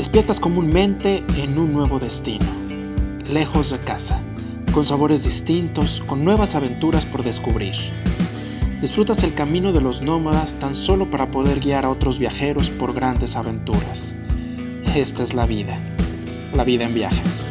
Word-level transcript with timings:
Despiertas 0.00 0.40
comúnmente 0.40 1.22
en 1.36 1.58
un 1.58 1.72
nuevo 1.72 1.98
destino, 1.98 2.46
lejos 3.28 3.70
de 3.70 3.78
casa, 3.80 4.18
con 4.72 4.86
sabores 4.86 5.24
distintos, 5.24 6.02
con 6.06 6.24
nuevas 6.24 6.54
aventuras 6.54 7.04
por 7.04 7.22
descubrir. 7.22 7.74
Disfrutas 8.80 9.22
el 9.24 9.34
camino 9.34 9.74
de 9.74 9.82
los 9.82 10.00
nómadas 10.00 10.54
tan 10.54 10.74
solo 10.74 11.10
para 11.10 11.30
poder 11.30 11.60
guiar 11.60 11.84
a 11.84 11.90
otros 11.90 12.18
viajeros 12.18 12.70
por 12.70 12.94
grandes 12.94 13.36
aventuras. 13.36 14.14
Esta 14.96 15.22
es 15.22 15.34
la 15.34 15.44
vida, 15.44 15.78
la 16.54 16.64
vida 16.64 16.86
en 16.86 16.94
viajes. 16.94 17.44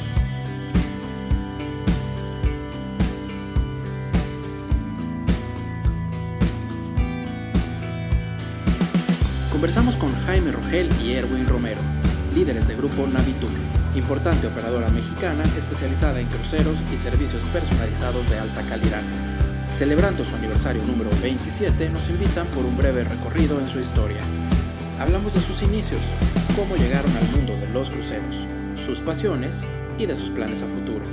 Conversamos 9.52 9.96
con 9.98 10.12
Jaime 10.26 10.52
Rogel 10.52 10.90
y 11.04 11.12
Erwin 11.12 11.46
Romero, 11.46 11.82
líderes 12.40 12.70
del 12.70 12.78
grupo 12.78 13.06
Navitur, 13.06 13.50
importante 13.96 14.48
operadora 14.48 14.88
mexicana 14.88 15.44
especializada 15.58 16.22
en 16.22 16.28
cruceros 16.28 16.78
y 16.94 16.96
servicios 16.96 17.42
personalizados 17.52 18.30
de 18.30 18.40
alta 18.40 18.62
calidad. 18.62 19.02
Celebrando 19.76 20.24
su 20.24 20.34
aniversario 20.36 20.82
número 20.86 21.10
27, 21.22 21.90
nos 21.90 22.10
invitan 22.10 22.48
por 22.48 22.64
un 22.64 22.78
breve 22.78 23.04
recorrido 23.04 23.60
en 23.60 23.68
su 23.68 23.82
historia. 23.82 24.22
Hablamos 25.02 25.34
de 25.34 25.42
sus 25.42 25.62
inicios, 25.64 26.00
cómo 26.56 26.78
llegaron 26.78 27.12
al 27.18 27.30
mundo 27.30 27.58
de 27.58 27.68
los 27.68 27.90
cruceros, 27.90 28.48
sus 28.86 29.02
pasiones 29.02 29.66
y 29.98 30.06
de 30.06 30.16
sus 30.16 30.30
planes 30.30 30.62
a 30.62 30.68
futuro. 30.68 31.04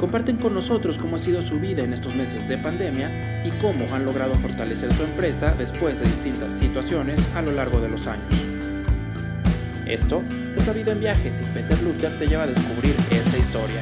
Comparten 0.00 0.36
con 0.36 0.52
nosotros 0.52 0.98
cómo 0.98 1.14
ha 1.14 1.20
sido 1.20 1.42
su 1.42 1.60
vida 1.60 1.84
en 1.84 1.92
estos 1.92 2.16
meses 2.16 2.48
de 2.48 2.58
pandemia 2.58 3.46
y 3.46 3.52
cómo 3.60 3.94
han 3.94 4.04
logrado 4.04 4.34
fortalecer 4.34 4.92
su 4.94 5.04
empresa 5.04 5.54
después 5.56 6.00
de 6.00 6.06
distintas 6.06 6.52
situaciones 6.52 7.20
a 7.36 7.42
lo 7.42 7.52
largo 7.52 7.80
de 7.80 7.88
los 7.88 8.08
años. 8.08 8.53
Esto 9.94 10.24
es 10.56 10.66
La 10.66 10.72
Vida 10.72 10.90
en 10.90 10.98
Viajes 10.98 11.40
y 11.40 11.44
Peter 11.54 11.80
Luther 11.80 12.18
te 12.18 12.26
lleva 12.26 12.42
a 12.42 12.46
descubrir 12.48 12.96
esta 13.12 13.38
historia. 13.38 13.80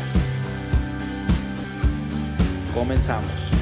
Comenzamos. 2.75 3.53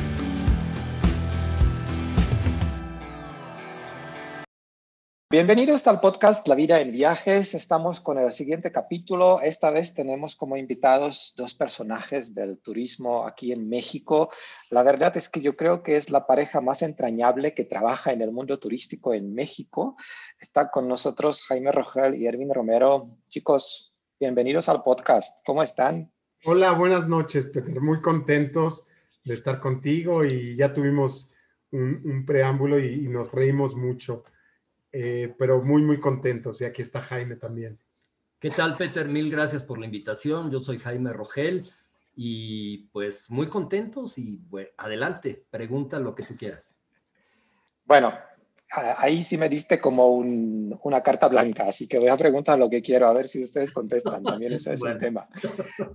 Bienvenidos 5.32 5.86
al 5.86 6.00
podcast 6.00 6.48
La 6.48 6.56
vida 6.56 6.80
en 6.80 6.90
viajes. 6.90 7.54
Estamos 7.54 8.00
con 8.00 8.18
el 8.18 8.32
siguiente 8.32 8.72
capítulo. 8.72 9.40
Esta 9.40 9.70
vez 9.70 9.94
tenemos 9.94 10.34
como 10.34 10.56
invitados 10.56 11.34
dos 11.36 11.54
personajes 11.54 12.34
del 12.34 12.58
turismo 12.58 13.24
aquí 13.24 13.52
en 13.52 13.68
México. 13.68 14.30
La 14.70 14.82
verdad 14.82 15.16
es 15.16 15.28
que 15.28 15.40
yo 15.40 15.54
creo 15.56 15.84
que 15.84 15.96
es 15.96 16.10
la 16.10 16.26
pareja 16.26 16.60
más 16.60 16.82
entrañable 16.82 17.54
que 17.54 17.64
trabaja 17.64 18.12
en 18.12 18.22
el 18.22 18.32
mundo 18.32 18.58
turístico 18.58 19.14
en 19.14 19.32
México. 19.32 19.96
Está 20.40 20.70
con 20.70 20.88
nosotros 20.88 21.42
Jaime 21.42 21.70
Rogel 21.70 22.14
y 22.14 22.26
Erwin 22.26 22.54
Romero. 22.54 23.18
Chicos, 23.28 23.92
bienvenidos 24.18 24.70
al 24.70 24.82
podcast. 24.82 25.44
¿Cómo 25.44 25.62
están? 25.62 26.10
Hola, 26.46 26.72
buenas 26.72 27.06
noches, 27.06 27.44
Peter. 27.44 27.78
Muy 27.78 28.00
contentos 28.00 28.88
de 29.22 29.34
estar 29.34 29.60
contigo 29.60 30.24
y 30.24 30.56
ya 30.56 30.72
tuvimos 30.72 31.34
un, 31.72 32.00
un 32.06 32.24
preámbulo 32.24 32.78
y, 32.78 33.04
y 33.04 33.08
nos 33.08 33.30
reímos 33.30 33.74
mucho. 33.76 34.24
Eh, 34.92 35.34
pero 35.38 35.62
muy, 35.62 35.82
muy 35.82 36.00
contentos. 36.00 36.62
Y 36.62 36.64
aquí 36.64 36.80
está 36.80 37.02
Jaime 37.02 37.36
también. 37.36 37.78
¿Qué 38.38 38.50
tal, 38.50 38.78
Peter? 38.78 39.06
Mil 39.06 39.30
gracias 39.30 39.62
por 39.62 39.78
la 39.78 39.84
invitación. 39.84 40.50
Yo 40.50 40.60
soy 40.60 40.78
Jaime 40.78 41.12
Rogel 41.12 41.70
y 42.16 42.88
pues 42.92 43.30
muy 43.30 43.48
contentos 43.48 44.16
y 44.16 44.40
bueno, 44.48 44.70
adelante, 44.78 45.44
pregunta 45.50 46.00
lo 46.00 46.14
que 46.14 46.22
tú 46.22 46.34
quieras. 46.34 46.74
Bueno, 47.84 48.14
ahí 48.70 49.22
sí 49.22 49.36
me 49.36 49.48
diste 49.48 49.80
como 49.80 50.08
un, 50.14 50.78
una 50.82 51.02
carta 51.02 51.26
blanca, 51.28 51.64
así 51.64 51.88
que 51.88 51.98
voy 51.98 52.08
a 52.08 52.16
preguntar 52.16 52.58
lo 52.58 52.70
que 52.70 52.80
quiero, 52.80 53.08
a 53.08 53.12
ver 53.12 53.28
si 53.28 53.42
ustedes 53.42 53.72
contestan, 53.72 54.22
también 54.22 54.52
eso 54.52 54.72
es 54.72 54.80
bueno. 54.80 54.94
un 54.94 55.00
tema. 55.00 55.28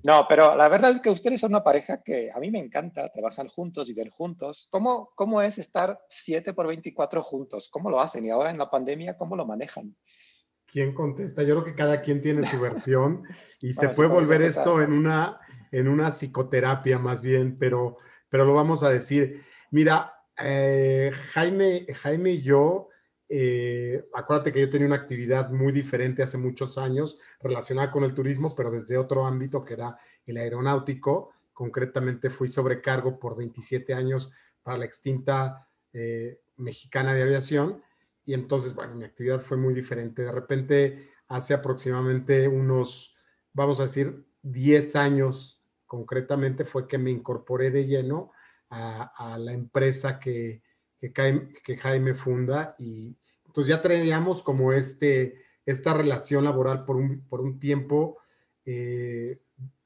No, 0.03 0.25
pero 0.27 0.55
la 0.55 0.67
verdad 0.67 0.91
es 0.91 0.99
que 0.99 1.09
ustedes 1.09 1.39
son 1.39 1.51
una 1.51 1.63
pareja 1.63 2.01
que 2.03 2.29
a 2.31 2.39
mí 2.39 2.51
me 2.51 2.59
encanta, 2.59 3.09
trabajan 3.11 3.47
juntos, 3.47 3.87
viven 3.87 4.09
juntos. 4.09 4.67
¿Cómo, 4.71 5.11
cómo 5.15 5.41
es 5.41 5.57
estar 5.57 5.99
7 6.09 6.53
por 6.53 6.67
24 6.67 7.23
juntos? 7.23 7.69
¿Cómo 7.69 7.89
lo 7.89 8.01
hacen? 8.01 8.25
Y 8.25 8.29
ahora 8.29 8.49
en 8.49 8.57
la 8.57 8.69
pandemia, 8.69 9.17
¿cómo 9.17 9.37
lo 9.37 9.45
manejan? 9.45 9.95
¿Quién 10.65 10.93
contesta? 10.93 11.43
Yo 11.43 11.55
creo 11.55 11.63
que 11.63 11.75
cada 11.75 12.01
quien 12.01 12.21
tiene 12.21 12.45
su 12.45 12.59
versión 12.59 13.23
y 13.61 13.73
bueno, 13.73 13.89
se 13.89 13.95
puede 13.95 14.09
volver 14.09 14.41
esto 14.41 14.81
en 14.81 14.91
una, 14.91 15.39
en 15.71 15.87
una 15.87 16.11
psicoterapia 16.11 16.99
más 16.99 17.21
bien, 17.21 17.57
pero, 17.57 17.97
pero 18.27 18.43
lo 18.43 18.53
vamos 18.53 18.83
a 18.83 18.89
decir. 18.89 19.43
Mira, 19.71 20.14
eh, 20.37 21.11
Jaime, 21.33 21.85
Jaime 21.93 22.31
y 22.31 22.41
yo, 22.41 22.89
eh, 23.27 24.07
acuérdate 24.13 24.51
que 24.51 24.61
yo 24.61 24.69
tenía 24.69 24.87
una 24.87 24.97
actividad 24.97 25.49
muy 25.49 25.71
diferente 25.71 26.21
hace 26.23 26.37
muchos 26.37 26.77
años 26.77 27.19
relacionada 27.41 27.91
con 27.91 28.03
el 28.03 28.13
turismo, 28.13 28.55
pero 28.55 28.71
desde 28.71 28.97
otro 28.97 29.25
ámbito 29.25 29.63
que 29.63 29.73
era 29.73 29.97
el 30.25 30.37
aeronáutico. 30.37 31.31
Concretamente 31.53 32.29
fui 32.29 32.47
sobrecargo 32.47 33.19
por 33.19 33.35
27 33.35 33.93
años 33.93 34.31
para 34.61 34.77
la 34.77 34.85
extinta 34.85 35.67
eh, 35.93 36.41
mexicana 36.57 37.13
de 37.13 37.23
aviación 37.23 37.81
y 38.25 38.33
entonces, 38.33 38.73
bueno, 38.73 38.95
mi 38.95 39.05
actividad 39.05 39.39
fue 39.39 39.57
muy 39.57 39.73
diferente. 39.73 40.23
De 40.23 40.31
repente, 40.31 41.11
hace 41.27 41.53
aproximadamente 41.53 42.47
unos, 42.47 43.17
vamos 43.53 43.79
a 43.79 43.83
decir, 43.83 44.25
10 44.41 44.95
años 44.95 45.63
concretamente 45.85 46.65
fue 46.65 46.87
que 46.87 46.97
me 46.97 47.11
incorporé 47.11 47.71
de 47.71 47.85
lleno 47.85 48.31
a, 48.69 49.37
la 49.39 49.53
empresa 49.53 50.19
que, 50.19 50.61
que, 50.99 51.77
Jaime 51.77 52.13
funda 52.13 52.75
y 52.79 53.15
entonces 53.45 53.69
ya 53.69 53.81
traíamos 53.81 54.43
como 54.43 54.73
este, 54.73 55.41
esta 55.65 55.93
relación 55.93 56.43
laboral 56.43 56.83
por 56.83 56.97
un, 56.97 57.21
por 57.27 57.41
un 57.41 57.59
tiempo 57.59 58.17
eh, 58.65 59.39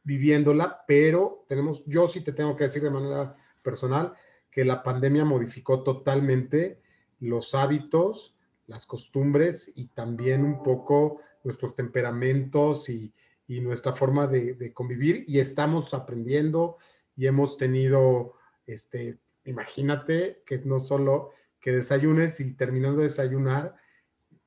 viviéndola, 0.03 0.83
pero 0.87 1.45
tenemos, 1.47 1.85
yo 1.85 2.07
sí 2.07 2.21
te 2.21 2.33
tengo 2.33 2.55
que 2.55 2.63
decir 2.63 2.81
de 2.81 2.89
manera 2.89 3.35
personal 3.61 4.13
que 4.49 4.65
la 4.65 4.81
pandemia 4.81 5.25
modificó 5.25 5.83
totalmente 5.83 6.81
los 7.19 7.53
hábitos, 7.53 8.37
las 8.65 8.85
costumbres 8.85 9.73
y 9.75 9.87
también 9.87 10.43
un 10.43 10.63
poco 10.63 11.21
nuestros 11.43 11.75
temperamentos 11.75 12.89
y, 12.89 13.13
y 13.49 13.61
nuestra 13.61 13.93
forma 13.93 14.27
de, 14.27 14.71
convivir 14.73 15.25
y 15.27 15.39
estamos 15.39 15.95
aprendiendo 15.95 16.77
y 17.17 17.25
hemos 17.25 17.57
tenido 17.57 18.35
este, 18.73 19.19
imagínate 19.45 20.43
que 20.45 20.59
no 20.59 20.79
solo 20.79 21.31
que 21.59 21.71
desayunes 21.71 22.39
y 22.39 22.53
terminando 22.53 22.97
de 22.97 23.03
desayunar, 23.03 23.75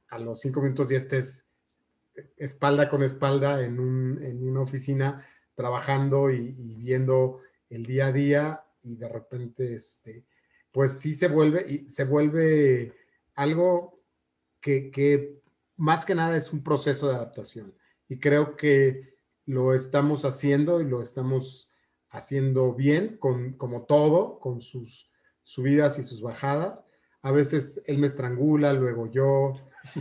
a 0.08 0.18
los 0.18 0.40
cinco 0.40 0.60
minutos 0.60 0.90
ya 0.90 0.98
estés 0.98 1.50
espalda 2.36 2.90
con 2.90 3.02
espalda 3.02 3.62
en, 3.64 3.80
un, 3.80 4.22
en 4.22 4.46
una 4.46 4.60
oficina 4.60 5.26
trabajando 5.54 6.30
y, 6.30 6.54
y, 6.58 6.74
viendo 6.74 7.40
el 7.70 7.86
día 7.86 8.06
a 8.06 8.12
día 8.12 8.64
y 8.82 8.96
de 8.96 9.08
repente, 9.08 9.74
este, 9.74 10.26
pues 10.70 10.98
sí 10.98 11.14
se 11.14 11.28
vuelve, 11.28 11.64
y 11.68 11.88
se 11.88 12.04
vuelve 12.04 12.94
algo 13.34 14.02
que, 14.60 14.90
que 14.90 15.40
más 15.76 16.04
que 16.04 16.14
nada 16.14 16.36
es 16.36 16.52
un 16.52 16.62
proceso 16.62 17.08
de 17.08 17.16
adaptación. 17.16 17.74
Y 18.08 18.18
creo 18.18 18.56
que 18.56 19.16
lo 19.46 19.74
estamos 19.74 20.24
haciendo 20.24 20.80
y 20.80 20.88
lo 20.88 21.02
estamos 21.02 21.71
haciendo 22.12 22.74
bien, 22.74 23.16
con, 23.16 23.54
como 23.54 23.82
todo, 23.82 24.38
con 24.38 24.60
sus 24.60 25.10
subidas 25.42 25.98
y 25.98 26.04
sus 26.04 26.20
bajadas. 26.20 26.84
A 27.22 27.32
veces 27.32 27.82
él 27.86 27.98
me 27.98 28.06
estrangula, 28.06 28.72
luego 28.72 29.10
yo 29.10 29.54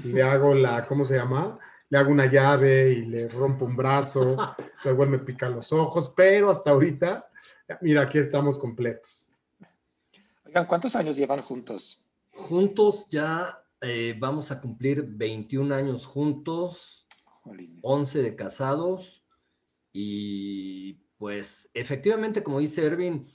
le 0.03 0.21
hago 0.21 0.53
la, 0.53 0.85
¿cómo 0.85 1.05
se 1.05 1.15
llama? 1.15 1.57
Le 1.89 1.97
hago 1.97 2.11
una 2.11 2.25
llave 2.25 2.91
y 2.91 3.05
le 3.05 3.27
rompo 3.29 3.65
un 3.65 3.75
brazo, 3.75 4.35
luego 4.83 5.03
él 5.03 5.09
me 5.09 5.19
pica 5.19 5.49
los 5.49 5.71
ojos, 5.71 6.13
pero 6.15 6.49
hasta 6.49 6.71
ahorita, 6.71 7.27
mira, 7.81 8.01
aquí 8.01 8.17
estamos 8.17 8.59
completos. 8.59 9.33
Oigan, 10.45 10.65
¿cuántos 10.65 10.95
años 10.95 11.15
llevan 11.15 11.41
juntos? 11.41 12.05
Juntos 12.33 13.07
ya 13.09 13.63
eh, 13.79 14.15
vamos 14.19 14.51
a 14.51 14.59
cumplir 14.59 15.03
21 15.07 15.73
años 15.73 16.05
juntos, 16.05 17.07
Jolines. 17.41 17.79
11 17.81 18.21
de 18.21 18.35
casados 18.35 19.23
y 19.93 21.01
pues 21.21 21.69
efectivamente, 21.75 22.41
como 22.41 22.57
dice 22.57 22.83
Erwin, 22.83 23.27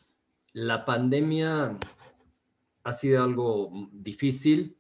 la 0.52 0.84
pandemia 0.84 1.78
ha 2.82 2.92
sido 2.92 3.22
algo 3.22 3.70
difícil, 3.92 4.76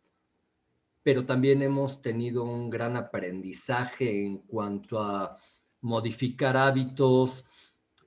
pero 1.04 1.24
también 1.24 1.62
hemos 1.62 2.02
tenido 2.02 2.42
un 2.42 2.68
gran 2.68 2.96
aprendizaje 2.96 4.26
en 4.26 4.38
cuanto 4.38 4.98
a 4.98 5.36
modificar 5.82 6.56
hábitos, 6.56 7.44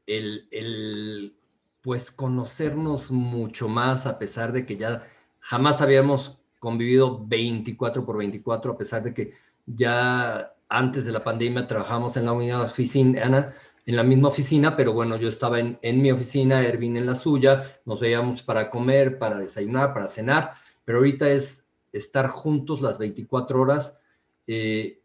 el, 0.05 0.49
el 0.51 1.33
pues 1.79 2.11
conocernos 2.11 3.09
mucho 3.09 3.69
más 3.69 4.05
a 4.05 4.19
pesar 4.19 4.51
de 4.51 4.65
que 4.65 4.75
ya 4.75 5.03
jamás 5.39 5.79
habíamos 5.79 6.41
convivido 6.59 7.25
24 7.25 8.05
por 8.05 8.17
24, 8.17 8.73
a 8.73 8.77
pesar 8.77 9.03
de 9.03 9.13
que 9.13 9.31
ya 9.65 10.53
antes 10.67 11.05
de 11.05 11.13
la 11.13 11.23
pandemia 11.23 11.67
trabajamos 11.67 12.17
en 12.17 12.25
la 12.25 12.33
unidad 12.33 12.63
oficina, 12.63 13.55
en 13.89 13.95
la 13.95 14.03
misma 14.03 14.27
oficina, 14.27 14.77
pero 14.77 14.93
bueno, 14.93 15.17
yo 15.17 15.27
estaba 15.27 15.59
en, 15.59 15.79
en, 15.81 15.99
mi 15.99 16.11
oficina, 16.11 16.63
Ervin 16.63 16.95
en 16.95 17.07
la 17.07 17.15
suya, 17.15 17.81
nos 17.85 17.99
veíamos 17.99 18.43
para 18.43 18.69
comer, 18.69 19.17
para 19.17 19.39
desayunar, 19.39 19.95
para 19.95 20.07
cenar, 20.07 20.53
pero 20.85 20.99
ahorita 20.99 21.27
es 21.27 21.65
estar 21.91 22.27
juntos 22.27 22.81
las 22.81 22.99
24 22.99 23.59
horas. 23.59 23.99
Eh, 24.45 25.01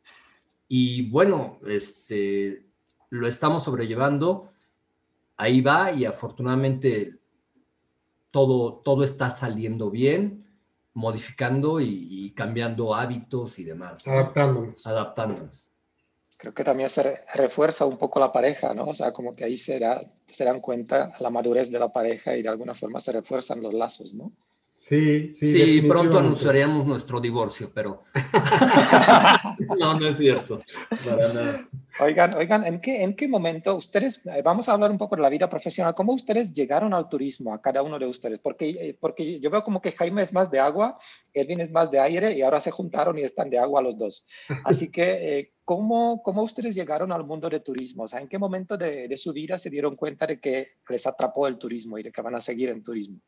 y 0.69 1.09
bueno, 1.09 1.61
este, 1.67 2.67
lo 3.09 3.27
estamos 3.27 3.65
sobrellevando, 3.65 4.51
ahí 5.39 5.63
va 5.63 5.91
y 5.91 6.05
afortunadamente 6.05 7.19
todo, 8.31 8.83
todo 8.85 9.03
está 9.03 9.31
saliendo 9.31 9.91
bien, 9.91 10.45
modificando 10.93 11.81
y, 11.81 12.35
cambiando 12.37 12.95
hábitos 12.95 13.59
y 13.59 13.65
demás. 13.65 14.07
Adaptándonos. 14.07 14.87
Adaptándonos. 14.87 15.71
Creo 16.37 16.53
que 16.53 16.65
también 16.65 16.91
se 16.91 17.25
refuerza 17.35 17.87
un 17.87 17.97
poco 17.97 18.19
la 18.21 18.33
pareja, 18.33 18.75
¿no? 18.75 18.85
O 18.87 18.95
sea, 18.95 19.13
como 19.13 19.35
que 19.35 19.45
ahí 19.45 19.57
se, 19.57 19.81
se 20.27 20.45
dan 20.45 20.61
cuenta 20.61 21.13
la 21.21 21.31
madurez 21.31 21.71
de 21.71 21.79
la 21.79 21.93
pareja 21.93 22.37
y 22.37 22.43
de 22.43 22.49
alguna 22.49 22.75
forma 22.75 23.01
se 23.01 23.13
refuerzan 23.13 23.63
los 23.63 23.73
lazos, 23.73 24.15
¿no? 24.15 24.33
Sí, 24.75 25.33
sí. 25.33 25.53
Sí, 25.53 25.83
pronto 25.89 26.19
anunciaríamos 26.19 26.85
nuestro 26.85 27.21
divorcio, 27.21 27.71
pero. 27.73 28.05
no, 29.79 29.99
no 29.99 30.09
es 30.09 30.19
cierto. 30.19 30.61
Para 31.05 31.33
nada. 31.33 31.69
Oigan, 32.01 32.35
oigan, 32.35 32.67
¿en 32.67 32.81
qué, 32.81 33.03
¿en 33.03 33.15
qué 33.15 33.29
momento 33.29 33.77
ustedes, 33.77 34.21
eh, 34.27 34.43
vamos 34.43 34.69
a 34.69 34.73
hablar 34.73 34.91
un 34.91 34.99
poco 34.99 35.15
de 35.15 35.23
la 35.23 35.29
vida 35.29 35.49
profesional, 35.49 35.95
cómo 35.95 36.13
ustedes 36.13 36.53
llegaron 36.53 36.93
al 36.93 37.09
turismo, 37.09 37.55
a 37.55 37.63
cada 37.63 37.83
uno 37.83 38.01
de 38.01 38.07
ustedes? 38.07 38.41
Porque, 38.41 38.71
eh, 38.71 38.99
porque 39.01 39.39
yo 39.39 39.49
veo 39.49 39.63
como 39.63 39.81
que 39.81 39.93
Jaime 39.93 40.23
es 40.23 40.33
más 40.33 40.51
de 40.51 40.59
agua, 40.59 40.99
Edwin 41.33 41.61
es 41.61 41.71
más 41.71 41.93
de 41.93 42.01
aire 42.01 42.33
y 42.33 42.43
ahora 42.43 42.61
se 42.61 42.73
juntaron 42.73 43.17
y 43.17 43.23
están 43.23 43.49
de 43.49 43.61
agua 43.61 43.81
los 43.81 43.97
dos. 43.97 44.27
Así 44.65 44.91
que, 44.91 45.39
eh, 45.39 45.53
¿cómo, 45.65 46.21
¿cómo 46.21 46.43
ustedes 46.43 46.75
llegaron 46.75 47.13
al 47.13 47.25
mundo 47.25 47.49
del 47.49 47.63
turismo? 47.63 48.03
O 48.03 48.09
sea, 48.09 48.21
¿en 48.21 48.29
qué 48.29 48.39
momento 48.39 48.77
de, 48.77 49.07
de 49.07 49.17
su 49.17 49.33
vida 49.33 49.57
se 49.57 49.71
dieron 49.71 49.95
cuenta 49.95 50.27
de 50.27 50.41
que 50.41 50.67
les 50.89 51.07
atrapó 51.07 51.47
el 51.47 51.59
turismo 51.59 51.97
y 51.97 52.03
de 52.03 52.11
que 52.11 52.23
van 52.23 52.35
a 52.35 52.41
seguir 52.41 52.71
en 52.71 52.83
turismo? 52.83 53.21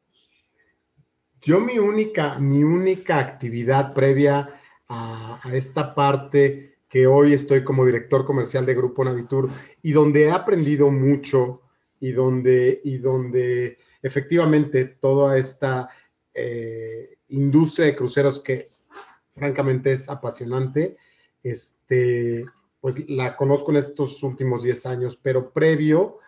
Yo 1.47 1.61
mi 1.61 1.79
única, 1.79 2.41
mi 2.41 2.65
única 2.65 3.21
actividad 3.21 3.95
previa 3.95 4.61
a, 4.89 5.41
esta 5.53 5.95
parte 5.95 6.79
que 6.89 7.07
hoy 7.07 7.35
estoy 7.35 7.63
como 7.63 7.87
director 7.87 8.25
comercial 8.25 8.67
de 8.67 8.75
Grupo 8.75 9.05
Navitur 9.05 9.49
y 9.81 9.93
donde 9.93 10.25
he 10.25 10.31
aprendido 10.33 10.91
mucho 10.91 11.63
y 12.01 12.11
donde, 12.11 12.81
y 12.83 12.99
donde 12.99 13.79
efectivamente 14.03 14.87
toda 14.87 15.39
esta 15.39 15.89
eh, 16.35 17.19
industria 17.29 17.87
de 17.87 17.97
cruceros 17.97 18.41
que 18.41 18.73
francamente 19.31 19.93
es 19.93 20.11
apasionante, 20.11 20.97
este, 21.45 22.45
pues 22.81 23.09
la 23.09 23.37
conozco 23.37 23.71
en 23.71 23.77
estos 23.77 24.21
últimos 24.25 24.65
10 24.65 24.87
años, 24.87 25.17
pero 25.23 25.53
previo 25.53 26.19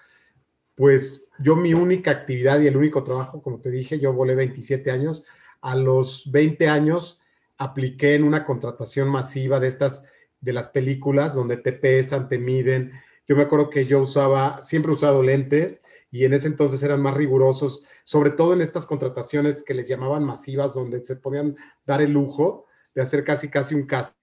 pues 0.79 1.29
yo 1.41 1.57
mi 1.57 1.75
única 1.75 2.13
actividad 2.13 2.61
y 2.61 2.69
el 2.69 2.77
único 2.77 3.03
trabajo, 3.03 3.43
como 3.43 3.61
te 3.61 3.69
dije, 3.69 3.99
yo 3.99 4.13
volé 4.13 4.37
27 4.37 4.93
años, 4.93 5.25
a 5.61 5.75
los 5.75 6.31
20 6.31 6.69
años 6.69 7.21
apliqué 7.57 8.15
en 8.15 8.23
una 8.23 8.45
contratación 8.45 9.09
masiva 9.09 9.59
de 9.59 9.67
estas, 9.67 10.05
de 10.41 10.53
las 10.53 10.69
películas, 10.69 11.35
donde 11.35 11.57
te 11.57 11.73
pesan, 11.73 12.29
te 12.29 12.39
miden. 12.39 12.93
Yo 13.27 13.35
me 13.35 13.43
acuerdo 13.43 13.71
que 13.71 13.87
yo 13.87 14.01
usaba, 14.03 14.63
siempre 14.63 14.93
he 14.93 14.95
usado 14.95 15.21
lentes 15.21 15.83
y 16.13 16.25
en 16.25 16.33
ese 16.33 16.47
entonces 16.47 16.81
eran 16.85 17.03
más 17.03 17.17
rigurosos, 17.17 17.85
sobre 18.05 18.31
todo 18.31 18.53
en 18.53 18.61
estas 18.61 18.87
contrataciones 18.87 19.65
que 19.65 19.75
les 19.75 19.89
llamaban 19.89 20.23
masivas, 20.23 20.75
donde 20.75 21.03
se 21.03 21.17
podían 21.17 21.57
dar 21.85 22.03
el 22.03 22.13
lujo 22.13 22.67
de 22.95 23.03
hacer 23.03 23.25
casi, 23.25 23.51
casi 23.51 23.75
un 23.75 23.85
cast. 23.85 24.17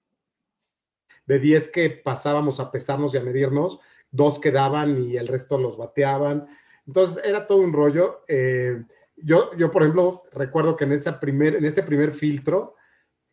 De 1.25 1.37
10 1.37 1.69
que 1.73 1.89
pasábamos 1.89 2.61
a 2.61 2.71
pesarnos 2.71 3.13
y 3.13 3.17
a 3.17 3.23
medirnos, 3.23 3.81
dos 4.15 4.39
quedaban 4.39 5.01
y 5.01 5.17
el 5.17 5.27
resto 5.27 5.57
los 5.57 5.77
bateaban. 5.77 6.47
Entonces 6.87 7.23
era 7.23 7.47
todo 7.47 7.59
un 7.59 7.73
rollo. 7.73 8.21
Eh, 8.27 8.83
yo, 9.17 9.55
yo, 9.57 9.71
por 9.71 9.83
ejemplo, 9.83 10.23
recuerdo 10.31 10.75
que 10.75 10.85
en, 10.85 10.93
esa 10.93 11.19
primer, 11.19 11.55
en 11.55 11.65
ese 11.65 11.83
primer 11.83 12.11
filtro, 12.11 12.75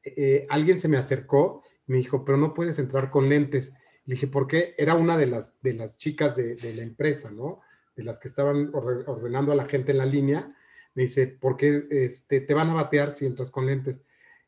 eh, 0.02 0.46
alguien 0.50 0.78
se 0.78 0.88
me 0.88 0.96
acercó 0.96 1.62
y 1.86 1.92
me 1.92 1.98
dijo, 1.98 2.24
pero 2.24 2.38
no 2.38 2.54
puedes 2.54 2.78
entrar 2.78 3.10
con 3.10 3.28
lentes. 3.28 3.74
Le 4.04 4.14
dije, 4.14 4.26
¿por 4.26 4.46
qué? 4.46 4.74
Era 4.76 4.94
una 4.94 5.16
de 5.16 5.26
las, 5.26 5.60
de 5.62 5.74
las 5.74 5.98
chicas 5.98 6.34
de, 6.34 6.56
la 6.76 6.82
empresa, 6.82 7.30
¿no? 7.30 7.60
De 7.94 8.02
las 8.02 8.18
que 8.18 8.28
estaban 8.28 8.70
ordenando 8.72 9.52
a 9.52 9.56
la 9.56 9.66
gente 9.66 9.92
en 9.92 9.98
la 9.98 10.06
línea. 10.06 10.56
Me 10.94 11.04
dice, 11.04 11.26
¿por 11.28 11.56
qué 11.56 11.86
este, 11.90 12.40
te 12.40 12.54
van 12.54 12.70
a 12.70 12.74
batear 12.74 13.12
si 13.12 13.26
entras 13.26 13.50
con 13.50 13.66
lentes? 13.66 14.02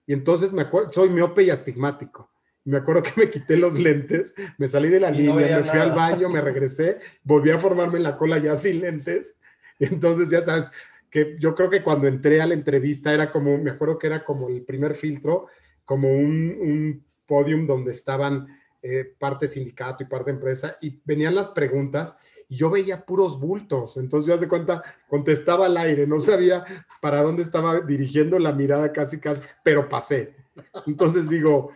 Y 0.06 0.12
entonces 0.12 0.52
me 0.52 0.62
acuerdo, 0.62 0.92
soy 0.92 1.10
miope 1.10 1.44
y 1.44 1.50
astigmático 1.50 2.33
me 2.64 2.78
acuerdo 2.78 3.02
que 3.02 3.12
me 3.16 3.30
quité 3.30 3.56
los 3.56 3.78
lentes, 3.78 4.34
me 4.58 4.68
salí 4.68 4.88
de 4.88 5.00
la 5.00 5.10
línea, 5.10 5.58
me 5.58 5.64
fui 5.64 5.78
al 5.78 5.92
baño, 5.92 6.28
me 6.28 6.40
regresé, 6.42 6.98
volví 7.22 7.50
a 7.50 7.58
formarme 7.58 7.98
en 7.98 8.04
la 8.04 8.16
cola 8.16 8.38
ya 8.38 8.56
sin 8.56 8.80
lentes. 8.80 9.38
Entonces, 9.78 10.30
ya 10.30 10.40
sabes, 10.40 10.70
que 11.10 11.36
yo 11.38 11.54
creo 11.54 11.70
que 11.70 11.82
cuando 11.82 12.08
entré 12.08 12.40
a 12.40 12.46
la 12.46 12.54
entrevista 12.54 13.12
era 13.12 13.30
como, 13.30 13.58
me 13.58 13.70
acuerdo 13.70 13.98
que 13.98 14.06
era 14.06 14.24
como 14.24 14.48
el 14.48 14.62
primer 14.62 14.94
filtro, 14.94 15.46
como 15.84 16.10
un, 16.12 16.56
un 16.60 17.04
podium 17.26 17.66
donde 17.66 17.92
estaban 17.92 18.48
eh, 18.82 19.14
parte 19.18 19.46
sindicato 19.46 20.02
y 20.02 20.06
parte 20.06 20.30
empresa, 20.30 20.76
y 20.80 21.00
venían 21.04 21.34
las 21.34 21.50
preguntas 21.50 22.18
y 22.48 22.56
yo 22.56 22.70
veía 22.70 23.04
puros 23.04 23.38
bultos. 23.38 23.96
Entonces 23.96 24.28
yo 24.28 24.34
hace 24.34 24.48
cuenta, 24.48 24.82
contestaba 25.08 25.66
al 25.66 25.76
aire, 25.76 26.06
no 26.06 26.20
sabía 26.20 26.64
para 27.00 27.22
dónde 27.22 27.42
estaba 27.42 27.80
dirigiendo 27.80 28.38
la 28.38 28.52
mirada 28.52 28.92
casi, 28.92 29.20
casi, 29.20 29.42
pero 29.62 29.88
pasé. 29.88 30.34
Entonces 30.86 31.28
digo, 31.28 31.72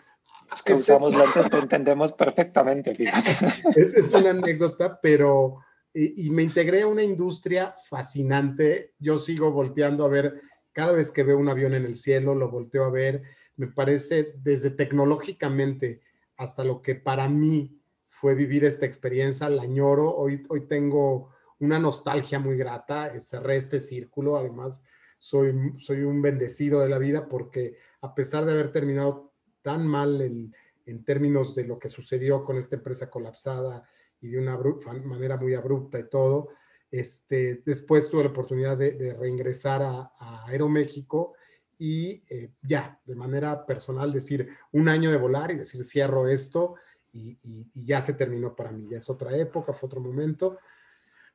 los 0.51 0.63
que 0.63 0.75
usamos 0.75 1.15
lentes 1.15 1.51
te 1.51 1.59
entendemos 1.59 2.13
perfectamente, 2.13 2.95
fíjate. 2.95 3.31
Es 3.77 4.13
una 4.15 4.31
anécdota, 4.31 5.01
pero... 5.01 5.59
Y, 5.95 6.31
me 6.31 6.45
integré 6.45 6.83
a 6.83 6.87
una 6.87 7.03
industria 7.03 7.75
fascinante. 7.89 8.95
Yo 9.01 9.19
sigo 9.19 9.51
volteando 9.51 10.05
a 10.05 10.09
ver, 10.09 10.43
cada 10.71 10.93
vez 10.93 11.11
que 11.11 11.25
veo 11.25 11.39
un 11.39 11.49
avión 11.49 11.75
en 11.75 11.85
el 11.85 11.97
cielo, 11.97 12.35
lo 12.37 12.51
volteo 12.51 12.85
a 12.85 12.91
ver. 12.91 13.23
Me 13.57 13.67
parece 13.67 14.35
desde 14.37 14.71
tecnológicamente 14.71 16.03
hasta 16.37 16.63
lo 16.63 16.83
que 16.83 16.95
para 16.95 17.29
mí 17.29 17.81
fue 18.11 18.35
vivir 18.35 18.65
esta 18.65 18.87
experiencia, 18.87 19.49
la 19.49 19.63
añoro. 19.63 20.15
Hoy, 20.15 20.45
hoy 20.49 20.69
tengo 20.69 21.31
una 21.59 21.81
nostalgia 21.81 22.39
muy 22.39 22.57
grata, 22.57 23.13
cerré 23.21 23.57
este 23.57 23.81
círculo, 23.81 24.37
además 24.37 24.85
soy, 25.19 25.53
soy 25.79 26.03
un 26.03 26.23
bendecido 26.23 26.81
de 26.81 26.89
la 26.89 26.99
vida 26.99 27.29
porque 27.29 27.77
a 28.01 28.15
pesar 28.15 28.45
de 28.45 28.53
haber 28.53 28.73
terminado 28.73 29.28
tan 29.69 29.87
mal 29.87 30.23
en 30.23 31.05
términos 31.05 31.55
de 31.55 31.65
lo 31.65 31.79
que 31.79 31.91
sucedió 31.91 32.43
con 32.43 32.57
esta 32.57 32.77
empresa 32.77 33.11
colapsada 33.11 33.87
y 34.23 34.31
de 34.31 34.39
una 34.39 34.59
manera 35.05 35.37
muy 35.37 35.53
abrupta 35.53 35.99
y 35.99 36.09
todo. 36.09 36.49
Este, 36.91 37.61
después 37.67 38.09
tuve 38.09 38.25
la 38.25 38.31
oportunidad 38.31 38.79
de, 38.79 39.15
reingresar 39.21 39.83
a, 39.83 40.47
Aeroméxico 40.47 41.35
y 41.79 42.23
eh, 42.31 42.53
ya, 42.63 42.99
de 43.05 43.15
manera 43.15 43.67
personal, 43.67 44.11
decir 44.11 44.49
un 44.73 44.89
año 44.89 45.11
de 45.11 45.19
volar 45.19 45.51
y 45.51 45.57
decir 45.57 45.85
cierro 45.85 46.27
esto 46.29 46.77
y, 47.13 47.37
ya 47.75 48.01
se 48.01 48.15
terminó 48.15 48.57
para 48.57 48.73
mí. 48.73 48.89
Ya 48.91 48.97
es 48.97 49.11
otra 49.11 49.37
época, 49.37 49.75
fue 49.75 49.89
otro 49.89 50.01
momento. 50.01 50.57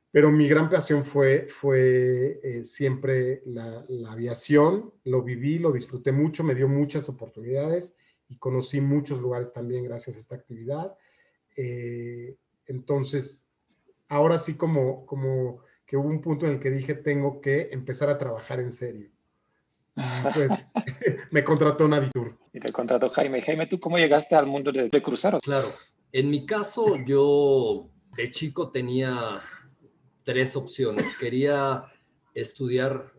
Pero 0.09 0.31
mi 0.31 0.47
gran 0.47 0.71
pasión 0.71 1.05
fue, 1.05 1.45
fue 1.47 2.39
eh, 2.41 2.65
siempre 2.65 3.43
la, 3.45 3.85
la 3.89 4.13
aviación. 4.13 4.91
Lo 5.03 5.21
viví, 5.21 5.59
lo 5.59 5.71
disfruté 5.71 6.11
mucho, 6.11 6.43
me 6.43 6.55
dio 6.55 6.67
muchas 6.67 7.07
oportunidades 7.09 7.95
y 8.33 8.37
conocí 8.37 8.81
muchos 8.81 9.19
lugares 9.19 9.53
también 9.53 9.83
gracias 9.83 10.15
a 10.15 10.19
esta 10.19 10.35
actividad. 10.35 10.95
Eh, 11.55 12.35
entonces, 12.65 13.47
ahora 14.09 14.37
sí 14.37 14.57
como, 14.57 15.05
como 15.05 15.59
que 15.85 15.97
hubo 15.97 16.09
un 16.09 16.21
punto 16.21 16.47
en 16.47 16.53
el 16.53 16.59
que 16.59 16.71
dije, 16.71 16.95
tengo 16.95 17.41
que 17.41 17.69
empezar 17.71 18.09
a 18.09 18.17
trabajar 18.17 18.59
en 18.59 18.71
serio. 18.71 19.11
pues 20.33 20.51
me 21.31 21.43
contrató 21.43 21.87
Navitur. 21.87 22.37
Y 22.51 22.59
te 22.59 22.71
contrató 22.71 23.09
Jaime. 23.09 23.41
Jaime, 23.41 23.67
¿tú 23.67 23.79
cómo 23.79 23.97
llegaste 23.97 24.35
al 24.35 24.47
mundo 24.47 24.71
de, 24.71 24.89
de 24.89 25.01
cruceros? 25.01 25.41
Claro, 25.41 25.71
en 26.11 26.29
mi 26.29 26.45
caso 26.45 26.95
yo 27.05 27.89
de 28.17 28.31
chico 28.31 28.71
tenía 28.71 29.41
tres 30.23 30.55
opciones. 30.55 31.13
Quería 31.15 31.85
estudiar 32.33 33.11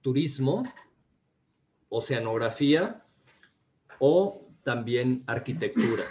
turismo, 0.00 0.64
oceanografía 1.88 3.04
o 4.00 4.47
también 4.62 5.24
arquitectura. 5.26 6.04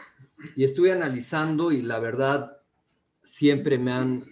Y 0.56 0.63
estuve 0.63 0.92
analizando 0.92 1.72
y 1.72 1.82
la 1.82 2.00
verdad 2.00 2.58
siempre 3.24 3.77
me 3.77 3.92
han 3.92 4.25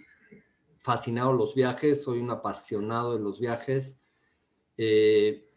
fascinado 0.78 1.32
los 1.32 1.54
viajes, 1.54 2.04
soy 2.04 2.20
un 2.20 2.30
apasionado 2.30 3.16
de 3.16 3.22
los 3.22 3.40
viajes. 3.40 3.98
Eh, 4.76 5.48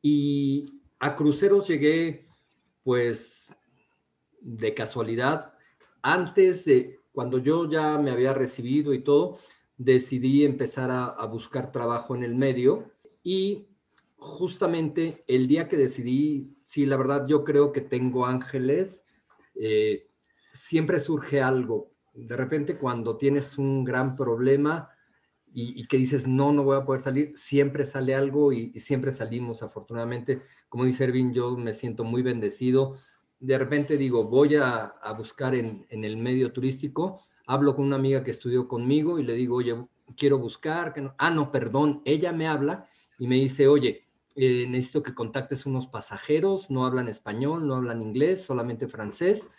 y 0.00 0.80
a 0.98 1.16
cruceros 1.16 1.66
llegué 1.68 2.28
pues 2.84 3.48
de 4.40 4.74
casualidad. 4.74 5.54
Antes 6.02 6.64
de, 6.64 7.00
cuando 7.12 7.38
yo 7.38 7.70
ya 7.70 7.98
me 7.98 8.10
había 8.10 8.32
recibido 8.32 8.94
y 8.94 9.02
todo, 9.02 9.38
decidí 9.76 10.44
empezar 10.44 10.90
a, 10.90 11.06
a 11.06 11.26
buscar 11.26 11.72
trabajo 11.72 12.14
en 12.14 12.22
el 12.22 12.34
medio 12.34 12.92
y 13.22 13.66
justamente 14.16 15.24
el 15.26 15.48
día 15.48 15.68
que 15.68 15.76
decidí 15.76 16.56
sí, 16.72 16.86
la 16.86 16.96
verdad 16.96 17.26
yo 17.26 17.44
creo 17.44 17.70
que 17.70 17.82
tengo 17.82 18.24
ángeles. 18.24 19.04
Eh, 19.54 20.08
siempre 20.54 21.00
surge 21.00 21.42
algo. 21.42 21.90
De 22.14 22.34
repente 22.34 22.78
cuando 22.78 23.18
tienes 23.18 23.58
un 23.58 23.84
gran 23.84 24.16
problema 24.16 24.88
y, 25.54 25.86
que 25.86 25.98
dices, 25.98 26.26
no, 26.26 26.50
no 26.50 26.62
voy 26.62 26.78
a 26.78 26.84
poder 26.86 27.02
salir, 27.02 27.32
siempre 27.34 27.84
sale 27.84 28.14
algo 28.14 28.54
y, 28.54 28.72
siempre 28.80 29.12
salimos, 29.12 29.62
afortunadamente. 29.62 30.40
Como 30.70 30.86
dice 30.86 31.04
Ervin, 31.04 31.34
yo 31.34 31.58
me 31.58 31.74
siento 31.74 32.04
muy 32.04 32.22
bendecido 32.22 32.96
de 33.38 33.58
repente 33.58 33.96
digo, 33.96 34.22
voy 34.22 34.54
a, 34.54 34.94
buscar 35.18 35.56
en, 35.56 35.84
el 35.90 36.16
medio 36.16 36.52
turístico, 36.52 37.20
hablo 37.44 37.74
con 37.74 37.86
una 37.86 37.96
amiga 37.96 38.22
que 38.22 38.30
estudió 38.30 38.68
conmigo 38.68 39.18
y 39.18 39.24
le 39.24 39.34
digo, 39.34 39.56
oye, 39.56 39.74
quiero 40.16 40.38
buscar, 40.38 40.94
que 40.94 41.00
no, 41.00 41.16
ah, 41.18 41.30
no, 41.30 41.50
perdón, 41.50 42.02
ella 42.04 42.32
me 42.32 42.46
habla 42.46 42.86
y 43.18 43.26
me 43.26 43.34
dice, 43.34 43.66
oye, 43.66 44.06
eh, 44.36 44.66
necesito 44.68 45.02
que 45.02 45.14
contactes 45.14 45.66
unos 45.66 45.86
pasajeros, 45.86 46.70
no 46.70 46.86
hablan 46.86 47.08
español, 47.08 47.66
no 47.66 47.76
hablan 47.76 48.02
inglés, 48.02 48.42
solamente 48.42 48.88
francés, 48.88 49.50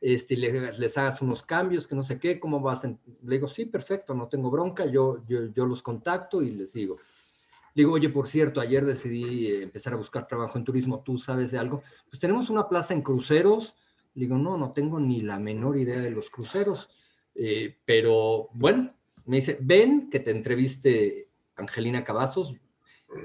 este, 0.00 0.36
les, 0.36 0.78
les 0.78 0.98
hagas 0.98 1.20
unos 1.20 1.42
cambios, 1.42 1.86
que 1.86 1.94
no 1.94 2.02
sé 2.02 2.18
qué, 2.18 2.40
¿cómo 2.40 2.60
vas? 2.60 2.84
Le 2.84 2.98
digo, 3.22 3.48
sí, 3.48 3.66
perfecto, 3.66 4.14
no 4.14 4.28
tengo 4.28 4.50
bronca, 4.50 4.86
yo, 4.86 5.22
yo, 5.26 5.46
yo 5.52 5.66
los 5.66 5.82
contacto 5.82 6.42
y 6.42 6.50
les 6.50 6.72
digo. 6.72 6.96
Le 7.74 7.82
digo, 7.82 7.92
oye, 7.92 8.08
por 8.08 8.26
cierto, 8.26 8.60
ayer 8.60 8.84
decidí 8.84 9.46
eh, 9.46 9.62
empezar 9.62 9.92
a 9.92 9.96
buscar 9.96 10.26
trabajo 10.26 10.58
en 10.58 10.64
turismo, 10.64 11.02
¿tú 11.02 11.18
sabes 11.18 11.50
de 11.52 11.58
algo? 11.58 11.82
Pues 12.08 12.18
tenemos 12.18 12.50
una 12.50 12.68
plaza 12.68 12.94
en 12.94 13.02
cruceros. 13.02 13.76
Le 14.14 14.22
digo, 14.22 14.36
no, 14.36 14.56
no 14.56 14.72
tengo 14.72 14.98
ni 14.98 15.20
la 15.20 15.38
menor 15.38 15.76
idea 15.76 16.00
de 16.00 16.10
los 16.10 16.30
cruceros. 16.30 16.88
Eh, 17.34 17.78
pero 17.84 18.48
bueno, 18.54 18.92
me 19.24 19.36
dice, 19.36 19.58
ven 19.60 20.10
que 20.10 20.18
te 20.18 20.32
entreviste 20.32 21.28
Angelina 21.56 22.02
Cavazos, 22.02 22.54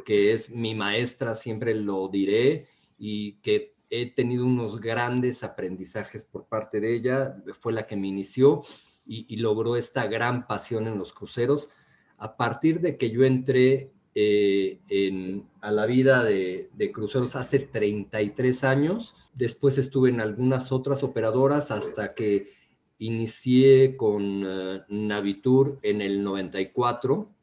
que 0.06 0.34
es 0.34 0.50
mi 0.50 0.76
maestra, 0.76 1.36
siempre 1.36 1.76
lo 1.76 2.08
diré, 2.08 2.68
y 2.98 3.34
que 3.42 3.76
he 3.90 4.12
tenido 4.12 4.46
unos 4.46 4.80
grandes 4.80 5.44
aprendizajes 5.44 6.24
por 6.24 6.48
parte 6.48 6.80
de 6.80 6.96
ella. 6.96 7.38
Fue 7.60 7.74
la 7.74 7.88
que 7.88 7.96
me 7.96 8.08
inició 8.08 8.62
y, 9.06 9.38
logró 9.38 9.76
esta 9.76 10.08
gran 10.08 10.48
pasión 10.48 10.88
en 10.88 10.98
los 10.98 11.14
cruceros. 11.14 11.70
A 12.18 12.38
partir 12.38 12.80
de 12.80 12.98
que 12.98 13.12
yo 13.12 13.24
entré 13.24 13.92
eh, 14.18 14.80
en, 14.90 15.50
a 15.60 15.72
la 15.72 15.86
vida 15.86 16.24
de, 16.24 16.70
cruceros 16.94 17.36
hace 17.36 17.60
33 17.60 18.64
años. 18.64 19.14
Después 19.34 19.78
estuve 19.78 20.10
en 20.10 20.22
algunas 20.22 20.72
otras 20.72 21.04
operadoras 21.04 21.70
hasta 21.70 22.14
que 22.16 22.54
inicié 22.98 23.98
con 23.98 24.44
eh, 24.48 24.82
Navitur 24.88 25.80
en 25.82 26.02
el 26.02 26.24
94. 26.24 27.35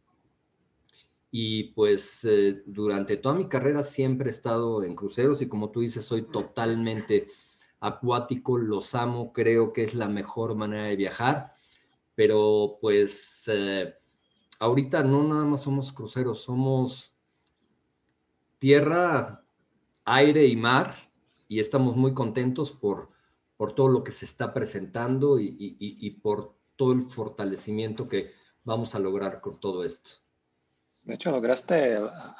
Y 1.33 1.73
pues 1.73 2.25
eh, 2.25 2.63
durante 2.67 3.17
toda 3.17 3.35
mi 3.35 3.49
carrera 3.49 3.83
siempre 3.83 4.29
he 4.29 4.33
estado 4.33 4.85
en 4.85 4.95
cruceros 4.95 5.43
y 5.43 5.49
como 5.49 5.71
tú 5.71 5.81
dices, 5.81 6.05
soy 6.05 6.23
totalmente 6.23 7.27
acuático, 7.81 8.57
los 8.59 8.95
amo, 8.95 9.33
creo 9.33 9.73
que 9.73 9.83
es 9.83 9.95
la 9.95 10.09
mejor 10.09 10.55
manera 10.55 10.85
de 10.85 10.95
viajar, 10.95 11.51
pero 12.15 12.79
pues 12.81 13.51
ahorita 14.61 15.03
no 15.03 15.25
nada 15.25 15.45
más 15.45 15.63
somos 15.63 15.93
cruceros, 15.93 16.43
somos 16.43 17.17
tierra, 18.59 19.45
aire 20.05 20.47
y 20.47 20.55
mar 20.55 20.95
y 21.49 21.59
estamos 21.59 21.97
muy 21.97 22.15
contentos 22.15 22.71
por, 22.71 23.11
por 23.57 23.75
todo 23.75 23.89
lo 23.89 24.05
que 24.05 24.13
se 24.13 24.25
está 24.25 24.55
presentando 24.55 25.39
y, 25.41 26.21
por 26.23 26.55
todo 26.77 26.93
el 26.93 27.03
fortalecimiento 27.03 28.09
que 28.09 28.31
vamos 28.65 28.95
a 28.95 29.01
lograr 29.01 29.41
con 29.41 29.59
todo 29.59 29.85
esto. 29.85 30.22
De 31.05 31.15
hecho, 31.15 31.33
lograste, 31.33 31.99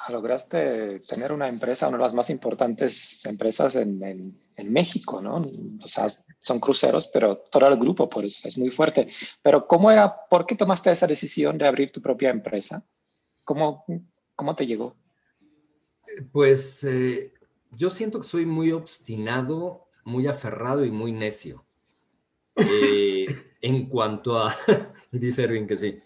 lograste 0.09 1.01
tener 1.01 1.33
una 1.33 1.49
empresa, 1.49 1.89
una 1.89 1.97
de 1.97 2.03
las 2.03 2.13
más 2.13 2.29
importantes 2.29 3.25
empresas 3.25 3.75
en, 3.75 4.39
México, 4.65 5.21
¿no? 5.21 5.41
O 5.83 5.87
sea, 5.87 6.07
son 6.39 6.59
cruceros, 6.59 7.07
pero 7.07 7.37
todo 7.37 7.67
el 7.67 7.77
grupo 7.77 8.07
pues, 8.07 8.45
es 8.45 8.57
muy 8.57 8.71
fuerte. 8.71 9.07
Pero 9.41 9.67
¿cómo 9.67 9.91
era, 9.91 10.15
por 10.29 10.45
qué 10.45 10.55
tomaste 10.55 10.91
esa 10.91 11.07
decisión 11.07 11.57
de 11.57 11.67
abrir 11.67 11.91
tu 11.91 12.01
propia 12.01 12.29
empresa? 12.29 12.85
¿Cómo, 13.43 13.83
cómo 14.35 14.55
te 14.55 14.65
llegó? 14.65 14.95
Pues 16.31 16.83
eh, 16.85 17.33
yo 17.71 17.89
siento 17.89 18.21
que 18.21 18.27
soy 18.27 18.45
muy 18.45 18.71
obstinado, 18.71 19.87
muy 20.05 20.27
aferrado 20.27 20.85
y 20.85 20.91
muy 20.91 21.11
necio. 21.11 21.65
Eh, 22.55 23.25
en 23.61 23.87
cuanto 23.87 24.37
a, 24.37 24.55
dice 25.11 25.43
Erwin 25.43 25.67
que 25.67 25.77
sí, 25.77 25.99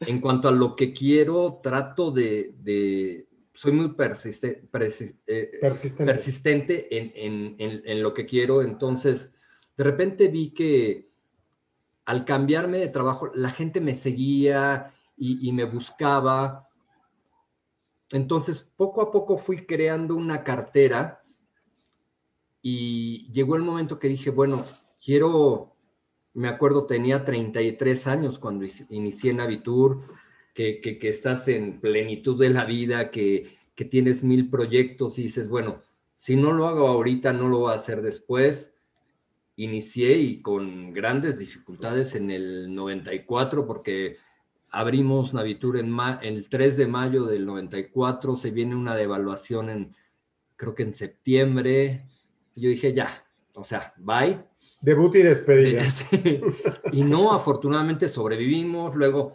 en 0.00 0.20
cuanto 0.20 0.48
a 0.48 0.52
lo 0.52 0.76
que 0.76 0.92
quiero, 0.92 1.60
trato 1.62 2.10
de, 2.10 3.26
soy 3.54 3.72
muy 3.72 3.94
persiste, 3.94 4.68
eh, 5.26 5.58
persistente, 5.60 6.88
en, 6.90 8.02
lo 8.02 8.12
que 8.12 8.26
quiero. 8.26 8.62
Entonces, 8.62 9.32
de 9.76 9.84
repente 9.84 10.28
vi 10.28 10.50
que 10.50 11.08
al 12.04 12.24
cambiarme 12.24 12.78
de 12.78 12.88
trabajo, 12.88 13.30
la 13.34 13.50
gente 13.50 13.80
me 13.80 13.94
seguía 13.94 14.92
y, 15.16 15.50
me 15.52 15.64
buscaba. 15.64 16.66
Entonces, 18.10 18.70
poco 18.76 19.00
a 19.00 19.10
poco 19.10 19.38
fui 19.38 19.66
creando 19.66 20.14
una 20.14 20.44
cartera 20.44 21.20
y 22.60 23.30
llegó 23.32 23.56
el 23.56 23.62
momento 23.62 23.98
que 23.98 24.08
dije, 24.08 24.30
bueno, 24.30 24.64
quiero, 25.02 25.75
me 26.36 26.48
acuerdo, 26.48 26.84
tenía 26.84 27.24
33 27.24 28.06
años 28.06 28.38
cuando 28.38 28.66
inicié 28.90 29.32
Navitur 29.32 30.02
que, 30.52 30.98
estás 31.02 31.48
en 31.48 31.80
plenitud 31.80 32.38
de 32.38 32.50
la 32.50 32.66
vida, 32.66 33.10
que, 33.10 33.56
tienes 33.90 34.22
mil 34.22 34.48
proyectos 34.50 35.18
y 35.18 35.24
dices, 35.24 35.48
bueno, 35.48 35.82
si 36.14 36.36
no 36.36 36.52
lo 36.52 36.66
hago 36.66 36.88
ahorita, 36.88 37.32
no 37.32 37.48
lo 37.48 37.60
voy 37.60 37.72
a 37.72 37.76
hacer 37.76 38.02
después. 38.02 38.74
Inicié 39.56 40.16
y 40.18 40.42
con 40.42 40.92
grandes 40.92 41.38
dificultades 41.38 42.14
en 42.14 42.30
el 42.30 42.74
94 42.74 43.66
porque 43.66 44.16
abrimos 44.70 45.32
Navitur 45.34 45.78
en 45.78 45.94
el 46.22 46.48
3 46.48 46.76
de 46.76 46.86
mayo 46.86 47.24
del 47.24 47.46
94, 47.46 48.36
se 48.36 48.50
viene 48.50 48.76
una 48.76 48.94
devaluación 48.94 49.70
en, 49.70 49.94
creo 50.56 50.74
que 50.74 50.82
en 50.82 50.94
septiembre. 50.94 52.06
yo 52.54 52.68
dije, 52.68 52.92
ya, 52.92 53.26
o 53.54 53.64
sea, 53.64 53.94
bye. 53.96 54.44
Debut 54.86 55.16
y 55.16 55.22
despedida. 55.22 55.82
Y 56.92 57.02
no, 57.02 57.32
afortunadamente 57.32 58.08
sobrevivimos. 58.08 58.94
Luego 58.94 59.32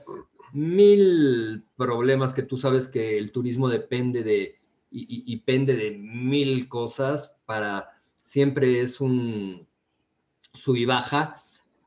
mil 0.54 1.66
problemas 1.76 2.32
que 2.32 2.44
tú 2.44 2.56
sabes 2.56 2.88
que 2.88 3.18
el 3.18 3.34
turismo 3.34 3.68
depende 3.68 4.24
de 4.24 4.62
y, 4.94 5.36
pende 5.40 5.76
de 5.76 5.92
mil 5.92 6.70
cosas 6.70 7.36
para 7.46 7.90
siempre 8.16 8.80
es 8.80 9.02
un 9.02 9.68
sub 10.54 10.78
y 10.78 10.86
baja, 10.86 11.42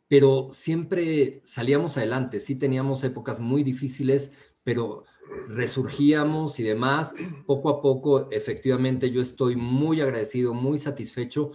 pero 0.09 0.49
siempre 0.51 1.41
salíamos 1.43 1.97
adelante. 1.97 2.41
Sí 2.41 2.57
teníamos 2.57 3.03
épocas 3.03 3.41
muy 3.41 3.63
difíciles, 3.63 4.33
pero 4.63 5.05
resurgíamos 5.49 6.61
y 6.61 6.65
demás. 6.65 7.15
Poco 7.47 7.71
a 7.71 7.81
poco, 7.81 8.31
efectivamente, 8.31 9.11
yo 9.11 9.23
estoy 9.23 9.57
muy 9.57 10.03
agradecido, 10.03 10.53
muy 10.53 10.79
satisfecho 10.79 11.53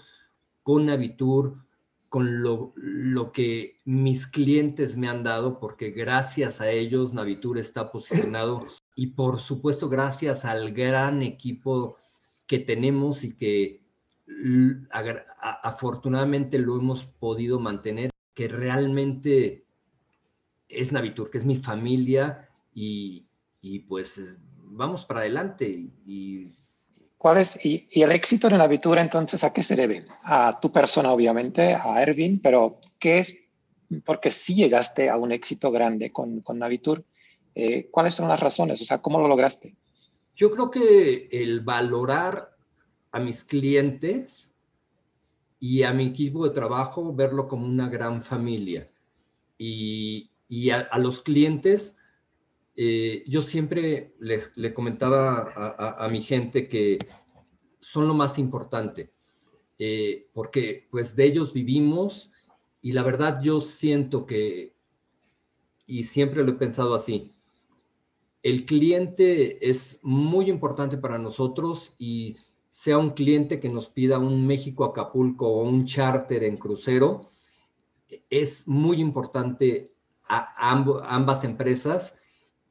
con 0.64 0.88
Navitur, 0.88 1.69
con 2.10 2.42
lo, 2.42 2.74
que 3.32 3.80
mis 3.86 4.28
clientes 4.28 4.98
me 4.98 5.08
han 5.08 5.24
dado, 5.24 5.60
porque 5.60 5.92
gracias 5.92 6.60
a 6.60 6.70
ellos 6.72 7.14
Navitur 7.14 7.58
está 7.58 7.92
posicionado 7.92 8.66
y 8.96 9.08
por 9.08 9.40
supuesto 9.40 9.90
gracias 9.90 10.44
al 10.44 10.74
gran 10.74 11.22
equipo 11.22 11.96
que 12.48 12.60
tenemos 12.60 13.24
y 13.24 13.36
que 13.36 13.84
afortunadamente 15.64 16.60
lo 16.60 16.78
hemos 16.78 17.06
podido 17.06 17.60
mantener, 17.60 18.10
que 18.34 18.48
realmente 18.48 19.66
es 20.68 20.92
Navitur, 20.92 21.30
que 21.30 21.38
es 21.38 21.46
mi 21.46 21.58
familia 21.58 22.50
y, 22.74 23.28
pues 23.88 24.38
vamos 24.72 25.06
para 25.06 25.22
adelante 25.22 25.68
y 26.06 26.59
¿Cuál 27.20 27.40
es, 27.40 27.64
y, 27.66 27.86
el 27.92 28.14
éxito 28.14 28.48
en 28.48 28.58
la 28.58 28.64
aventura 28.64 29.02
entonces 29.02 29.44
a 29.44 29.52
qué 29.52 29.62
se 29.62 29.76
debe? 29.76 30.06
A 30.24 30.58
tu 30.62 30.72
persona, 30.72 31.12
obviamente, 31.12 31.76
a 31.76 32.02
Erwin, 32.02 32.40
pero 32.40 32.80
¿qué 32.98 33.20
es? 33.20 33.38
Porque 34.06 34.32
si 34.32 34.56
llegaste 34.56 35.10
a 35.10 35.18
un 35.18 35.34
éxito 35.34 35.70
grande 35.70 36.14
con, 36.14 36.40
con 36.40 36.58
Navitur, 36.58 37.04
eh, 37.56 37.90
¿cuáles 37.92 38.16
son 38.16 38.30
las 38.30 38.40
razones? 38.40 38.82
O 38.82 38.86
sea, 38.86 39.02
¿cómo 39.02 39.20
lo 39.20 39.28
lograste? 39.28 39.76
Yo 40.34 40.50
creo 40.50 40.72
que 40.72 41.28
el 41.30 41.60
valorar 41.60 42.56
a 43.12 43.20
mis 43.20 43.44
clientes 43.44 44.54
y 45.60 45.84
a 45.84 45.92
mi 45.92 46.06
equipo 46.06 46.48
de 46.48 46.54
trabajo, 46.54 47.14
verlo 47.14 47.50
como 47.50 47.66
una 47.66 47.90
gran 47.90 48.22
familia. 48.22 48.90
Y, 49.58 50.32
y 50.48 50.70
a, 50.70 50.88
los 51.00 51.20
clientes, 51.20 51.98
eh, 52.82 53.26
yo 53.28 53.42
siempre 53.42 54.16
le, 54.20 54.74
comentaba 54.74 55.52
a, 55.98 56.08
mi 56.08 56.22
gente 56.22 56.70
que 56.70 56.98
son 57.82 58.08
lo 58.08 58.14
más 58.14 58.40
importante, 58.40 59.12
eh, 59.78 60.30
porque 60.32 60.88
pues 60.90 61.14
de 61.18 61.26
ellos 61.26 61.52
vivimos 61.52 62.32
y 62.82 62.94
la 62.94 63.04
verdad 63.04 63.42
yo 63.44 63.60
siento 63.60 64.26
que, 64.26 64.78
y 65.88 66.06
siempre 66.06 66.42
lo 66.42 66.52
he 66.52 66.56
pensado 66.56 66.96
así, 66.96 67.34
el 68.44 68.66
cliente 68.66 69.70
es 69.70 70.00
muy 70.02 70.50
importante 70.50 70.96
para 70.96 71.18
nosotros 71.18 71.96
y 71.98 72.38
sea 72.70 72.98
un 72.98 73.10
cliente 73.10 73.60
que 73.60 73.68
nos 73.68 73.90
pida 73.90 74.20
un 74.20 74.48
México 74.48 74.86
Acapulco 74.86 75.50
o 75.50 75.64
un 75.64 75.84
charter 75.84 76.46
en 76.46 76.56
crucero, 76.56 77.30
es 78.30 78.70
muy 78.70 79.02
importante 79.02 79.92
a 80.30 80.72
ambas 80.72 81.44
empresas 81.44 82.16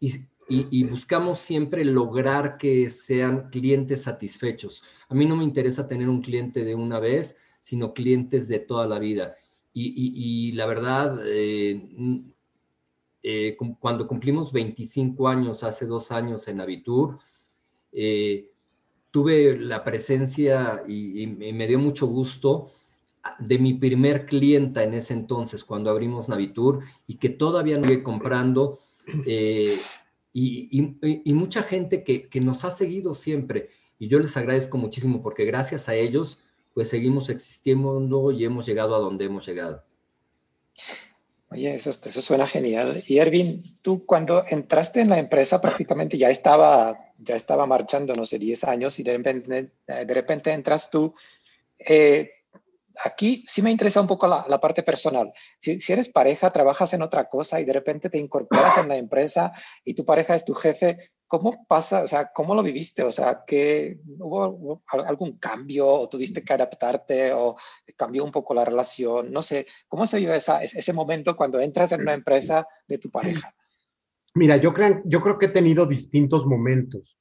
y, 0.01 0.85
buscamos 0.85 1.41
siempre 1.41 1.85
lograr 1.85 2.57
que 2.57 2.89
sean 2.91 3.51
clientes 3.51 4.03
satisfechos. 4.03 4.83
A 5.09 5.15
mí 5.15 5.27
no 5.27 5.37
me 5.37 5.45
interesa 5.45 5.87
tener 5.87 6.09
un 6.09 6.23
cliente 6.23 6.65
de 6.65 6.75
una 6.75 7.01
vez, 7.01 7.37
sino 7.61 7.93
clientes 7.93 8.49
de 8.49 8.61
toda 8.61 8.87
la 8.87 8.99
vida. 8.99 9.37
Y, 9.75 10.53
la 10.53 10.67
verdad, 10.67 11.21
eh, 11.27 11.89
eh, 13.23 13.57
cuando 13.79 14.09
cumplimos 14.09 14.53
25 14.53 15.29
años, 15.29 15.63
hace 15.63 15.87
dos 15.87 16.11
años 16.11 16.49
en 16.49 16.61
Avitur, 16.61 17.19
eh, 17.93 18.51
tuve 19.11 19.59
la 19.59 19.85
presencia 19.85 20.83
y, 20.87 21.27
me 21.27 21.67
dio 21.67 21.79
mucho 21.79 22.07
gusto 22.07 22.71
de 23.39 23.59
mi 23.59 23.75
primer 23.75 24.27
clienta 24.27 24.85
en 24.85 24.95
ese 24.95 25.13
entonces, 25.13 25.65
cuando 25.65 25.91
abrimos 25.91 26.29
Navitur, 26.29 26.81
y 27.07 27.17
que 27.17 27.29
todavía 27.29 27.79
no 27.79 27.93
iba 27.93 28.03
comprando, 28.03 28.79
y, 30.33 31.33
mucha 31.33 31.63
gente 31.63 32.05
que, 32.05 32.29
que, 32.29 32.41
nos 32.41 32.65
ha 32.65 32.71
seguido 32.71 33.15
siempre. 33.15 33.71
Y 33.99 34.09
yo 34.09 34.19
les 34.19 34.37
agradezco 34.37 34.79
muchísimo 34.79 35.23
porque 35.23 35.45
gracias 35.45 35.89
a 35.89 35.95
ellos, 35.95 36.41
pues 36.75 36.89
seguimos 36.89 37.29
existiendo 37.29 38.33
y 38.33 38.45
hemos 38.45 38.67
llegado 38.67 38.95
a 38.95 39.01
donde 39.01 39.25
hemos 39.25 39.47
llegado. 39.47 39.85
Oye, 41.51 41.75
eso, 41.75 41.91
eso 41.91 42.23
suena 42.23 42.47
genial. 42.47 43.03
Y 43.07 43.19
Ervin, 43.19 43.79
tú 43.81 44.05
cuando 44.05 44.45
entraste 44.47 45.01
en 45.01 45.09
la 45.09 45.19
empresa 45.19 45.61
prácticamente 45.61 46.19
ya 46.19 46.29
estaba, 46.29 46.97
ya 47.19 47.37
estaba 47.37 47.65
marchando, 47.65 48.13
no 48.15 48.27
sé, 48.27 48.39
10 48.39 48.65
años 48.65 48.99
y 48.99 49.03
de 49.03 49.17
repente, 49.17 49.71
de 49.87 50.15
repente 50.15 50.53
entras 50.53 50.91
tú. 50.91 51.15
Eh, 51.79 52.31
aquí 53.05 53.45
sí 53.47 53.63
me 53.63 53.71
interesa 53.71 54.01
un 54.01 54.07
poco 54.07 54.27
la, 54.27 54.45
la 54.49 54.61
parte 54.61 54.83
personal. 54.83 55.33
Si, 55.61 55.81
si, 55.81 55.93
eres 55.93 56.09
pareja, 56.09 56.51
trabajas 56.51 56.93
en 56.95 57.03
otra 57.03 57.29
cosa 57.29 57.61
y 57.61 57.65
de 57.65 57.73
repente 57.73 58.11
te 58.11 58.19
incorporas 58.19 58.79
en 58.79 58.89
la 58.89 58.97
empresa 58.97 59.53
y 59.85 59.95
tu 59.95 60.05
pareja 60.05 60.35
es 60.35 60.45
tu 60.45 60.55
jefe, 60.55 61.13
¿Cómo 61.31 61.67
pasa, 61.69 62.05
o 62.05 62.07
sea, 62.07 62.33
cómo 62.35 62.55
lo 62.55 62.63
viviste? 62.63 63.03
O 63.03 63.13
sea, 63.13 63.45
que 63.47 63.99
hubo, 64.19 64.83
algún 65.07 65.37
cambio 65.37 65.87
o 65.87 66.09
tuviste 66.09 66.43
que 66.43 66.55
adaptarte 66.55 67.35
o 67.35 67.55
cambió 67.99 68.25
un 68.25 68.33
poco 68.33 68.55
la 68.55 68.65
relación? 68.65 69.31
No 69.31 69.43
sé, 69.43 69.67
¿cómo 69.89 70.07
se 70.07 70.21
vive 70.21 70.37
esa, 70.37 70.63
ese 70.63 70.93
momento 70.95 71.37
cuando 71.37 71.61
entras 71.61 71.93
en 71.93 72.01
una 72.01 72.15
empresa 72.15 72.67
de 72.87 72.97
tu 72.97 73.11
pareja? 73.11 73.55
Mira, 74.37 74.57
yo 74.57 74.73
creo, 74.73 75.03
yo 75.05 75.21
creo 75.21 75.39
que 75.39 75.47
he 75.47 75.51
tenido 75.51 75.85
distintos 75.85 76.47
momentos 76.47 77.19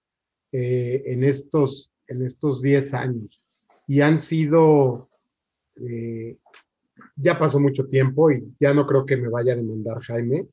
eh, 0.53 1.03
en 1.07 1.25
estos 1.25 1.91
en 2.07 2.25
estos 2.25 2.61
10 2.61 2.93
años 2.93 3.41
y 3.87 4.01
han 4.01 4.19
sido, 4.19 5.09
eh, 5.81 6.37
ya 7.15 7.37
pasó 7.37 7.59
mucho 7.59 7.87
tiempo 7.87 8.31
y 8.31 8.55
ya 8.59 8.73
no 8.73 8.85
creo 8.85 9.05
que 9.05 9.17
me 9.17 9.29
vaya 9.29 9.53
a 9.53 9.57
demandar 9.57 10.01
Jaime, 10.01 10.47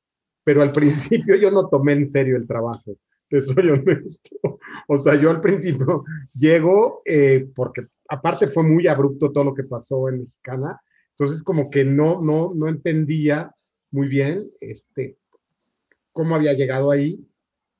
pero 0.44 0.62
al 0.62 0.72
principio 0.72 1.36
yo 1.36 1.50
no 1.50 1.68
tomé 1.68 1.94
en 1.94 2.08
serio 2.08 2.36
el 2.36 2.46
trabajo 2.46 2.96
soy 3.40 3.70
honesto. 3.70 4.58
O 4.88 4.98
sea, 4.98 5.14
yo 5.20 5.30
al 5.30 5.40
principio 5.40 6.04
llego, 6.34 7.02
eh, 7.04 7.48
porque 7.54 7.86
aparte 8.08 8.46
fue 8.48 8.62
muy 8.62 8.86
abrupto 8.86 9.32
todo 9.32 9.44
lo 9.44 9.54
que 9.54 9.64
pasó 9.64 10.08
en 10.08 10.20
Mexicana, 10.20 10.80
entonces 11.10 11.42
como 11.42 11.70
que 11.70 11.84
no, 11.84 12.20
no, 12.20 12.52
no 12.54 12.68
entendía 12.68 13.54
muy 13.90 14.08
bien 14.08 14.50
este, 14.60 15.16
cómo 16.12 16.34
había 16.34 16.52
llegado 16.54 16.90
ahí. 16.90 17.24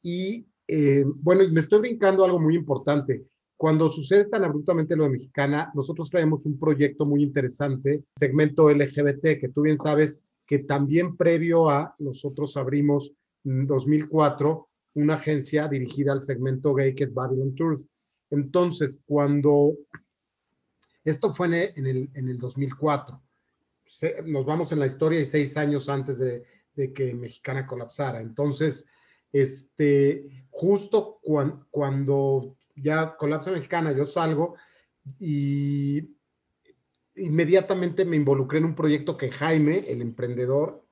Y 0.03 0.47
eh, 0.69 1.05
bueno, 1.07 1.43
me 1.51 1.61
estoy 1.61 1.81
brincando 1.81 2.25
algo 2.25 2.39
muy 2.39 2.55
importante. 2.57 3.25
Cuando 3.65 3.91
sucede 3.91 4.27
tan 4.27 4.45
abruptamente 4.45 4.95
lo 4.95 5.05
de 5.05 5.09
Mexicana, 5.17 5.73
nosotros 5.73 6.11
traemos 6.11 6.45
un 6.45 6.59
proyecto 6.59 7.07
muy 7.07 7.23
interesante, 7.23 8.05
segmento 8.15 8.71
LGBT, 8.71 9.41
que 9.41 9.49
tú 9.55 9.63
bien 9.63 9.79
sabes 9.79 10.23
que 10.47 10.59
también 10.59 11.17
previo 11.17 11.71
a 11.71 11.95
nosotros 11.99 12.59
abrimos 12.59 13.15
en 13.43 13.67
2004 13.67 14.69
una 14.97 15.15
agencia 15.15 15.67
dirigida 15.67 16.13
al 16.13 16.21
segmento 16.21 16.75
gay 16.75 16.95
que 16.95 17.05
es 17.05 17.15
Babylon 17.15 17.55
Tours. 17.55 17.83
Entonces, 18.29 18.99
cuando 19.07 19.73
esto 21.03 21.31
fue 21.31 21.73
en 21.75 21.87
el, 21.87 22.11
en 22.13 22.29
el 22.29 22.37
2004, 22.37 23.19
nos 24.27 24.45
vamos 24.45 24.73
en 24.73 24.81
la 24.81 24.87
historia 24.87 25.21
y 25.21 25.25
seis 25.25 25.57
años 25.57 25.89
antes 25.89 26.19
de, 26.19 26.45
que 26.93 27.15
Mexicana 27.15 27.67
colapsara. 27.67 28.21
Entonces, 28.21 28.91
este, 29.33 30.45
justo 30.51 31.19
cuando 31.71 32.57
ya 32.75 33.17
colapsa 33.17 33.51
Mexicana, 33.51 33.93
yo 33.93 34.07
salgo 34.07 34.57
y 35.19 36.17
inmediatamente 37.17 38.05
me 38.05 38.17
involucré 38.17 38.59
en 38.59 38.65
un 38.65 38.75
proyecto 38.75 39.17
que 39.17 39.31
Jaime, 39.31 39.85
el 39.89 40.03
emprendedor, 40.03 40.85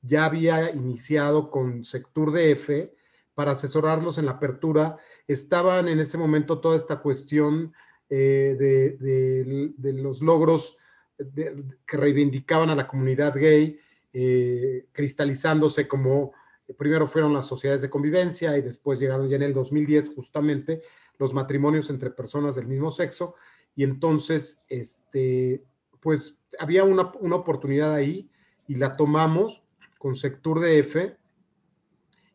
ya 0.00 0.24
había 0.24 0.70
iniciado 0.70 1.50
con 1.50 1.84
Sector 1.84 2.32
DF 2.32 2.90
para 3.34 3.52
asesorarlos 3.52 4.18
en 4.18 4.26
la 4.26 4.32
apertura. 4.32 4.96
Estaban 5.26 5.88
en 5.88 5.98
ese 5.98 6.16
momento 6.16 6.60
toda 6.60 6.76
esta 6.76 7.00
cuestión 7.00 7.74
eh, 8.08 8.56
de, 8.98 9.92
los 9.92 10.22
logros 10.22 10.78
que 11.18 11.96
reivindicaban 11.96 12.70
a 12.70 12.74
la 12.74 12.86
comunidad 12.86 13.34
gay, 13.34 13.78
eh, 14.12 14.86
cristalizándose 14.92 15.88
como 15.88 16.32
primero 16.78 17.06
fueron 17.06 17.32
las 17.32 17.46
sociedades 17.46 17.82
de 17.82 17.90
convivencia 17.90 18.56
y 18.56 18.62
después 18.62 18.98
llegaron 18.98 19.28
ya 19.28 19.36
en 19.36 19.42
el 19.42 19.54
2010 19.54 20.14
justamente 20.14 20.82
los 21.18 21.32
matrimonios 21.32 21.90
entre 21.90 22.10
personas 22.10 22.56
del 22.56 22.66
mismo 22.66 22.90
sexo. 22.90 23.34
Y 23.74 23.84
entonces, 23.84 24.64
este, 24.68 25.64
pues 26.00 26.46
había 26.58 26.84
una, 26.84 27.12
una 27.20 27.36
oportunidad 27.36 27.94
ahí 27.94 28.30
y 28.66 28.76
la 28.76 28.96
tomamos 28.96 29.62
con 29.98 30.14
Sector 30.14 30.60
DF 30.60 31.16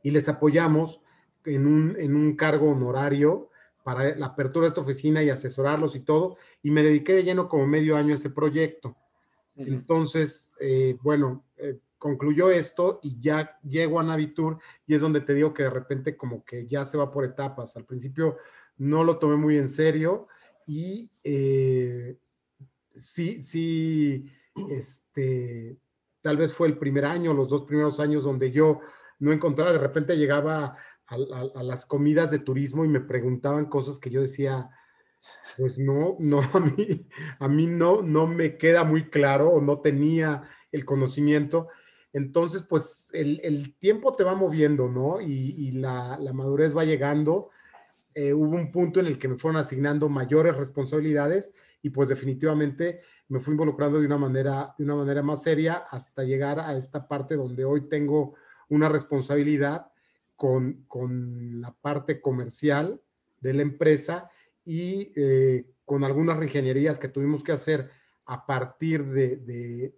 y 0.04 0.12
les 0.12 0.28
apoyamos 0.30 1.02
en 1.46 1.68
un, 1.68 1.96
en 1.98 2.16
un 2.16 2.36
cargo 2.36 2.70
honorario 2.70 3.50
para 3.84 4.16
la 4.16 4.28
apertura 4.28 4.66
de 4.66 4.70
esta 4.70 4.82
oficina 4.82 5.24
y 5.24 5.30
asesorarlos 5.30 5.96
y 5.96 6.02
todo, 6.02 6.38
y 6.62 6.70
me 6.70 6.84
dediqué 6.84 7.14
de 7.14 7.24
lleno 7.24 7.50
como 7.50 7.66
medio 7.66 7.98
año 7.98 8.14
a 8.14 8.16
ese 8.16 8.30
proyecto. 8.30 8.96
Entonces, 9.56 10.54
eh, 10.60 10.98
bueno, 11.02 11.46
eh, 11.58 11.80
concluyó 11.98 12.50
esto 12.50 13.00
y 13.04 13.20
ya 13.20 13.60
llego 13.62 14.00
a 14.00 14.04
Navitur 14.04 14.60
y 14.88 14.96
es 14.96 15.02
donde 15.02 15.22
te 15.22 15.34
digo 15.34 15.54
que 15.54 15.64
de 15.64 15.70
repente 15.70 16.18
como 16.18 16.44
que 16.44 16.68
ya 16.68 16.86
se 16.86 16.98
va 16.98 17.12
por 17.12 17.26
etapas. 17.26 17.76
Al 17.78 17.86
principio 17.86 18.38
no 18.82 19.04
lo 19.04 19.20
tomé 19.20 19.36
muy 19.36 19.58
en 19.58 19.70
serio 19.70 20.28
y 20.66 21.12
eh, 21.24 22.18
sí, 22.96 23.40
sí, 23.40 24.26
este, 24.72 25.78
tal 26.22 26.38
vez 26.38 26.54
fue 26.54 26.68
el 26.68 26.80
primer 26.80 27.06
año, 27.06 27.34
los 27.34 27.50
dos 27.50 27.64
primeros 27.64 28.00
años 28.00 28.24
donde 28.24 28.52
yo 28.52 28.80
no 29.20 29.32
encontraba, 29.32 29.72
de 29.72 29.78
repente 29.78 30.18
llegaba 30.18 30.78
a, 31.06 31.64
las 31.64 31.86
comidas 31.86 32.32
de 32.32 32.40
turismo 32.40 32.84
y 32.84 32.88
me 32.88 33.02
preguntaban 33.02 33.66
cosas 33.66 34.00
que 34.00 34.10
yo 34.10 34.22
decía, 34.22 34.72
pues 35.58 35.78
no, 35.78 36.16
no, 36.20 36.40
a 36.54 36.60
mí, 36.60 37.08
a 37.38 37.48
mí 37.48 37.68
no, 37.68 38.02
no 38.02 38.26
me 38.26 38.58
queda 38.58 38.84
muy 38.84 39.10
claro 39.10 39.50
o 39.50 39.62
no 39.62 39.80
tenía 39.82 40.42
el 40.72 40.86
conocimiento. 40.86 41.68
Entonces, 42.14 42.64
pues 42.64 43.12
el, 43.14 43.76
tiempo 43.78 44.14
te 44.16 44.24
va 44.24 44.34
moviendo, 44.34 44.90
¿no? 44.90 45.22
Y, 45.22 45.72
la, 45.72 46.18
madurez 46.34 46.76
va 46.76 46.84
llegando. 46.84 47.52
Eh, 48.14 48.34
hubo 48.34 48.56
un 48.56 48.72
punto 48.72 49.00
en 49.00 49.08
el 49.08 49.18
que 49.18 49.28
me 49.28 49.38
fueron 49.38 49.62
asignando 49.62 50.10
mayores 50.10 50.56
responsabilidades 50.58 51.54
y 51.82 51.90
pues 51.90 52.10
definitivamente 52.10 53.02
me 53.30 53.40
fui 53.40 53.54
involucrando 53.54 54.00
de 54.00 54.06
una 54.06 54.18
manera, 54.18 54.76
de 54.78 54.84
una 54.84 54.96
manera 54.96 55.24
más 55.24 55.44
seria 55.44 55.86
hasta 55.90 56.24
llegar 56.24 56.60
a 56.60 56.76
esta 56.78 57.08
parte 57.08 57.36
donde 57.36 57.64
hoy 57.64 57.88
tengo 57.88 58.36
una 58.70 58.90
responsabilidad 58.90 59.88
con, 60.36 60.86
la 61.62 61.72
parte 61.72 62.20
comercial 62.20 63.00
de 63.40 63.54
la 63.54 63.62
empresa 63.62 64.30
y 64.66 65.12
eh, 65.16 65.66
con 65.86 66.04
algunas 66.04 66.38
reingenierías 66.38 67.00
que 67.00 67.10
tuvimos 67.10 67.44
que 67.44 67.52
hacer 67.52 67.90
a 68.26 68.46
partir 68.46 69.06
de, 69.06 69.94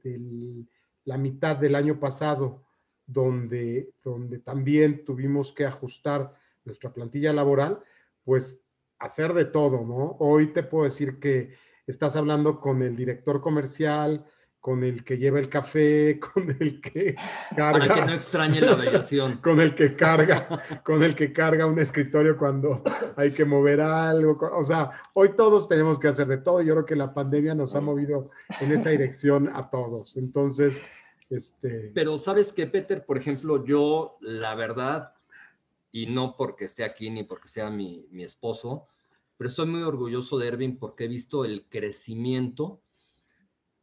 la 1.06 1.18
mitad 1.18 1.56
del 1.56 1.76
año 1.76 2.00
pasado, 2.00 2.64
donde, 3.06 3.94
donde 4.04 4.40
también 4.40 5.04
tuvimos 5.06 5.54
que 5.54 5.66
ajustar 5.66 6.34
nuestra 6.66 6.94
plantilla 6.94 7.34
laboral, 7.34 7.82
pues 8.24 8.64
hacer 9.00 9.34
de 9.34 9.46
todo, 9.46 9.86
¿no? 9.86 10.16
Hoy 10.20 10.48
te 10.54 10.64
puedo 10.64 10.86
decir 10.86 11.20
que 11.20 11.56
estás 11.86 12.16
hablando 12.16 12.60
con 12.60 12.82
el 12.82 12.96
director 12.96 13.42
comercial, 13.42 14.26
con 14.64 14.82
el 14.86 15.04
que 15.04 15.18
lleva 15.18 15.40
el 15.40 15.50
café, 15.50 16.18
con 16.34 16.50
el 16.58 16.80
que 16.80 17.16
carga. 17.54 17.80
Para 17.80 17.96
que 17.96 18.06
no 18.06 18.14
extrañe 18.14 18.62
la 18.62 18.72
aviación. 18.72 19.38
con 19.44 19.60
el 19.60 19.76
que 19.76 19.94
carga, 19.94 20.82
con 20.86 21.04
el 21.04 21.16
que 21.16 21.34
carga 21.34 21.66
un 21.66 21.78
escritorio 21.80 22.38
cuando 22.38 22.82
hay 23.18 23.34
que 23.34 23.44
mover 23.44 23.82
algo. 23.82 24.40
O 24.56 24.64
sea, 24.64 24.92
hoy 25.16 25.36
todos 25.36 25.68
tenemos 25.68 26.00
que 26.00 26.08
hacer 26.08 26.28
de 26.28 26.38
todo. 26.38 26.62
Yo 26.62 26.76
creo 26.76 26.86
que 26.86 26.96
la 26.96 27.14
pandemia 27.14 27.54
nos 27.54 27.76
ha 27.76 27.82
movido 27.82 28.30
en 28.62 28.72
esa 28.72 28.92
dirección 28.92 29.50
a 29.54 29.70
todos. 29.70 30.16
Entonces, 30.16 30.82
este. 31.30 31.92
Pero 31.94 32.18
sabes 32.18 32.54
que, 32.54 32.66
Peter, 32.66 33.06
por 33.06 33.18
ejemplo, 33.18 33.66
yo, 33.66 34.18
la 34.22 34.56
verdad, 34.56 35.14
y 35.94 36.08
no 36.08 36.36
porque 36.36 36.66
esté 36.66 36.84
aquí 36.84 37.12
ni 37.12 37.24
porque 37.24 37.48
sea 37.48 37.70
mi, 37.70 38.08
mi 38.10 38.24
esposo, 38.24 38.88
pero 39.38 39.48
estoy 39.50 39.68
muy 39.68 39.84
orgulloso 39.84 40.40
de 40.40 40.48
Erwin 40.48 40.78
porque 40.80 41.06
he 41.06 41.08
visto 41.08 41.46
el 41.46 41.70
crecimiento 41.70 42.82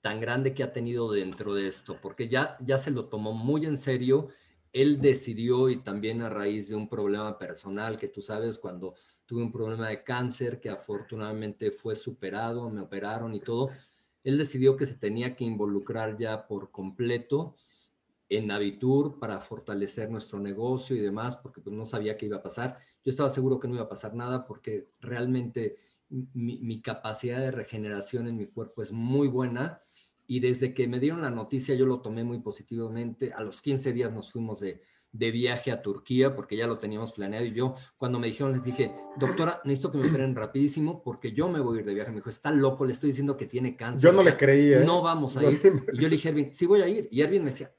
tan 0.00 0.18
grande 0.20 0.52
que 0.52 0.64
ha 0.64 0.72
tenido 0.72 1.12
dentro 1.12 1.54
de 1.54 1.68
esto, 1.68 1.98
porque 2.02 2.28
ya, 2.28 2.56
ya 2.60 2.78
se 2.78 2.90
lo 2.90 3.06
tomó 3.06 3.32
muy 3.32 3.64
en 3.64 3.78
serio. 3.78 4.28
Él 4.72 5.00
decidió 5.00 5.68
y 5.68 5.76
también 5.76 6.22
a 6.22 6.28
raíz 6.28 6.68
de 6.68 6.74
un 6.74 6.88
problema 6.88 7.38
personal 7.38 7.96
que 7.96 8.08
tú 8.08 8.22
sabes, 8.22 8.58
cuando 8.58 8.94
tuve 9.24 9.42
un 9.42 9.52
problema 9.52 9.88
de 9.88 10.02
cáncer 10.02 10.58
que 10.58 10.68
afortunadamente 10.68 11.70
fue 11.70 11.94
superado, 11.94 12.70
me 12.70 12.80
operaron 12.80 13.34
y 13.34 13.40
todo, 13.40 13.70
él 14.24 14.36
decidió 14.36 14.76
que 14.76 14.88
se 14.88 14.94
tenía 14.94 15.36
que 15.36 15.44
involucrar 15.44 16.18
ya 16.18 16.48
por 16.48 16.72
completo 16.72 17.54
en 18.30 18.46
Navitur 18.46 19.18
para 19.18 19.40
fortalecer 19.40 20.08
nuestro 20.08 20.38
negocio 20.38 20.94
y 20.94 21.00
demás, 21.00 21.36
porque 21.36 21.60
pues 21.60 21.74
no 21.74 21.84
sabía 21.84 22.16
qué 22.16 22.26
iba 22.26 22.36
a 22.36 22.42
pasar. 22.42 22.78
Yo 23.04 23.10
estaba 23.10 23.28
seguro 23.28 23.58
que 23.58 23.66
no 23.66 23.74
iba 23.74 23.84
a 23.84 23.88
pasar 23.88 24.14
nada 24.14 24.46
porque 24.46 24.88
realmente 25.00 25.76
mi, 26.08 26.80
capacidad 26.80 27.40
de 27.40 27.50
regeneración 27.50 28.28
en 28.28 28.36
mi 28.36 28.46
cuerpo 28.46 28.82
es 28.82 28.92
muy 28.92 29.26
buena 29.26 29.78
y 30.28 30.38
desde 30.38 30.74
que 30.74 30.86
me 30.86 31.00
dieron 31.00 31.22
la 31.22 31.30
noticia 31.30 31.74
yo 31.74 31.86
lo 31.86 32.00
tomé 32.00 32.22
muy 32.22 32.38
positivamente. 32.38 33.32
A 33.32 33.42
los 33.42 33.60
15 33.60 33.92
días 33.92 34.12
nos 34.12 34.30
fuimos 34.30 34.60
de, 34.60 34.80
de 35.10 35.30
viaje 35.32 35.72
a 35.72 35.82
Turquía 35.82 36.36
porque 36.36 36.56
ya 36.56 36.68
lo 36.68 36.78
teníamos 36.78 37.10
planeado 37.10 37.46
y 37.46 37.52
yo 37.52 37.74
cuando 37.96 38.20
me 38.20 38.28
dijeron 38.28 38.52
les 38.52 38.62
dije, 38.62 38.92
doctora, 39.16 39.60
necesito 39.64 39.90
que 39.90 39.98
me 39.98 40.08
operen 40.08 40.36
rapidísimo 40.36 41.02
porque 41.02 41.32
yo 41.32 41.48
me 41.48 41.58
voy 41.58 41.78
a 41.78 41.80
ir 41.80 41.86
de 41.86 41.94
viaje. 41.94 42.10
Me 42.10 42.18
dijo, 42.18 42.30
está 42.30 42.52
loco, 42.52 42.84
le 42.84 42.92
estoy 42.92 43.08
diciendo 43.08 43.36
que 43.36 43.46
tiene 43.46 43.74
cáncer. 43.74 44.08
Yo 44.08 44.16
no 44.16 44.22
le 44.22 44.36
creía. 44.36 44.82
¿eh? 44.82 44.84
No 44.84 45.02
vamos 45.02 45.36
a 45.36 45.42
ir. 45.42 45.60
Y 45.92 45.96
yo 45.96 46.08
le 46.08 46.10
dije, 46.10 46.28
Erwin, 46.28 46.52
sí 46.52 46.66
voy 46.66 46.82
a 46.82 46.88
ir. 46.88 47.08
Y 47.10 47.22
Erwin 47.22 47.42
me 47.42 47.50
decía, 47.50 47.72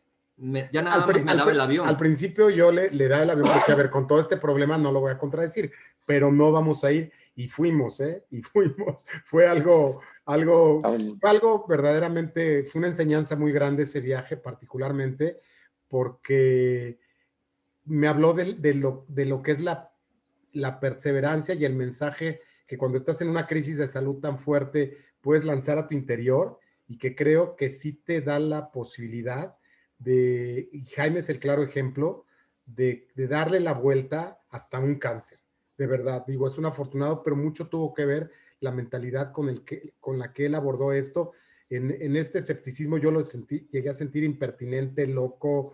ya 0.71 0.81
nada 0.81 1.05
más 1.05 1.23
me 1.23 1.35
daba 1.35 1.51
el 1.51 1.61
avión. 1.61 1.87
Al 1.87 1.97
principio 1.97 2.49
yo 2.49 2.71
le, 2.71 2.89
le 2.89 3.07
daba 3.07 3.23
el 3.23 3.29
avión 3.29 3.49
porque, 3.53 3.71
a 3.71 3.75
ver, 3.75 3.89
con 3.89 4.07
todo 4.07 4.19
este 4.19 4.37
problema 4.37 4.77
no 4.77 4.91
lo 4.91 4.99
voy 4.99 5.11
a 5.11 5.17
contradecir, 5.17 5.71
pero 6.05 6.31
no 6.31 6.51
vamos 6.51 6.83
a 6.83 6.91
ir 6.91 7.11
y 7.35 7.47
fuimos, 7.47 7.99
¿eh? 7.99 8.25
Y 8.31 8.41
fuimos. 8.41 9.05
Fue 9.25 9.47
algo, 9.47 10.01
algo, 10.25 10.81
algo 11.21 11.65
verdaderamente, 11.67 12.63
fue 12.63 12.79
una 12.79 12.89
enseñanza 12.89 13.35
muy 13.35 13.51
grande 13.51 13.83
ese 13.83 14.01
viaje 14.01 14.37
particularmente 14.37 15.39
porque 15.87 16.99
me 17.85 18.07
habló 18.07 18.33
de, 18.33 18.53
de, 18.53 18.73
lo, 18.73 19.05
de 19.07 19.25
lo 19.25 19.41
que 19.41 19.51
es 19.51 19.59
la, 19.59 19.91
la 20.53 20.79
perseverancia 20.79 21.55
y 21.55 21.65
el 21.65 21.75
mensaje 21.75 22.41
que 22.67 22.77
cuando 22.77 22.97
estás 22.97 23.21
en 23.21 23.29
una 23.29 23.47
crisis 23.47 23.77
de 23.77 23.87
salud 23.87 24.19
tan 24.21 24.39
fuerte 24.39 24.97
puedes 25.19 25.43
lanzar 25.43 25.77
a 25.77 25.87
tu 25.87 25.93
interior 25.93 26.59
y 26.87 26.97
que 26.97 27.15
creo 27.15 27.55
que 27.55 27.69
sí 27.69 27.93
te 27.93 28.21
da 28.21 28.39
la 28.39 28.71
posibilidad 28.71 29.55
de, 30.03 30.69
y 30.71 30.85
Jaime 30.85 31.19
es 31.19 31.29
el 31.29 31.39
claro 31.39 31.63
ejemplo, 31.63 32.25
de, 32.65 33.07
de, 33.15 33.27
darle 33.27 33.59
la 33.59 33.73
vuelta 33.73 34.39
hasta 34.49 34.79
un 34.79 34.95
cáncer. 34.95 35.39
De 35.77 35.87
verdad, 35.87 36.25
digo, 36.27 36.47
es 36.47 36.57
un 36.57 36.65
afortunado, 36.65 37.23
pero 37.23 37.35
mucho 37.35 37.67
tuvo 37.67 37.93
que 37.93 38.05
ver 38.05 38.31
la 38.59 38.71
mentalidad 38.71 39.31
con, 39.31 39.49
el 39.49 39.63
que, 39.63 39.93
con 39.99 40.19
la 40.19 40.33
que 40.33 40.45
él 40.45 40.55
abordó 40.55 40.93
esto. 40.93 41.31
En, 41.69 41.91
en 41.91 42.15
este 42.15 42.39
escepticismo 42.39 42.97
yo 42.97 43.11
lo 43.11 43.23
sentí, 43.23 43.67
llegué 43.71 43.89
a 43.89 43.95
sentir 43.95 44.23
impertinente, 44.23 45.07
loco, 45.07 45.73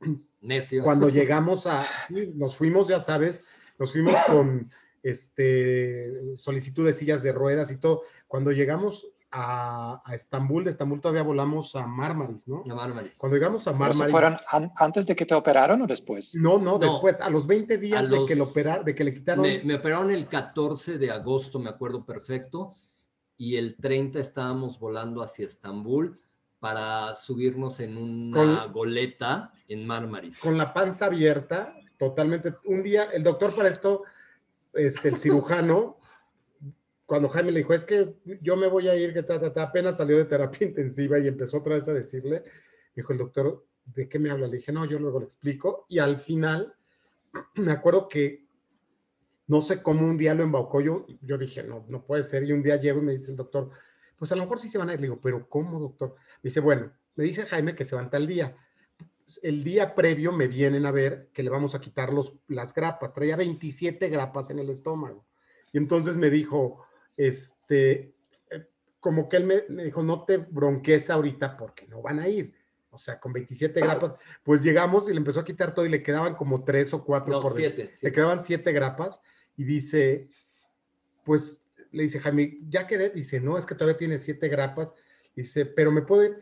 Necio. 0.40 0.82
Cuando 0.82 1.08
llegamos 1.10 1.66
a, 1.66 1.84
sí, 2.06 2.32
nos 2.34 2.56
fuimos, 2.56 2.88
ya 2.88 3.00
sabes, 3.00 3.46
nos 3.78 3.92
fuimos 3.92 4.14
con 4.26 4.70
este 5.02 6.36
solicitud 6.36 6.86
de 6.86 6.92
sillas 6.92 7.22
de 7.22 7.32
ruedas 7.32 7.70
y 7.70 7.78
todo. 7.78 8.02
Cuando 8.26 8.52
llegamos 8.52 9.08
a, 9.32 10.02
Estambul, 10.12 10.64
de 10.64 10.70
Estambul 10.70 11.00
todavía 11.00 11.22
volamos 11.22 11.74
a 11.74 11.86
Marmaris, 11.86 12.46
¿no? 12.48 12.62
A 12.70 12.74
Marmaris. 12.74 13.14
Cuando 13.16 13.36
llegamos 13.36 13.66
a 13.66 13.72
Marmaris. 13.72 14.10
fueron 14.10 14.36
antes 14.76 15.06
de 15.06 15.16
que 15.16 15.24
te 15.24 15.34
operaron 15.34 15.80
o 15.82 15.86
después? 15.86 16.34
No, 16.34 16.58
no, 16.58 16.78
después, 16.78 17.20
a 17.20 17.30
los 17.30 17.46
20 17.46 17.78
días 17.78 18.10
de 18.10 18.24
que 18.26 18.36
lo 18.36 18.44
operaron, 18.44 18.84
de 18.84 18.94
que 18.94 19.04
le 19.04 19.14
quitaron. 19.14 19.42
Me, 19.42 19.62
me, 19.64 19.74
operaron 19.76 20.10
el 20.10 20.26
14 20.26 20.98
de 20.98 21.10
agosto, 21.10 21.58
me 21.58 21.70
acuerdo 21.70 22.04
perfecto, 22.04 22.74
y 23.38 23.56
el 23.56 23.76
30 23.76 24.18
estábamos 24.18 24.78
volando 24.78 25.22
hacia 25.22 25.46
Estambul 25.46 26.20
para 26.60 27.14
subirnos 27.14 27.80
en 27.80 27.96
una 27.96 28.66
goleta 28.66 29.52
en 29.66 29.86
Marmaris. 29.86 30.38
Con 30.38 30.56
la 30.56 30.72
panza 30.72 31.06
abierta, 31.06 31.74
totalmente. 31.98 32.54
Un 32.66 32.82
día, 32.82 33.08
el 33.12 33.24
doctor 33.24 33.54
para 33.54 33.68
esto, 33.68 34.04
este, 34.74 35.08
el 35.08 35.16
cirujano, 35.16 35.96
cuando 37.12 37.28
Jaime 37.28 37.52
le 37.52 37.58
dijo, 37.58 37.74
es 37.74 37.84
que 37.84 38.14
yo 38.40 38.56
me 38.56 38.66
voy 38.66 38.88
a 38.88 38.96
ir, 38.96 39.12
que 39.12 39.22
ta, 39.22 39.38
ta, 39.52 39.64
apenas 39.64 39.98
salió 39.98 40.16
de 40.16 40.24
terapia 40.24 40.66
intensiva 40.68 41.18
y 41.18 41.28
empezó 41.28 41.58
otra 41.58 41.74
vez 41.74 41.86
a 41.86 41.92
decirle, 41.92 42.42
dijo 42.96 43.12
el 43.12 43.18
doctor, 43.18 43.66
¿de 43.84 44.08
qué 44.08 44.18
me 44.18 44.30
habla? 44.30 44.46
Le 44.46 44.56
dije, 44.56 44.72
no, 44.72 44.86
yo 44.86 44.98
luego 44.98 45.20
le 45.20 45.26
explico. 45.26 45.84
Y 45.90 45.98
al 45.98 46.16
final, 46.16 46.74
me 47.56 47.70
acuerdo 47.70 48.08
que 48.08 48.46
no 49.46 49.60
sé 49.60 49.82
cómo 49.82 50.06
un 50.06 50.16
día 50.16 50.32
lo 50.32 50.42
embaucó 50.42 50.80
yo, 50.80 51.04
yo 51.20 51.36
dije, 51.36 51.62
no, 51.62 51.84
no 51.86 52.02
puede 52.02 52.24
ser. 52.24 52.44
Y 52.44 52.52
un 52.52 52.62
día 52.62 52.76
llego 52.76 53.00
y 53.00 53.04
me 53.04 53.12
dice 53.12 53.32
el 53.32 53.36
doctor, 53.36 53.68
pues 54.16 54.32
a 54.32 54.36
lo 54.36 54.44
mejor 54.44 54.58
sí 54.58 54.70
se 54.70 54.78
van 54.78 54.88
a 54.88 54.94
ir. 54.94 55.00
Le 55.00 55.08
digo, 55.08 55.20
pero 55.20 55.46
¿cómo, 55.50 55.78
doctor? 55.78 56.14
Me 56.42 56.48
dice, 56.48 56.60
bueno, 56.60 56.94
me 57.14 57.24
dice 57.24 57.44
Jaime 57.44 57.74
que 57.74 57.84
se 57.84 57.94
van 57.94 58.08
tal 58.08 58.26
día. 58.26 58.56
El 59.42 59.64
día 59.64 59.94
previo 59.94 60.32
me 60.32 60.48
vienen 60.48 60.86
a 60.86 60.90
ver 60.90 61.28
que 61.34 61.42
le 61.42 61.50
vamos 61.50 61.74
a 61.74 61.80
quitar 61.82 62.10
los, 62.10 62.38
las 62.48 62.72
grapas. 62.72 63.12
Traía 63.12 63.36
27 63.36 64.08
grapas 64.08 64.48
en 64.48 64.60
el 64.60 64.70
estómago. 64.70 65.26
Y 65.74 65.76
entonces 65.76 66.16
me 66.16 66.30
dijo, 66.30 66.86
este, 67.16 68.14
eh, 68.50 68.66
como 69.00 69.28
que 69.28 69.36
él 69.36 69.44
me, 69.44 69.84
dijo, 69.84 70.02
no 70.02 70.24
te 70.24 70.38
bronques 70.38 71.10
ahorita 71.10 71.56
porque 71.56 71.86
no 71.86 72.02
van 72.02 72.18
a 72.20 72.28
ir. 72.28 72.54
O 72.90 72.98
sea, 72.98 73.18
con 73.18 73.32
27 73.32 73.80
grapas, 73.80 74.12
pues 74.42 74.62
llegamos 74.62 75.08
y 75.08 75.12
le 75.12 75.18
empezó 75.18 75.40
a 75.40 75.44
quitar 75.44 75.74
todo 75.74 75.86
y 75.86 75.88
le 75.88 76.02
quedaban 76.02 76.34
como 76.34 76.62
tres 76.62 76.92
o 76.92 77.02
cuatro 77.02 77.32
no, 77.32 77.40
por 77.40 77.52
siete, 77.52 77.90
Le 78.02 78.12
quedaban 78.12 78.40
siete 78.40 78.70
grapas 78.70 79.22
y 79.56 79.64
dice, 79.64 80.28
pues 81.24 81.62
le 81.90 82.02
dice 82.04 82.20
Jaime, 82.20 82.58
ya 82.68 82.86
quedé, 82.86 83.10
dice, 83.10 83.40
no, 83.40 83.56
es 83.56 83.66
que 83.66 83.74
todavía 83.74 83.98
tiene 83.98 84.18
siete 84.18 84.48
grapas, 84.48 84.92
dice, 85.34 85.66
pero 85.66 85.92
me 85.92 86.02
puede, 86.02 86.36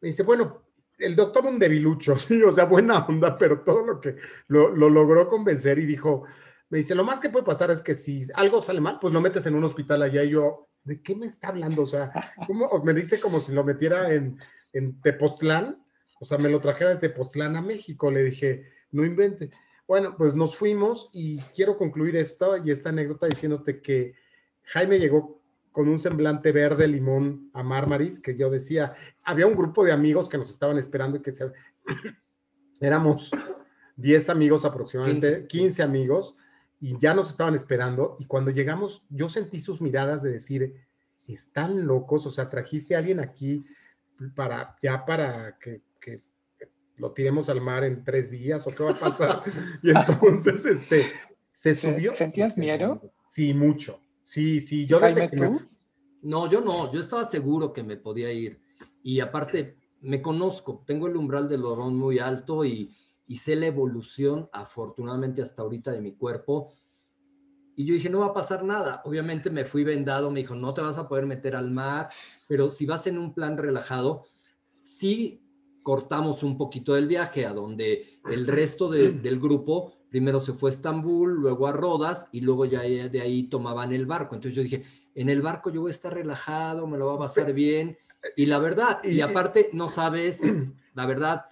dice, 0.00 0.22
bueno, 0.22 0.62
el 0.98 1.14
doctor 1.14 1.44
un 1.46 1.58
debilucho, 1.58 2.18
sí, 2.18 2.42
o 2.42 2.52
sea, 2.52 2.64
buena 2.64 3.04
onda, 3.06 3.38
pero 3.38 3.60
todo 3.60 3.86
lo 3.86 4.00
que 4.00 4.16
lo, 4.48 4.70
logró 4.74 5.28
convencer 5.28 5.78
y 5.78 5.86
dijo, 5.86 6.24
me 6.68 6.78
dice, 6.78 6.94
lo 6.94 7.04
más 7.04 7.20
que 7.20 7.30
puede 7.30 7.44
pasar 7.44 7.70
es 7.70 7.82
que 7.82 7.94
si 7.94 8.26
algo 8.34 8.62
sale 8.62 8.80
mal, 8.80 8.98
pues 9.00 9.12
lo 9.12 9.20
metes 9.20 9.46
en 9.46 9.54
un 9.54 9.64
hospital 9.64 10.02
allá 10.02 10.24
y 10.24 10.30
yo, 10.30 10.68
¿de 10.84 11.00
qué 11.00 11.14
me 11.14 11.26
está 11.26 11.48
hablando? 11.48 11.82
O 11.82 11.86
sea, 11.86 12.10
¿cómo? 12.46 12.68
me 12.84 12.94
dice 12.94 13.20
como 13.20 13.40
si 13.40 13.52
lo 13.52 13.64
metiera 13.64 14.12
en, 14.12 14.38
en 14.72 15.00
Tepoztlán, 15.00 15.82
o 16.20 16.24
sea, 16.24 16.38
me 16.38 16.48
lo 16.48 16.60
trajera 16.60 16.90
de 16.90 16.96
Tepoztlán 16.96 17.56
a 17.56 17.62
México, 17.62 18.10
le 18.10 18.24
dije, 18.24 18.70
no 18.90 19.04
invente. 19.04 19.50
Bueno, 19.86 20.16
pues 20.16 20.34
nos 20.34 20.56
fuimos 20.56 21.10
y 21.12 21.38
quiero 21.54 21.76
concluir 21.76 22.16
esto 22.16 22.56
y 22.56 22.70
esta 22.70 22.88
anécdota 22.88 23.26
diciéndote 23.26 23.80
que 23.80 24.14
Jaime 24.64 24.98
llegó 24.98 25.40
con 25.70 25.88
un 25.88 25.98
semblante 25.98 26.52
verde 26.52 26.88
limón 26.88 27.50
a 27.52 27.62
Marmaris, 27.62 28.18
que 28.18 28.36
yo 28.36 28.50
decía, 28.50 28.94
había 29.22 29.46
un 29.46 29.54
grupo 29.54 29.84
de 29.84 29.92
amigos 29.92 30.28
que 30.28 30.38
nos 30.38 30.50
estaban 30.50 30.78
esperando 30.78 31.18
y 31.18 31.22
que 31.22 31.32
se... 31.32 31.52
éramos 32.80 33.30
10 33.96 34.30
amigos 34.30 34.64
aproximadamente, 34.64 35.46
15. 35.46 35.82
amigos, 35.82 36.34
y 36.80 36.98
ya 36.98 37.14
nos 37.14 37.30
estaban 37.30 37.54
esperando. 37.54 38.16
Y 38.20 38.26
cuando 38.26 38.50
llegamos, 38.50 39.04
yo 39.10 39.28
sentí 39.28 39.60
sus 39.60 39.80
miradas 39.80 40.22
de 40.22 40.32
decir, 40.32 40.74
están 41.26 41.86
locos, 41.86 42.26
o 42.26 42.30
sea, 42.30 42.48
trajiste 42.48 42.94
a 42.94 42.98
alguien 42.98 43.20
aquí 43.20 43.64
para, 44.34 44.76
ya 44.82 45.04
para 45.04 45.58
que, 45.58 45.82
que 46.00 46.22
lo 46.96 47.12
tiremos 47.12 47.48
al 47.48 47.60
mar 47.60 47.84
en 47.84 48.04
tres 48.04 48.30
días 48.30 48.66
o 48.66 48.74
qué 48.74 48.82
va 48.82 48.92
a 48.92 49.00
pasar. 49.00 49.42
y 49.82 49.90
entonces, 49.90 50.64
este, 50.66 51.12
se 51.52 51.74
subió. 51.74 52.14
¿Sentías 52.14 52.56
miedo? 52.56 53.00
Sí, 53.28 53.52
mucho 53.52 54.00
Sí, 54.26 54.60
sí, 54.60 54.86
yo 54.86 54.98
desde 54.98 55.30
que 55.30 55.36
No, 56.22 56.50
yo 56.50 56.60
no, 56.60 56.92
yo 56.92 57.00
estaba 57.00 57.24
seguro 57.24 57.72
que 57.72 57.84
me 57.84 57.96
podía 57.96 58.32
ir. 58.32 58.60
Y 59.02 59.20
aparte, 59.20 59.76
me 60.00 60.20
conozco, 60.20 60.82
tengo 60.84 61.06
el 61.06 61.16
umbral 61.16 61.48
del 61.48 61.64
orón 61.64 61.96
muy 61.96 62.18
alto 62.18 62.64
y, 62.64 62.92
y 63.26 63.36
sé 63.36 63.56
la 63.56 63.66
evolución, 63.66 64.48
afortunadamente 64.52 65.42
hasta 65.42 65.62
ahorita, 65.62 65.92
de 65.92 66.00
mi 66.00 66.12
cuerpo. 66.12 66.72
Y 67.74 67.84
yo 67.84 67.94
dije, 67.94 68.08
no 68.08 68.20
va 68.20 68.26
a 68.26 68.32
pasar 68.32 68.64
nada. 68.64 69.02
Obviamente 69.04 69.50
me 69.50 69.64
fui 69.64 69.84
vendado, 69.84 70.30
me 70.30 70.40
dijo, 70.40 70.54
no 70.54 70.72
te 70.72 70.80
vas 70.80 70.98
a 70.98 71.08
poder 71.08 71.26
meter 71.26 71.56
al 71.56 71.70
mar, 71.70 72.08
pero 72.48 72.70
si 72.70 72.86
vas 72.86 73.06
en 73.06 73.18
un 73.18 73.34
plan 73.34 73.58
relajado, 73.58 74.24
sí 74.82 75.42
cortamos 75.82 76.42
un 76.42 76.56
poquito 76.56 76.94
del 76.94 77.06
viaje 77.06 77.46
a 77.46 77.52
donde 77.52 78.18
el 78.28 78.46
resto 78.46 78.90
del 78.90 79.38
grupo 79.38 79.92
primero 80.08 80.40
se 80.40 80.52
fue 80.52 80.70
a 80.70 80.72
Estambul, 80.72 81.34
luego 81.34 81.66
a 81.66 81.72
Rodas 81.72 82.28
y 82.32 82.40
luego 82.40 82.64
ya 82.64 82.80
de 82.80 83.20
ahí 83.20 83.44
tomaban 83.44 83.92
el 83.92 84.06
barco. 84.06 84.34
Entonces 84.34 84.56
yo 84.56 84.62
dije, 84.62 84.82
en 85.14 85.28
el 85.28 85.42
barco 85.42 85.70
yo 85.70 85.82
voy 85.82 85.90
a 85.90 85.92
estar 85.92 86.14
relajado, 86.14 86.86
me 86.86 86.98
lo 86.98 87.06
va 87.06 87.14
a 87.14 87.18
pasar 87.18 87.52
bien. 87.52 87.96
Y 88.36 88.46
la 88.46 88.58
verdad, 88.58 88.98
y 89.04 89.20
aparte, 89.20 89.70
no 89.72 89.88
sabes, 89.88 90.40
la 90.94 91.06
verdad, 91.06 91.44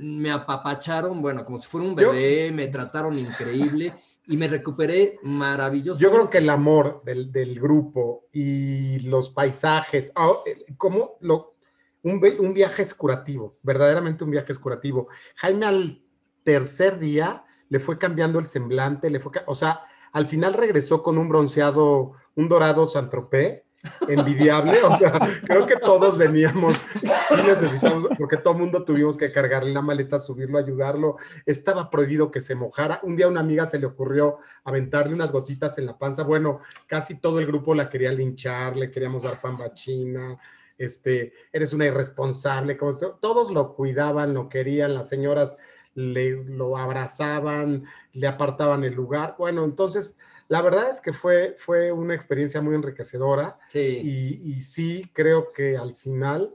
me 0.00 0.30
apapacharon, 0.30 1.20
bueno, 1.20 1.44
como 1.44 1.58
si 1.58 1.66
fuera 1.66 1.86
un 1.86 1.94
bebé, 1.94 2.50
me 2.52 2.68
trataron 2.68 3.18
increíble 3.18 3.94
y 4.26 4.36
me 4.38 4.48
recuperé 4.48 5.18
maravilloso. 5.22 6.00
Yo 6.00 6.10
creo 6.10 6.30
que 6.30 6.38
el 6.38 6.48
amor 6.48 7.02
del, 7.04 7.30
del 7.30 7.60
grupo 7.60 8.24
y 8.32 9.00
los 9.00 9.28
paisajes, 9.28 10.10
ah, 10.16 10.32
como 10.78 11.18
lo, 11.20 11.54
un, 12.02 12.22
un, 12.38 12.54
viaje 12.54 12.80
es 12.80 12.94
curativo, 12.94 13.58
verdaderamente 13.62 14.24
un 14.24 14.30
viaje 14.30 14.52
es 14.52 14.58
curativo. 14.58 15.08
Jaime 15.36 15.66
al 15.66 16.02
tercer 16.44 16.98
día 16.98 17.44
le 17.68 17.78
fue 17.78 17.98
cambiando 17.98 18.38
el 18.38 18.46
semblante, 18.46 19.10
le 19.10 19.20
fue, 19.20 19.32
o 19.46 19.54
sea, 19.54 19.82
al 20.12 20.26
final 20.26 20.54
regresó 20.54 21.02
con 21.02 21.18
un 21.18 21.28
bronceado, 21.28 22.12
un 22.36 22.48
dorado 22.48 22.86
Santropé, 22.86 23.66
envidiable, 24.08 24.82
o 24.82 24.98
sea, 24.98 25.18
creo 25.42 25.66
que 25.66 25.76
todos 25.76 26.18
veníamos, 26.18 26.76
sí 26.78 27.36
necesitamos, 27.46 28.10
porque 28.18 28.36
todo 28.36 28.54
mundo 28.54 28.84
tuvimos 28.84 29.16
que 29.16 29.32
cargarle 29.32 29.72
la 29.72 29.82
maleta, 29.82 30.20
subirlo, 30.20 30.58
ayudarlo, 30.58 31.16
estaba 31.46 31.90
prohibido 31.90 32.30
que 32.30 32.40
se 32.40 32.54
mojara, 32.54 33.00
un 33.02 33.16
día 33.16 33.26
a 33.26 33.30
una 33.30 33.40
amiga 33.40 33.66
se 33.66 33.78
le 33.78 33.86
ocurrió 33.86 34.38
aventarle 34.64 35.14
unas 35.14 35.32
gotitas 35.32 35.78
en 35.78 35.86
la 35.86 35.96
panza, 35.96 36.24
bueno, 36.24 36.60
casi 36.86 37.18
todo 37.18 37.38
el 37.38 37.46
grupo 37.46 37.74
la 37.74 37.88
quería 37.88 38.12
linchar, 38.12 38.76
le 38.76 38.90
queríamos 38.90 39.22
dar 39.22 39.40
pambachina, 39.40 40.38
este, 40.76 41.34
eres 41.52 41.72
una 41.74 41.86
irresponsable, 41.86 42.78
todos 43.20 43.50
lo 43.50 43.74
cuidaban, 43.74 44.32
lo 44.32 44.48
querían, 44.48 44.94
las 44.94 45.08
señoras 45.10 45.56
le, 45.94 46.42
lo 46.44 46.76
abrazaban, 46.78 47.84
le 48.12 48.26
apartaban 48.26 48.84
el 48.84 48.94
lugar. 48.94 49.34
Bueno, 49.38 49.64
entonces, 49.64 50.16
la 50.50 50.62
verdad 50.62 50.90
es 50.90 51.00
que 51.00 51.12
fue, 51.12 51.54
fue 51.56 51.92
una 51.92 52.12
experiencia 52.12 52.60
muy 52.60 52.74
enriquecedora 52.74 53.56
Y, 53.72 54.60
sí 54.62 55.08
creo 55.14 55.52
que 55.52 55.76
al 55.76 55.94
final 55.94 56.52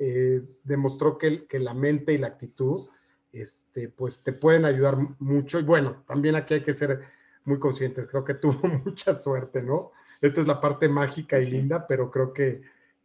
eh, 0.00 0.42
demostró 0.64 1.16
que, 1.16 1.46
que, 1.46 1.60
la 1.60 1.72
mente 1.72 2.12
y 2.12 2.18
la 2.18 2.26
actitud, 2.26 2.88
este, 3.32 3.88
pues 3.88 4.24
te 4.24 4.32
pueden 4.32 4.64
ayudar 4.64 4.98
mucho. 5.20 5.60
Y 5.60 5.62
bueno, 5.62 6.02
también 6.08 6.34
aquí 6.34 6.54
hay 6.54 6.62
que 6.62 6.74
ser 6.74 7.02
muy 7.44 7.60
conscientes. 7.60 8.08
Creo 8.08 8.24
que 8.24 8.34
tuvo 8.42 8.66
mucha 8.84 9.14
suerte, 9.14 9.62
¿no? 9.62 9.92
Esta 10.20 10.40
es 10.40 10.48
la 10.48 10.60
parte 10.60 10.88
mágica 10.88 11.38
y 11.38 11.48
linda, 11.48 11.86
pero 11.86 12.10
creo 12.10 12.32
que, 12.32 12.62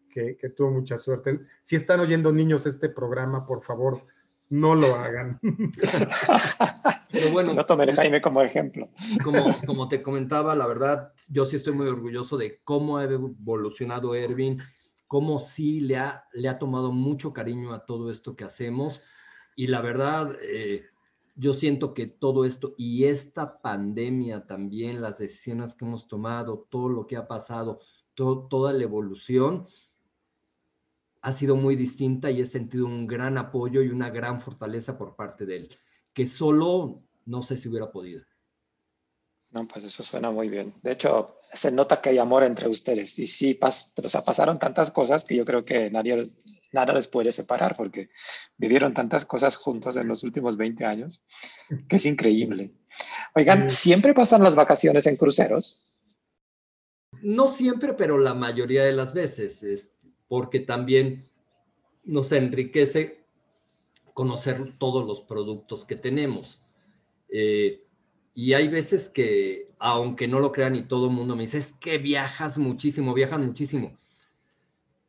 que, 0.09 0.33
tuvo 0.57 0.71
mucha 0.71 0.97
suerte. 0.97 1.39
Si 1.61 1.75
están 1.75 1.99
oyendo 1.99 2.31
niños 2.31 2.65
este 2.65 2.89
programa, 2.89 3.45
por 3.45 3.61
favor, 3.61 4.01
no 4.51 4.75
lo 4.75 4.95
hagan. 4.95 5.39
Pero 7.11 7.31
bueno, 7.31 7.53
no 7.53 7.65
tomen 7.65 7.95
Jaime 7.95 8.21
como 8.21 8.41
ejemplo. 8.41 8.89
Como, 9.23 9.57
como 9.65 9.87
te 9.87 10.01
comentaba, 10.01 10.55
la 10.55 10.67
verdad, 10.67 11.13
yo 11.29 11.45
sí 11.45 11.55
estoy 11.55 11.73
muy 11.73 11.87
orgulloso 11.87 12.37
de 12.37 12.59
cómo 12.65 12.97
ha 12.97 13.05
evolucionado 13.05 14.13
Ervin, 14.13 14.61
cómo 15.07 15.39
sí 15.39 15.79
le 15.79 15.97
ha, 15.97 16.25
le 16.33 16.49
ha 16.49 16.59
tomado 16.59 16.91
mucho 16.91 17.31
cariño 17.31 17.73
a 17.73 17.85
todo 17.85 18.11
esto 18.11 18.35
que 18.35 18.43
hacemos. 18.43 19.01
Y 19.55 19.67
la 19.67 19.79
verdad, 19.79 20.35
eh, 20.43 20.83
yo 21.35 21.53
siento 21.53 21.93
que 21.93 22.07
todo 22.07 22.43
esto 22.43 22.75
y 22.77 23.05
esta 23.05 23.61
pandemia 23.61 24.47
también, 24.47 25.01
las 25.01 25.17
decisiones 25.17 25.75
que 25.75 25.85
hemos 25.85 26.09
tomado, 26.09 26.67
todo 26.69 26.89
lo 26.89 27.07
que 27.07 27.15
ha 27.15 27.25
pasado, 27.25 27.79
toda 28.15 28.73
la 28.73 28.83
evolución, 28.83 29.65
ha 31.21 31.31
sido 31.31 31.55
muy 31.55 31.75
distinta 31.75 32.31
y 32.31 32.41
he 32.41 32.45
sentido 32.45 32.85
un 32.85 33.07
gran 33.07 33.37
apoyo 33.37 33.81
y 33.81 33.89
una 33.89 34.09
gran 34.09 34.41
fortaleza 34.41 34.97
por 34.97 35.15
parte 35.15 35.45
de 35.45 35.57
él, 35.57 35.79
que 36.13 36.27
solo 36.27 37.03
no 37.25 37.43
sé 37.43 37.57
si 37.57 37.69
hubiera 37.69 37.91
podido. 37.91 38.23
No, 39.51 39.67
pues 39.67 39.83
eso 39.83 40.01
suena 40.01 40.31
muy 40.31 40.49
bien. 40.49 40.73
De 40.81 40.93
hecho, 40.93 41.39
se 41.53 41.71
nota 41.71 42.01
que 42.01 42.09
hay 42.09 42.17
amor 42.17 42.43
entre 42.43 42.67
ustedes 42.69 43.19
y 43.19 43.27
sí, 43.27 43.53
pas, 43.53 43.93
o 44.01 44.09
sea, 44.09 44.23
pasaron 44.23 44.57
tantas 44.57 44.91
cosas 44.91 45.25
que 45.25 45.35
yo 45.35 45.45
creo 45.45 45.65
que 45.65 45.91
nadie, 45.91 46.31
nada 46.71 46.93
les 46.93 47.07
puede 47.07 47.31
separar 47.31 47.75
porque 47.75 48.09
vivieron 48.57 48.93
tantas 48.93 49.25
cosas 49.25 49.55
juntos 49.57 49.97
en 49.97 50.07
los 50.07 50.23
últimos 50.23 50.55
20 50.55 50.85
años 50.85 51.21
que 51.87 51.97
es 51.97 52.05
increíble. 52.05 52.73
Oigan, 53.35 53.69
¿siempre 53.69 54.13
pasan 54.13 54.43
las 54.43 54.55
vacaciones 54.55 55.05
en 55.05 55.17
cruceros? 55.17 55.85
No 57.21 57.47
siempre, 57.47 57.93
pero 57.93 58.17
la 58.17 58.33
mayoría 58.33 58.83
de 58.83 58.93
las 58.93 59.13
veces. 59.13 59.63
Es, 59.63 59.93
porque 60.31 60.61
también 60.61 61.25
nos 62.05 62.31
enriquece 62.31 63.25
conocer 64.13 64.77
todos 64.77 65.05
los 65.05 65.19
productos 65.19 65.83
que 65.83 65.97
tenemos. 65.97 66.63
Eh, 67.27 67.83
y 68.33 68.53
hay 68.53 68.69
veces 68.69 69.09
que, 69.09 69.73
aunque 69.77 70.29
no 70.29 70.39
lo 70.39 70.53
crean 70.53 70.77
y 70.77 70.83
todo 70.83 71.07
el 71.07 71.11
mundo 71.11 71.35
me 71.35 71.41
dice, 71.41 71.57
es 71.57 71.73
que 71.73 71.97
viajas 71.97 72.57
muchísimo, 72.57 73.13
viajan 73.13 73.45
muchísimo. 73.45 73.97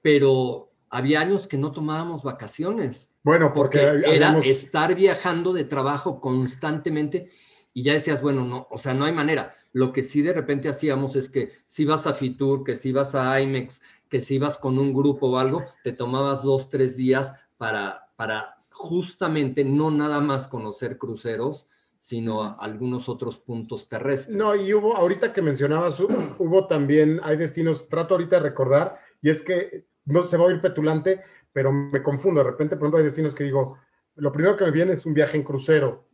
Pero 0.00 0.72
había 0.90 1.20
años 1.20 1.46
que 1.46 1.56
no 1.56 1.70
tomábamos 1.70 2.24
vacaciones. 2.24 3.08
Bueno, 3.22 3.52
porque, 3.52 3.78
era 3.78 4.36
estar 4.40 4.92
viajando 4.96 5.52
de 5.52 5.62
trabajo 5.62 6.20
constantemente 6.20 7.30
y 7.72 7.84
ya 7.84 7.92
decías, 7.92 8.20
bueno, 8.20 8.44
no, 8.44 8.66
o 8.72 8.76
sea, 8.76 8.92
no 8.92 9.04
hay 9.04 9.12
manera. 9.12 9.54
Lo 9.72 9.92
que 9.92 10.02
sí 10.02 10.20
de 10.20 10.32
repente 10.32 10.68
hacíamos 10.68 11.14
es 11.14 11.28
que 11.28 11.52
si 11.64 11.84
vas 11.84 12.08
a 12.08 12.12
Fitur, 12.12 12.64
que 12.64 12.74
si 12.74 12.90
vas 12.90 13.14
a 13.14 13.40
IMEX, 13.40 13.80
que 14.12 14.20
si 14.20 14.34
ibas 14.34 14.58
con 14.58 14.78
un 14.78 14.92
grupo 14.92 15.30
o 15.30 15.38
algo, 15.38 15.64
te 15.82 15.90
tomabas 15.90 16.42
dos, 16.42 16.68
tres 16.68 16.98
días 16.98 17.32
para, 17.56 18.10
para 18.14 18.58
justamente 18.68 19.64
no 19.64 19.90
nada 19.90 20.20
más 20.20 20.48
conocer 20.48 20.98
cruceros, 20.98 21.66
sino 21.96 22.60
algunos 22.60 23.08
otros 23.08 23.38
puntos 23.38 23.88
terrestres. 23.88 24.36
No, 24.36 24.54
y 24.54 24.74
hubo, 24.74 24.94
ahorita 24.94 25.32
que 25.32 25.40
mencionabas, 25.40 25.98
hubo 26.38 26.66
también, 26.66 27.20
hay 27.22 27.38
destinos, 27.38 27.88
trato 27.88 28.12
ahorita 28.12 28.36
de 28.36 28.42
recordar, 28.42 28.98
y 29.22 29.30
es 29.30 29.42
que 29.42 29.86
no 30.04 30.24
se 30.24 30.36
va 30.36 30.44
a 30.44 30.46
oír 30.48 30.60
petulante, 30.60 31.22
pero 31.50 31.72
me 31.72 32.02
confundo. 32.02 32.44
De 32.44 32.50
repente, 32.50 32.76
por 32.76 32.84
ejemplo, 32.84 32.98
hay 32.98 33.04
destinos 33.06 33.34
que 33.34 33.44
digo, 33.44 33.78
lo 34.16 34.30
primero 34.30 34.58
que 34.58 34.66
me 34.66 34.72
viene 34.72 34.92
es 34.92 35.06
un 35.06 35.14
viaje 35.14 35.38
en 35.38 35.42
crucero. 35.42 36.04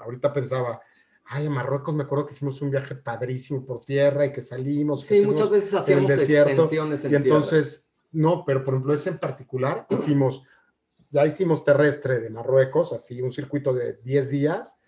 Ahorita 0.00 0.32
pensaba, 0.32 0.80
Ay, 1.28 1.46
a 1.46 1.50
Marruecos 1.50 1.94
me 1.94 2.04
acuerdo 2.04 2.26
que 2.26 2.34
hicimos 2.34 2.62
un 2.62 2.70
viaje 2.70 2.94
padrísimo 2.94 3.64
por 3.64 3.84
tierra 3.84 4.26
y 4.26 4.32
que 4.32 4.40
salimos. 4.40 5.04
Sí, 5.04 5.22
muchas 5.26 5.50
veces 5.50 5.74
hacíamos 5.74 6.10
el 6.10 6.18
desierto. 6.18 6.68
En 6.72 7.12
y 7.12 7.14
entonces, 7.16 7.90
no, 8.12 8.44
pero 8.44 8.64
por 8.64 8.74
ejemplo, 8.74 8.94
ese 8.94 9.10
en 9.10 9.18
particular 9.18 9.86
hicimos, 9.90 10.46
ya 11.10 11.26
hicimos 11.26 11.64
terrestre 11.64 12.20
de 12.20 12.30
Marruecos, 12.30 12.92
así 12.92 13.20
un 13.22 13.32
circuito 13.32 13.74
de 13.74 13.94
10 14.04 14.30
días. 14.30 14.82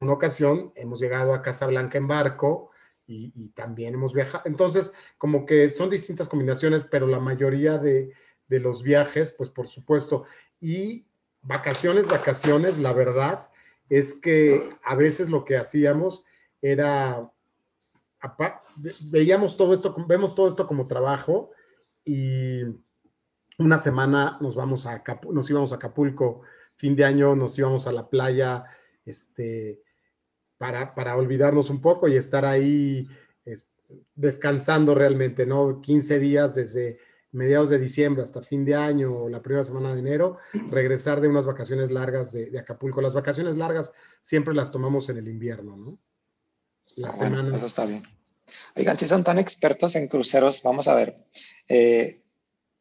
Una 0.00 0.12
ocasión 0.12 0.72
hemos 0.74 1.00
llegado 1.00 1.32
a 1.32 1.40
Casablanca 1.40 1.96
en 1.96 2.06
barco 2.06 2.70
y, 3.06 3.32
y, 3.34 3.48
también 3.50 3.94
hemos 3.94 4.12
viajado. 4.12 4.42
Entonces, 4.44 4.92
como 5.16 5.46
que 5.46 5.70
son 5.70 5.88
distintas 5.88 6.28
combinaciones, 6.28 6.84
pero 6.84 7.06
la 7.06 7.20
mayoría 7.20 7.78
de, 7.78 8.12
de 8.48 8.60
los 8.60 8.82
viajes, 8.82 9.30
pues 9.30 9.48
por 9.48 9.66
supuesto. 9.68 10.24
Y 10.60 11.06
vacaciones, 11.40 12.06
vacaciones, 12.06 12.78
la 12.78 12.92
verdad 12.92 13.48
es 13.88 14.14
que 14.14 14.60
a 14.84 14.94
veces 14.94 15.30
lo 15.30 15.44
que 15.44 15.56
hacíamos 15.56 16.24
era, 16.60 17.30
veíamos 19.00 19.56
todo 19.56 19.74
esto, 19.74 19.94
vemos 20.06 20.34
todo 20.34 20.48
esto 20.48 20.66
como 20.66 20.86
trabajo 20.86 21.50
y 22.04 22.62
una 23.58 23.78
semana 23.78 24.38
nos 24.40 24.54
vamos 24.54 24.86
a 24.86 25.02
nos 25.30 25.50
íbamos 25.50 25.72
a 25.72 25.76
Acapulco, 25.76 26.42
fin 26.74 26.94
de 26.96 27.04
año 27.04 27.34
nos 27.34 27.58
íbamos 27.58 27.86
a 27.86 27.92
la 27.92 28.08
playa, 28.08 28.64
este, 29.04 29.80
para, 30.58 30.94
para 30.94 31.16
olvidarnos 31.16 31.70
un 31.70 31.80
poco 31.80 32.08
y 32.08 32.16
estar 32.16 32.44
ahí 32.44 33.08
descansando 34.14 34.94
realmente, 34.94 35.46
¿no? 35.46 35.80
15 35.80 36.18
días 36.18 36.54
desde 36.54 36.98
mediados 37.36 37.70
de 37.70 37.78
diciembre 37.78 38.22
hasta 38.22 38.42
fin 38.42 38.64
de 38.64 38.74
año 38.74 39.14
o 39.14 39.28
la 39.28 39.42
primera 39.42 39.62
semana 39.62 39.94
de 39.94 40.00
enero, 40.00 40.38
regresar 40.70 41.20
de 41.20 41.28
unas 41.28 41.46
vacaciones 41.46 41.90
largas 41.90 42.32
de, 42.32 42.58
Acapulco. 42.58 43.00
Las 43.00 43.14
vacaciones 43.14 43.56
largas 43.56 43.94
siempre 44.22 44.54
las 44.54 44.72
tomamos 44.72 45.08
en 45.10 45.18
el 45.18 45.28
invierno, 45.28 45.76
¿no? 45.76 45.98
Las 46.96 47.18
semanas. 47.18 47.54
Eso 47.54 47.66
está 47.66 47.84
bien. 47.84 48.02
Oigan, 48.74 48.98
si 48.98 49.06
son 49.06 49.22
tan 49.22 49.38
expertos 49.38 49.96
en 49.96 50.08
cruceros, 50.08 50.62
vamos 50.62 50.88
a 50.88 50.94
ver. 50.94 51.16
Eh, 51.68 52.22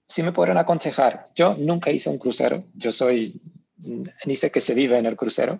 si 0.08 0.24
me 0.24 0.32
pueden 0.32 0.58
aconsejar, 0.58 1.26
yo 1.36 1.56
nunca 1.56 1.92
hice 1.92 2.10
un 2.10 2.18
crucero, 2.18 2.66
yo 2.76 2.92
soy, 2.92 3.42
ni 4.26 4.36
sé 4.36 4.52
que 4.52 4.62
se 4.62 4.74
vive 4.74 4.98
en 4.98 5.06
el 5.06 5.16
crucero, 5.16 5.60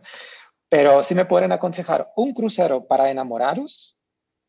pero 0.70 1.04
si 1.04 1.16
me 1.16 1.26
pueden 1.26 1.52
aconsejar 1.52 2.12
un 2.16 2.34
crucero 2.34 2.86
para 2.86 3.10
enamoraros, 3.10 3.98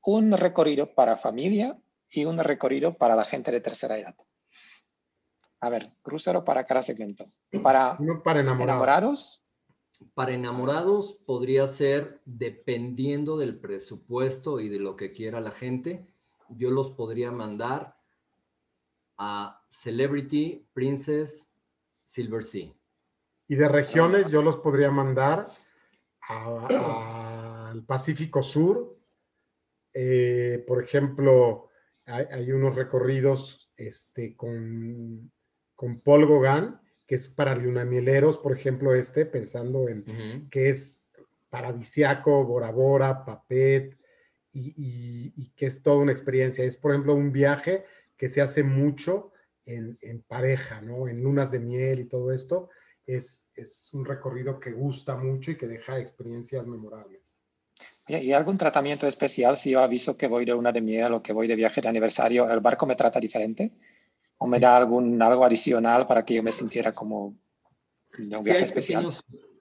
un 0.03 0.33
recorrido 0.33 0.95
para 0.95 1.17
familia 1.17 1.79
y 2.11 2.27
un 2.27 2.39
recorrido 2.39 2.97
para 2.97 3.17
la 3.17 3.25
gente 3.25 3.51
de 3.51 3.61
tercera 3.61 3.99
edad. 3.99 4.15
A 5.61 5.71
ver, 5.71 5.93
crucero 6.03 6.45
para 6.45 6.65
cada 6.65 6.83
segmento. 6.83 7.27
Para, 7.63 7.99
para 8.23 8.41
enamorados. 8.41 9.43
Para 10.15 10.33
enamorados 10.33 11.19
podría 11.27 11.67
ser, 11.67 12.21
dependiendo 12.27 13.39
del 13.39 13.59
presupuesto 13.59 14.61
y 14.61 14.69
de 14.69 14.79
lo 14.79 14.95
que 14.97 15.13
quiera 15.13 15.41
la 15.41 15.53
gente, 15.53 16.07
yo 16.51 16.71
los 16.71 16.91
podría 16.91 17.31
mandar 17.31 17.97
a 19.17 19.65
Celebrity, 19.69 20.69
Princess, 20.75 21.51
Silver 22.05 22.45
Sea. 22.45 22.73
Y 23.49 23.55
de 23.55 23.69
regiones 23.69 24.29
yo 24.31 24.43
los 24.43 24.57
podría 24.57 24.91
mandar 24.91 25.49
al 26.29 27.85
Pacífico 27.85 28.43
Sur. 28.43 28.99
Eh, 29.95 30.65
por 30.67 30.83
ejemplo, 30.83 31.69
hay, 32.05 32.53
unos 32.53 32.75
recorridos 32.75 33.73
este, 33.77 34.37
con 34.37 35.33
con 35.77 36.01
Paul 36.01 36.27
Gauguin, 36.27 36.75
que 37.07 37.15
es 37.15 37.29
para 37.29 37.55
lunamieleros, 37.55 38.39
por 38.39 38.57
ejemplo, 38.57 38.95
este, 38.95 39.27
pensando 39.27 39.89
en 39.89 40.49
que 40.51 40.71
es 40.71 41.05
paradisiaco, 41.51 42.45
Bora 42.45 42.73
Bora, 42.73 43.25
Papet, 43.25 43.97
y, 44.53 45.53
que 45.55 45.67
es 45.67 45.83
toda 45.83 45.99
una 45.99 46.13
experiencia. 46.13 46.65
Es, 46.65 46.77
por 46.77 46.93
ejemplo, 46.93 47.15
un 47.15 47.31
viaje 47.31 47.85
que 48.17 48.29
se 48.29 48.41
hace 48.41 48.63
mucho 48.63 49.33
en, 49.67 49.97
pareja, 50.27 50.81
¿no? 50.81 51.09
En 51.09 51.23
lunas 51.23 51.51
de 51.51 51.59
miel 51.59 52.01
y 52.01 52.05
todo 52.07 52.33
esto. 52.33 52.71
Es, 53.07 53.51
es, 53.55 53.93
un 53.95 54.05
recorrido 54.05 54.59
que 54.59 54.73
gusta 54.73 55.17
mucho 55.17 55.53
y 55.53 55.57
que 55.57 55.69
deja 55.69 55.99
experiencias 55.99 56.67
memorables. 56.67 57.41
¿Y 58.09 58.33
algún 58.33 58.57
tratamiento 58.57 59.07
especial 59.07 59.57
si 59.57 59.71
yo 59.71 59.81
aviso 59.81 60.17
que 60.17 60.29
voy 60.29 60.45
de 60.45 60.53
luna 60.53 60.73
de 60.73 60.81
miel 60.81 61.13
o 61.13 61.23
que 61.23 61.33
voy 61.33 61.47
de 61.47 61.57
viaje 61.57 61.81
de 61.81 61.89
aniversario? 61.89 62.51
¿El 62.51 62.61
barco 62.61 62.87
me 62.87 62.97
trata 62.97 63.21
diferente? 63.21 63.73
O 64.39 64.47
me 64.47 64.59
da 64.59 64.77
algún, 64.77 65.21
algo 65.23 65.45
adicional 65.45 66.07
para 66.07 66.25
que 66.25 66.35
yo 66.35 66.43
me 66.43 66.53
sintiera 66.53 66.93
como 66.93 67.37
un 68.19 68.43
viaje 68.43 68.65
especial. 68.65 69.13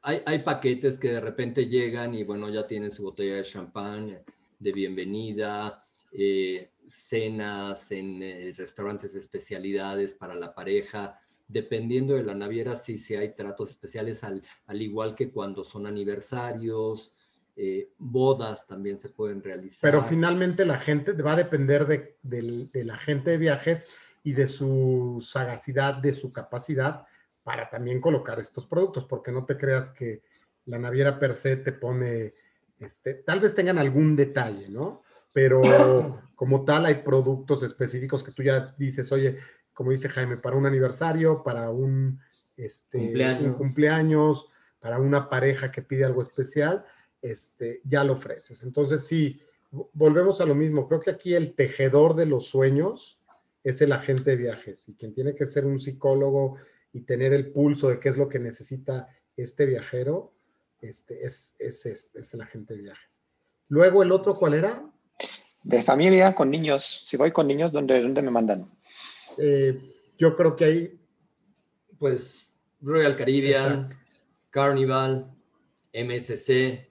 hay, 0.01 0.21
hay, 0.25 0.39
paquetes 0.39 0.97
que 0.97 1.09
de 1.09 1.21
repente 1.21 1.67
llegan 1.67 2.13
y 2.13 2.23
bueno, 2.23 2.49
ya 2.49 2.67
tienen 2.67 2.91
su 2.91 3.03
botella 3.03 3.35
de 3.35 3.43
champán 3.43 4.19
de 4.59 4.71
bienvenida. 4.71 5.81
Eh, 6.11 6.71
cenas 6.87 7.91
en 7.91 8.21
eh, 8.21 8.53
restaurantes 8.55 9.13
de 9.13 9.19
especialidades 9.19 10.13
para 10.13 10.35
la 10.35 10.53
pareja. 10.53 11.19
Dependiendo 11.47 12.15
de 12.15 12.23
la 12.23 12.33
naviera, 12.33 12.75
sí, 12.75 12.97
sí 12.97 13.15
hay 13.15 13.35
tratos 13.35 13.69
especiales, 13.69 14.23
al, 14.23 14.41
al 14.67 14.81
igual 14.81 15.15
que 15.15 15.29
cuando 15.29 15.63
son 15.63 15.87
aniversarios, 15.87 17.13
eh, 17.55 17.89
bodas 17.97 18.67
también 18.67 18.99
se 18.99 19.09
pueden 19.09 19.43
realizar. 19.43 19.89
Pero 19.89 20.03
finalmente 20.03 20.65
la 20.65 20.77
gente 20.77 21.13
va 21.13 21.33
a 21.33 21.37
depender 21.37 21.85
de, 21.85 22.17
de, 22.23 22.83
la 22.83 22.97
gente 22.97 23.31
de 23.31 23.37
viajes 23.37 23.87
y 24.25 24.33
de 24.33 24.47
su 24.47 25.19
sagacidad, 25.21 25.93
de 25.93 26.11
su 26.11 26.33
capacidad 26.33 27.05
para 27.43 27.69
también 27.69 28.01
colocar 28.01 28.39
estos 28.39 28.65
productos, 28.65 29.05
porque 29.05 29.31
no 29.31 29.45
te 29.45 29.55
creas 29.55 29.89
que 29.89 30.23
la 30.65 30.79
naviera 30.79 31.19
per 31.19 31.35
se 31.35 31.57
te 31.57 31.71
pone, 31.71 32.33
este, 32.79 33.13
tal 33.13 33.39
vez 33.39 33.53
tengan 33.53 33.77
algún 33.77 34.15
detalle, 34.15 34.67
¿no? 34.67 35.03
Pero 35.31 35.61
como 36.35 36.65
tal 36.65 36.87
hay 36.87 36.95
productos 36.95 37.61
específicos 37.61 38.23
que 38.23 38.31
tú 38.31 38.41
ya 38.41 38.73
dices, 38.79 39.11
oye, 39.11 39.37
como 39.75 39.91
dice 39.91 40.09
Jaime, 40.09 40.37
para 40.37 40.55
un 40.55 40.65
aniversario, 40.65 41.43
para 41.43 41.69
un, 41.69 42.19
este, 42.57 42.97
un 43.45 43.53
cumpleaños, 43.53 44.49
para 44.79 44.97
una 44.97 45.29
pareja 45.29 45.71
que 45.71 45.83
pide 45.83 46.03
algo 46.03 46.23
especial, 46.23 46.83
este, 47.21 47.81
ya 47.83 48.03
lo 48.03 48.13
ofreces. 48.13 48.63
Entonces, 48.63 49.05
sí, 49.05 49.39
volvemos 49.93 50.41
a 50.41 50.45
lo 50.45 50.55
mismo. 50.55 50.87
Creo 50.87 50.99
que 50.99 51.11
aquí 51.11 51.35
el 51.35 51.53
tejedor 51.53 52.15
de 52.15 52.25
los 52.25 52.47
sueños 52.47 53.21
es 53.65 53.81
el 53.81 53.91
agente 53.91 54.29
de 54.29 54.43
viajes 54.43 54.87
y 54.87 54.95
quien 54.95 55.11
tiene 55.11 55.33
que 55.33 55.47
ser 55.47 55.65
un 55.65 55.79
psicólogo 55.79 56.57
y 56.93 57.01
tener 57.01 57.33
el 57.33 57.51
pulso 57.51 57.89
de 57.89 57.99
qué 57.99 58.09
es 58.09 58.17
lo 58.17 58.29
que 58.29 58.37
necesita 58.37 59.09
este 59.35 59.65
viajero, 59.65 60.33
este, 60.79 61.25
es, 61.25 61.55
es, 61.57 61.85
es, 61.85 62.33
el 62.35 62.41
agente 62.41 62.75
de 62.75 62.83
viajes. 62.83 63.21
Luego, 63.69 64.03
¿el 64.03 64.11
otro 64.11 64.35
cuál 64.35 64.53
era? 64.53 64.87
De 65.63 65.81
familia 65.81 66.35
con 66.35 66.51
niños. 66.51 67.01
Si 67.05 67.17
voy 67.17 67.31
con 67.31 67.47
niños, 67.47 67.71
¿dónde, 67.71 67.99
dónde 68.01 68.21
me 68.21 68.29
mandan? 68.29 68.69
Eh, 69.39 69.77
yo 70.17 70.37
creo 70.37 70.55
que 70.55 70.65
hay... 70.65 70.99
Pues 71.97 72.47
Royal 72.81 73.15
Caribbean, 73.15 73.89
Carnival, 74.51 75.33
MSC, 75.91 76.87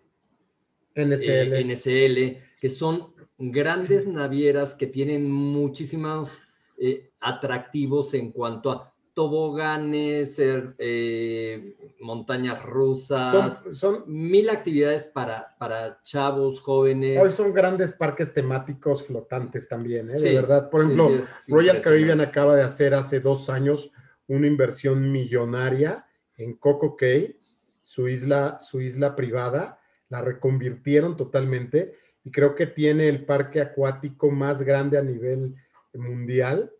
NSL. 0.97 1.53
Eh, 1.53 1.65
NSL, 1.65 2.59
que 2.61 2.69
son 2.69 3.15
grandes 3.39 4.09
navieras 4.09 4.75
que 4.75 4.89
tienen 4.89 5.31
muchísimos 5.31 6.39
eh, 6.79 7.11
atractivos 7.21 8.15
en 8.15 8.33
cuanto 8.33 8.71
a 8.71 8.95
toboganes, 9.15 10.37
eh, 10.41 11.77
montañas 12.01 12.63
rusas, 12.65 13.63
son, 13.71 14.03
mil 14.09 14.51
actividades 14.51 15.07
para, 15.07 15.55
para 15.57 16.01
chavos, 16.03 16.61
jóvenes. 16.61 17.21
Hoy 17.23 17.31
son 17.31 17.55
grandes 17.55 17.93
parques 17.93 18.35
temáticos 18.35 19.05
flotantes 19.05 19.69
también, 19.69 20.09
de 20.09 20.35
verdad. 20.35 20.69
Por 20.69 20.83
ejemplo, 20.83 21.11
Royal 21.47 21.81
Caribbean 21.81 22.21
acaba 22.21 22.57
de 22.57 22.63
hacer 22.63 22.93
hace 22.93 23.21
dos 23.21 23.49
años 23.49 23.93
una 24.27 24.49
inversión 24.49 25.13
millonaria 25.13 26.05
en 26.37 26.57
Coco 26.57 26.97
Cay, 26.97 27.39
su 27.85 28.09
isla, 28.09 28.59
su 28.59 28.81
isla 28.81 29.15
privada, 29.15 29.79
la 30.09 30.23
reconvirtieron 30.23 31.17
totalmente 31.17 31.95
y 32.25 32.31
creo 32.31 32.55
que 32.55 32.67
tiene 32.67 33.09
el 33.09 33.25
parque 33.25 33.61
acuático 33.61 34.31
más 34.31 34.63
grande 34.63 34.99
a 34.99 35.03
nivel 35.03 35.55
mundial, 35.99 36.73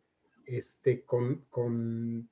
este, 0.47 1.05
con, 1.05 1.45
con, 1.51 2.29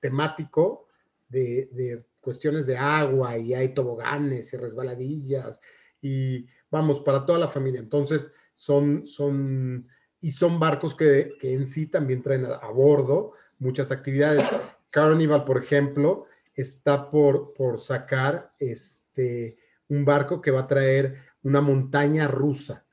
temático 0.00 0.86
de, 1.28 2.04
cuestiones 2.20 2.66
de 2.66 2.76
agua 2.76 3.38
y 3.38 3.54
hay 3.54 3.72
toboganes 3.72 4.52
y 4.52 4.56
resbaladillas 4.56 5.60
y 6.02 6.46
vamos, 6.70 7.00
para 7.00 7.24
toda 7.24 7.38
la 7.38 7.48
familia. 7.48 7.80
Entonces, 7.80 8.32
son, 8.52 9.06
son, 9.06 9.88
y 10.20 10.32
son 10.32 10.58
barcos 10.60 10.94
que, 10.94 11.32
en 11.42 11.66
sí 11.66 11.86
también 11.86 12.22
traen 12.22 12.46
a, 12.46 12.68
bordo 12.70 13.32
muchas 13.58 13.90
actividades. 13.90 14.46
Carnival, 14.90 15.44
por 15.44 15.62
ejemplo, 15.62 16.26
está 16.54 17.10
por, 17.10 17.54
por 17.54 17.78
sacar 17.78 18.52
este, 18.58 19.58
un 19.88 20.04
barco 20.04 20.40
que 20.40 20.50
va 20.50 20.60
a 20.60 20.66
traer 20.66 21.28
una 21.42 21.60
montaña 21.60 22.28
rusa, 22.28 22.84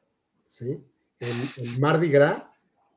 ¿sí? 0.47 0.83
El, 1.19 1.79
Mardi 1.79 2.09
Gras, 2.09 2.43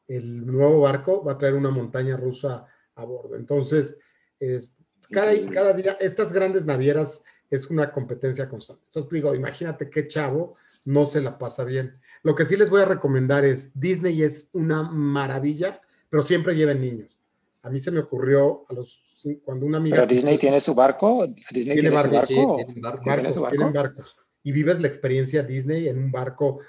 el 0.08 0.46
nuevo 0.46 0.80
barco, 0.80 1.22
va 1.22 1.32
a 1.32 1.38
traer 1.38 1.54
una 1.54 1.70
montaña 1.70 2.16
rusa 2.16 2.66
a 2.94 3.04
bordo. 3.04 3.36
Entonces, 3.36 4.00
es, 4.40 4.74
cada, 5.10 5.32
cada 5.50 5.72
día, 5.74 5.96
estas 6.00 6.32
grandes 6.32 6.66
navieras 6.66 7.24
es 7.50 7.70
una 7.70 7.92
competencia 7.92 8.48
constante. 8.48 8.82
Entonces, 8.86 9.12
digo, 9.12 9.34
imagínate 9.34 9.88
qué 9.88 10.08
chavo 10.08 10.56
no 10.84 11.04
se 11.04 11.20
la 11.20 11.38
pasa 11.38 11.64
bien. 11.64 12.00
Lo 12.22 12.34
que 12.34 12.44
sí 12.44 12.56
les 12.56 12.70
voy 12.70 12.80
a 12.80 12.86
recomendar 12.86 13.44
es, 13.44 13.78
Disney 13.78 14.22
es 14.22 14.48
una 14.52 14.82
maravilla, 14.82 15.80
pero 16.08 16.22
siempre 16.22 16.56
lleven 16.56 16.80
niños. 16.80 17.18
A 17.62 17.70
mí 17.70 17.78
se 17.78 17.90
me 17.90 18.00
ocurrió 18.00 18.64
a 18.68 18.72
los 18.72 19.04
cuando 19.44 19.66
una 19.66 19.78
amiga... 19.78 19.96
¿Pero 19.96 20.06
Disney 20.06 20.38
tiene 20.38 20.60
su 20.60 20.74
barco? 20.74 21.26
¿Disney 21.50 21.80
tiene, 21.80 21.96
su 22.02 22.10
barco? 22.12 22.56
Tienen 22.56 23.72
barcos, 23.72 24.16
Y 24.42 24.52
vives 24.52 24.80
la 24.80 24.88
experiencia 24.88 25.42
Disney 25.42 25.88
en 25.88 25.98
un 25.98 26.12
barco, 26.12 26.60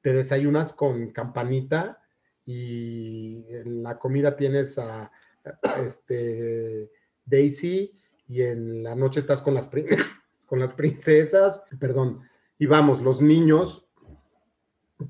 te 0.00 0.12
desayunas 0.12 0.72
con 0.72 1.10
campanita 1.10 2.00
y 2.46 3.44
en 3.50 3.82
la 3.82 3.98
comida 3.98 4.36
tienes 4.36 4.78
a 4.78 5.10
este, 5.84 6.90
Daisy 7.24 7.92
y 8.28 8.42
en 8.42 8.82
la 8.82 8.94
noche 8.94 9.20
estás 9.20 9.42
con 9.42 9.54
las, 9.54 9.68
con 10.46 10.58
las 10.58 10.72
princesas, 10.74 11.64
perdón, 11.78 12.22
y 12.58 12.66
vamos, 12.66 13.02
los 13.02 13.20
niños 13.20 13.86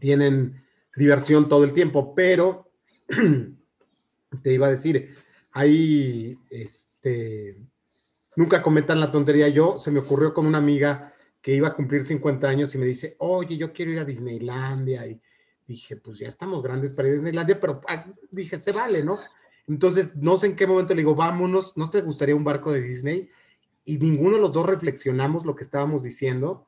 tienen 0.01 0.65
diversión 0.97 1.49
todo 1.49 1.63
el 1.63 1.73
tiempo, 1.73 2.15
pero 2.15 2.73
te 4.43 4.53
iba 4.53 4.67
a 4.67 4.71
decir, 4.71 5.15
hay, 5.53 6.39
este, 6.51 7.57
nunca 8.35 8.63
cometan 8.63 9.01
la 9.01 9.11
tontería. 9.11 9.49
Yo 9.49 9.79
se 9.79 9.91
me 9.91 10.01
ocurrió 10.01 10.35
con 10.35 10.47
una 10.47 10.59
amiga 10.59 11.15
que 11.41 11.55
iba 11.55 11.69
a 11.69 11.75
cumplir 11.75 12.05
50 12.05 12.49
años 12.49 12.75
y 12.75 12.79
me 12.79 12.87
dice, 12.87 13.17
oye, 13.19 13.57
yo 13.57 13.73
quiero 13.73 13.93
ir 13.93 13.99
a 14.01 14.05
Disneylandia. 14.05 15.07
Y 15.07 15.21
dije, 15.67 15.97
pues 15.97 16.19
ya 16.19 16.29
estamos 16.29 16.63
grandes 16.63 16.93
para 16.93 17.09
ir 17.09 17.13
a 17.13 17.17
Disneylandia, 17.17 17.61
pero 17.61 17.81
ah, 17.89 18.07
dije, 18.31 18.59
se 18.59 18.73
vale, 18.73 19.03
¿no? 19.03 19.19
Entonces, 19.67 20.17
no 20.17 20.39
sé 20.39 20.47
en 20.47 20.57
qué 20.57 20.67
momento 20.67 20.95
le 20.95 21.01
digo, 21.01 21.15
vámonos, 21.15 21.77
¿no 21.77 21.91
te 21.91 22.03
gustaría 22.03 22.37
un 22.37 22.45
barco 22.45 22.71
de 22.73 22.83
Disney? 22.83 23.29
Y 23.85 23.99
ninguno 23.99 24.37
de 24.37 24.43
los 24.43 24.53
dos 24.53 24.67
reflexionamos 24.67 25.45
lo 25.45 25.57
que 25.57 25.65
estábamos 25.65 26.03
diciendo. 26.03 26.67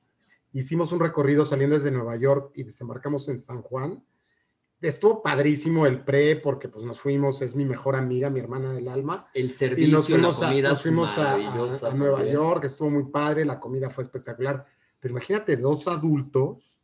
Hicimos 0.53 0.93
un 0.93 1.01
recorrido 1.01 1.45
saliendo 1.45 1.77
desde 1.77 1.91
Nueva 1.91 2.17
York 2.17 2.53
y 2.55 2.65
desembarcamos 2.65 3.29
en 3.29 3.41
San 3.41 3.63
Juan 3.63 4.03
estuvo 4.87 5.23
padrísimo 5.23 5.87
el 5.87 6.01
pre 6.05 6.37
porque 6.37 6.69
pues 6.69 6.85
nos 6.85 7.01
fuimos, 7.01 7.43
es 7.43 7.57
mi 7.57 7.65
mejor 7.65 7.97
amiga, 7.97 8.31
mi 8.31 8.41
hermana 8.41 8.73
del 8.73 8.89
alma. 8.89 9.29
El 9.35 9.51
servicio, 9.53 9.89
y 9.89 9.91
nos 9.91 10.07
fuimos, 10.07 10.43
a, 10.43 10.53
nos 10.53 10.83
fuimos 10.83 11.19
a, 11.19 11.95
Nueva 11.95 12.25
York, 12.25 12.65
estuvo 12.65 12.91
muy 12.91 13.05
padre, 13.05 13.45
la 13.45 13.59
comida 13.59 13.91
fue 13.91 14.05
espectacular. 14.05 14.65
Pero 15.01 15.13
imagínate 15.13 15.57
dos 15.57 15.89
adultos, 15.89 16.81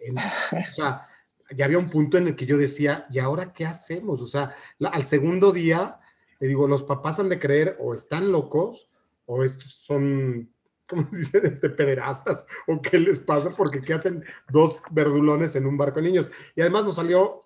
o 0.00 0.74
sea, 0.74 1.06
ya 1.54 1.64
había 1.64 1.78
un 1.78 1.90
punto 1.90 2.18
en 2.18 2.28
el 2.28 2.36
que 2.36 2.46
yo 2.46 2.56
decía, 2.56 3.06
¿y 3.10 3.18
ahora 3.18 3.52
qué 3.52 3.66
hacemos? 3.66 4.22
O 4.22 4.26
sea, 4.26 4.54
al 4.80 5.04
segundo 5.04 5.52
día, 5.52 6.00
le 6.40 6.48
digo, 6.48 6.66
los 6.66 6.82
papás 6.82 7.18
han 7.20 7.28
de 7.28 7.38
creer 7.38 7.76
o 7.80 7.94
están 7.94 8.32
locos 8.32 8.90
o 9.26 9.44
estos 9.44 9.72
son 9.74 10.50
¿cómo 10.86 11.04
se 11.10 11.16
dice? 11.16 11.40
Este, 11.44 11.68
pederastas 11.68 12.46
o 12.66 12.80
qué 12.80 12.98
les 12.98 13.18
pasa 13.18 13.50
porque 13.50 13.80
qué 13.80 13.94
hacen 13.94 14.24
dos 14.48 14.82
verdulones 14.90 15.56
en 15.56 15.66
un 15.66 15.76
barco 15.76 16.00
de 16.00 16.08
niños. 16.08 16.30
Y 16.54 16.60
además 16.60 16.84
nos 16.84 16.96
salió 16.96 17.44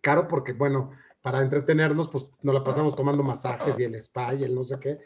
caro 0.00 0.28
porque, 0.28 0.52
bueno, 0.52 0.92
para 1.22 1.40
entretenernos, 1.40 2.08
pues 2.08 2.28
nos 2.42 2.54
la 2.54 2.64
pasamos 2.64 2.94
tomando 2.94 3.22
masajes 3.22 3.78
y 3.78 3.84
el 3.84 3.94
spa 3.96 4.34
y 4.34 4.44
el 4.44 4.54
no 4.54 4.64
sé 4.64 4.78
qué. 4.78 4.98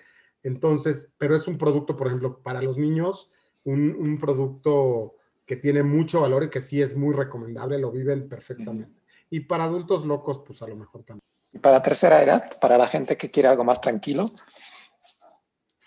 Entonces, 0.42 1.14
pero 1.18 1.34
es 1.34 1.46
un 1.48 1.58
producto, 1.58 1.96
por 1.96 2.06
ejemplo, 2.06 2.42
para 2.42 2.62
los 2.62 2.78
niños, 2.78 3.30
un, 3.64 3.94
un 3.98 4.18
producto 4.18 5.16
que 5.50 5.56
tiene 5.56 5.82
mucho 5.82 6.20
valor 6.20 6.44
y 6.44 6.48
que 6.48 6.60
sí 6.60 6.80
es 6.80 6.96
muy 6.96 7.12
recomendable, 7.12 7.76
lo 7.76 7.90
viven 7.90 8.28
perfectamente. 8.28 9.00
Y 9.30 9.40
para 9.40 9.64
adultos 9.64 10.06
locos, 10.06 10.42
pues 10.46 10.62
a 10.62 10.68
lo 10.68 10.76
mejor 10.76 11.02
también. 11.02 11.24
¿Y 11.52 11.58
para 11.58 11.82
tercera 11.82 12.22
edad, 12.22 12.56
para 12.60 12.78
la 12.78 12.86
gente 12.86 13.16
que 13.16 13.32
quiere 13.32 13.48
algo 13.48 13.64
más 13.64 13.80
tranquilo? 13.80 14.26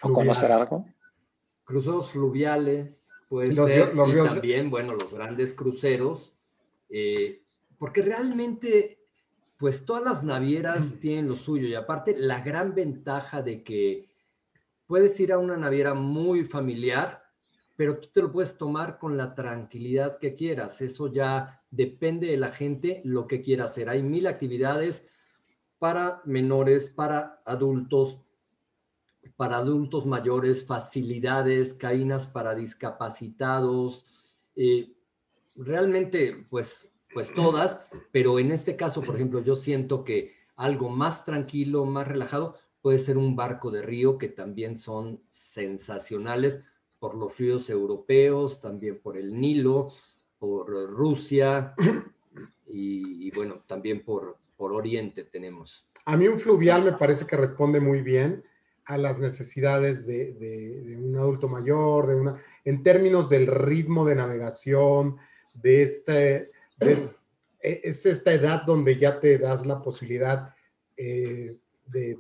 ¿O 0.02 0.12
conocer 0.12 0.52
algo? 0.52 0.86
cruceros 1.64 2.12
fluviales, 2.12 3.14
puede 3.30 3.54
ser, 3.54 3.94
y 3.96 4.28
también, 4.28 4.70
bueno, 4.70 4.96
los 4.96 5.14
grandes 5.14 5.54
cruceros, 5.54 6.34
eh, 6.90 7.42
porque 7.78 8.02
realmente, 8.02 9.00
pues 9.56 9.86
todas 9.86 10.04
las 10.04 10.26
navieras 10.26 11.00
tienen 11.00 11.30
lo 11.30 11.38
suyo, 11.38 11.70
y 11.70 11.76
aparte 11.76 12.18
la 12.18 12.42
gran 12.42 12.76
ventaja 12.76 13.42
de 13.42 13.64
que 13.64 14.10
puedes 14.88 15.18
ir 15.22 15.32
a 15.32 15.38
una 15.38 15.56
naviera 15.56 15.94
muy 15.94 16.44
familiar, 16.44 17.23
pero 17.84 18.00
tú 18.00 18.08
te 18.14 18.22
lo 18.22 18.32
puedes 18.32 18.58
tomar 18.58 18.98
con 18.98 19.18
la 19.18 19.36
tranquilidad 19.36 20.18
que 20.18 20.36
quieras, 20.36 20.80
eso 20.80 21.12
ya 21.12 21.62
depende 21.70 22.28
de 22.28 22.38
la 22.38 22.48
gente 22.48 23.02
lo 23.04 23.28
que 23.28 23.42
quiera 23.42 23.66
hacer. 23.66 23.90
Hay 23.90 24.02
mil 24.02 24.26
actividades 24.26 25.06
para 25.80 26.22
menores, 26.24 26.88
para 26.88 27.42
adultos, 27.44 28.22
para 29.36 29.58
adultos 29.58 30.06
mayores, 30.06 30.66
facilidades, 30.66 31.74
caínas 31.74 32.26
para 32.26 32.56
discapacitados. 32.56 34.06
Eh, 34.56 34.96
realmente, 35.58 36.48
pues 36.50 36.90
pues 37.14 37.34
todas, 37.34 37.82
pero 38.14 38.40
en 38.40 38.54
este 38.54 38.78
caso, 38.78 39.02
por 39.02 39.16
ejemplo, 39.16 39.42
yo 39.42 39.58
siento 39.58 40.06
que 40.06 40.32
algo 40.56 40.88
más 40.88 41.26
tranquilo, 41.26 41.84
más 41.84 42.08
relajado, 42.08 42.56
puede 42.82 43.00
ser 43.00 43.18
un 43.18 43.36
barco 43.36 43.72
de 43.72 43.82
río 43.82 44.18
que 44.18 44.30
también 44.30 44.78
son 44.78 45.22
sensacionales 45.30 46.62
por 47.04 47.16
los 47.16 47.38
ríos 47.38 47.70
europeos, 47.70 48.62
también 48.62 48.98
por 49.02 49.18
el 49.18 49.38
Nilo, 49.38 49.92
por 50.40 50.70
Rusia 50.90 51.76
y, 52.66 53.30
bueno, 53.32 53.62
también 53.68 54.06
por, 54.06 54.38
por 54.56 54.72
Oriente 54.72 55.26
tenemos. 55.26 55.86
A 56.06 56.16
mí 56.16 56.30
un 56.30 56.38
fluvial 56.38 56.86
me 56.86 56.94
parece 56.94 57.28
que 57.28 57.36
responde 57.36 57.82
muy 57.82 58.00
bien 58.00 58.42
a 58.86 58.98
las 58.98 59.20
necesidades 59.20 60.08
de, 60.08 60.98
un 60.98 61.18
adulto 61.18 61.50
mayor, 61.50 62.08
de 62.08 62.16
una, 62.16 62.42
en 62.64 62.82
términos 62.82 63.28
del 63.28 63.48
ritmo 63.48 64.06
de 64.06 64.16
navegación, 64.16 65.18
de 65.54 65.84
este, 65.84 66.52
es, 66.80 68.06
esta 68.06 68.32
edad 68.32 68.64
donde 68.66 68.98
ya 68.98 69.20
te 69.20 69.40
das 69.40 69.66
la 69.66 69.82
posibilidad 69.82 70.56
eh, 70.96 71.58
de, 71.86 72.18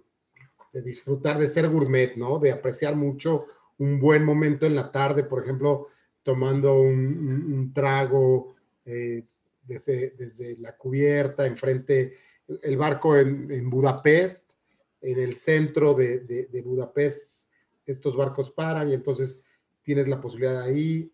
disfrutar, 0.74 1.40
de 1.40 1.48
ser 1.48 1.70
gourmet, 1.70 2.18
¿no? 2.18 2.38
De 2.38 2.52
apreciar 2.52 2.98
mucho 2.98 3.46
un 3.84 4.00
buen 4.00 4.24
momento 4.24 4.66
en 4.66 4.76
la 4.76 4.92
tarde, 4.92 5.24
por 5.24 5.44
ejemplo, 5.44 5.88
tomando 6.24 6.80
un, 6.80 7.72
trago 7.74 8.56
eh, 8.86 9.26
desde, 9.64 10.58
la 10.60 10.76
cubierta, 10.78 11.46
enfrente, 11.46 12.18
el 12.62 12.78
barco 12.78 13.18
en, 13.18 13.70
Budapest, 13.70 14.54
en 15.02 15.20
el 15.20 15.36
centro 15.36 15.94
de, 15.94 16.64
Budapest, 16.64 17.50
estos 17.86 18.16
barcos 18.16 18.52
paran 18.52 18.90
y 18.90 18.94
entonces 18.94 19.44
tienes 19.82 20.08
la 20.08 20.22
posibilidad 20.22 20.62
ahí. 20.62 21.12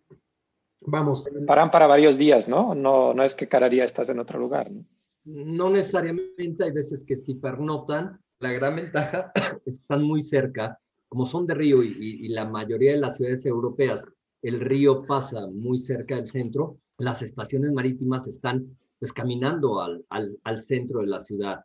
Vamos. 0.81 1.27
Paran 1.47 1.71
para 1.71 1.87
varios 1.87 2.17
días, 2.17 2.47
¿no? 2.47 2.75
No, 2.75 3.13
no 3.13 3.23
es 3.23 3.33
que 3.33 3.47
cada 3.47 3.67
día 3.67 3.83
estás 3.83 4.09
en 4.09 4.19
otro 4.19 4.39
lugar. 4.39 4.71
¿no? 4.71 4.85
no 5.25 5.69
necesariamente, 5.69 6.63
hay 6.63 6.71
veces 6.71 7.03
que 7.03 7.17
sí 7.17 7.35
pernotan. 7.35 8.19
La 8.39 8.51
gran 8.53 8.75
ventaja 8.75 9.31
están 9.65 10.03
muy 10.03 10.23
cerca, 10.23 10.79
como 11.09 11.25
son 11.25 11.45
de 11.45 11.55
río 11.55 11.83
y, 11.83 12.27
la 12.29 12.45
mayoría 12.45 12.91
de 12.91 12.99
las 12.99 13.17
ciudades 13.17 13.45
europeas, 13.45 14.05
el 14.41 14.59
río 14.59 15.05
pasa 15.05 15.47
muy 15.47 15.79
cerca 15.79 16.15
del 16.15 16.29
centro, 16.29 16.77
las 16.97 17.21
estaciones 17.21 17.73
marítimas 17.73 18.27
están 18.27 18.77
pues 18.99 19.11
caminando 19.13 19.81
al, 19.81 20.05
al, 20.09 20.61
centro 20.61 21.01
de 21.01 21.07
la 21.07 21.19
ciudad 21.19 21.63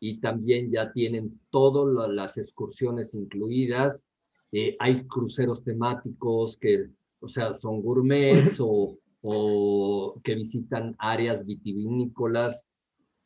y 0.00 0.18
también 0.20 0.70
ya 0.70 0.92
tienen 0.92 1.40
todas 1.50 2.10
las 2.10 2.38
excursiones 2.38 3.14
incluidas. 3.14 4.06
Eh, 4.52 4.76
hay 4.78 5.06
cruceros 5.06 5.62
temáticos 5.62 6.56
que, 6.56 6.88
o 7.20 7.28
sea, 7.28 7.54
son 7.56 7.82
gourmets 7.82 8.58
o, 8.60 8.98
o 9.20 10.20
que 10.22 10.34
visitan 10.34 10.94
áreas 10.98 11.44
vitivinícolas 11.44 12.68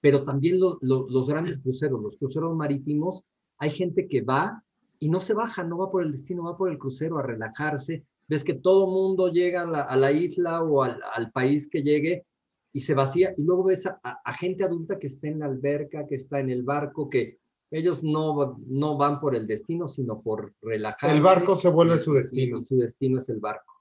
pero 0.01 0.23
también 0.23 0.59
los 0.61 1.29
grandes 1.29 1.59
cruceros, 1.59 2.01
los 2.01 2.17
cruceros 2.17 2.55
marítimos, 2.55 3.25
hay 3.59 3.71
gente 3.71 4.07
que 4.07 4.23
va 4.23 4.63
y 4.99 5.09
no 5.09 5.21
se 5.21 5.35
baja, 5.35 5.63
no 5.63 5.79
va 5.79 5.91
por 5.91 6.03
el 6.03 6.13
destino, 6.13 6.45
va 6.45 6.57
por 6.57 6.71
el 6.71 6.79
crucero 6.79 7.19
a 7.19 7.23
relajarse. 7.23 8.05
Ves 8.27 8.45
que 8.45 8.55
todo 8.55 8.87
mundo 8.87 9.29
llega 9.29 9.63
a 9.63 9.97
la, 9.97 10.13
isla 10.13 10.63
o 10.63 10.83
al, 10.83 11.31
país 11.33 11.69
que 11.69 11.83
llegue 11.83 12.27
y 12.73 12.81
se 12.81 12.95
vacía, 12.95 13.33
y 13.37 13.43
luego 13.43 13.65
ves 13.65 13.87
a, 13.87 14.35
gente 14.35 14.65
adulta 14.65 14.99
que 14.99 15.07
está 15.07 15.29
en 15.29 15.39
la 15.39 15.47
alberca, 15.47 16.07
que 16.07 16.17
está 16.17 16.41
en 16.41 16.51
el 16.51 16.63
barco, 16.63 17.09
que 17.09 17.39
ellos 17.71 18.03
no, 18.03 18.59
no 18.67 18.97
van 18.97 19.21
por 19.21 19.35
el 19.35 19.47
destino, 19.47 19.89
sino 19.89 20.21
por 20.21 20.55
relajarse. 20.63 21.17
El 21.17 21.23
barco 21.23 21.57
se 21.57 21.69
vuelve 21.69 21.99
su 21.99 22.13
destino. 22.13 22.59
Y 22.59 22.63
su 22.63 22.77
destino 22.77 23.19
es 23.19 23.29
el 23.29 23.41
barco. 23.41 23.75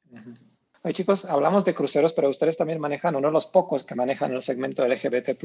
Oye, 0.84 0.94
chicos, 0.94 1.26
hablamos 1.26 1.66
de 1.66 1.74
cruceros, 1.74 2.14
pero 2.14 2.30
ustedes 2.30 2.56
también 2.56 2.80
manejan, 2.80 3.16
uno 3.16 3.28
de 3.28 3.34
los 3.34 3.48
pocos 3.48 3.84
que 3.84 3.96
manejan 3.96 4.34
el 4.34 4.44
segmento 4.44 4.88
LGBT+. 4.88 5.38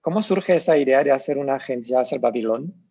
¿Cómo 0.00 0.22
surge 0.22 0.56
esa 0.56 0.76
idea 0.76 1.02
de 1.02 1.10
hacer 1.10 1.38
una 1.38 1.56
agencia, 1.56 2.00
hacer 2.00 2.20
Babilón, 2.20 2.87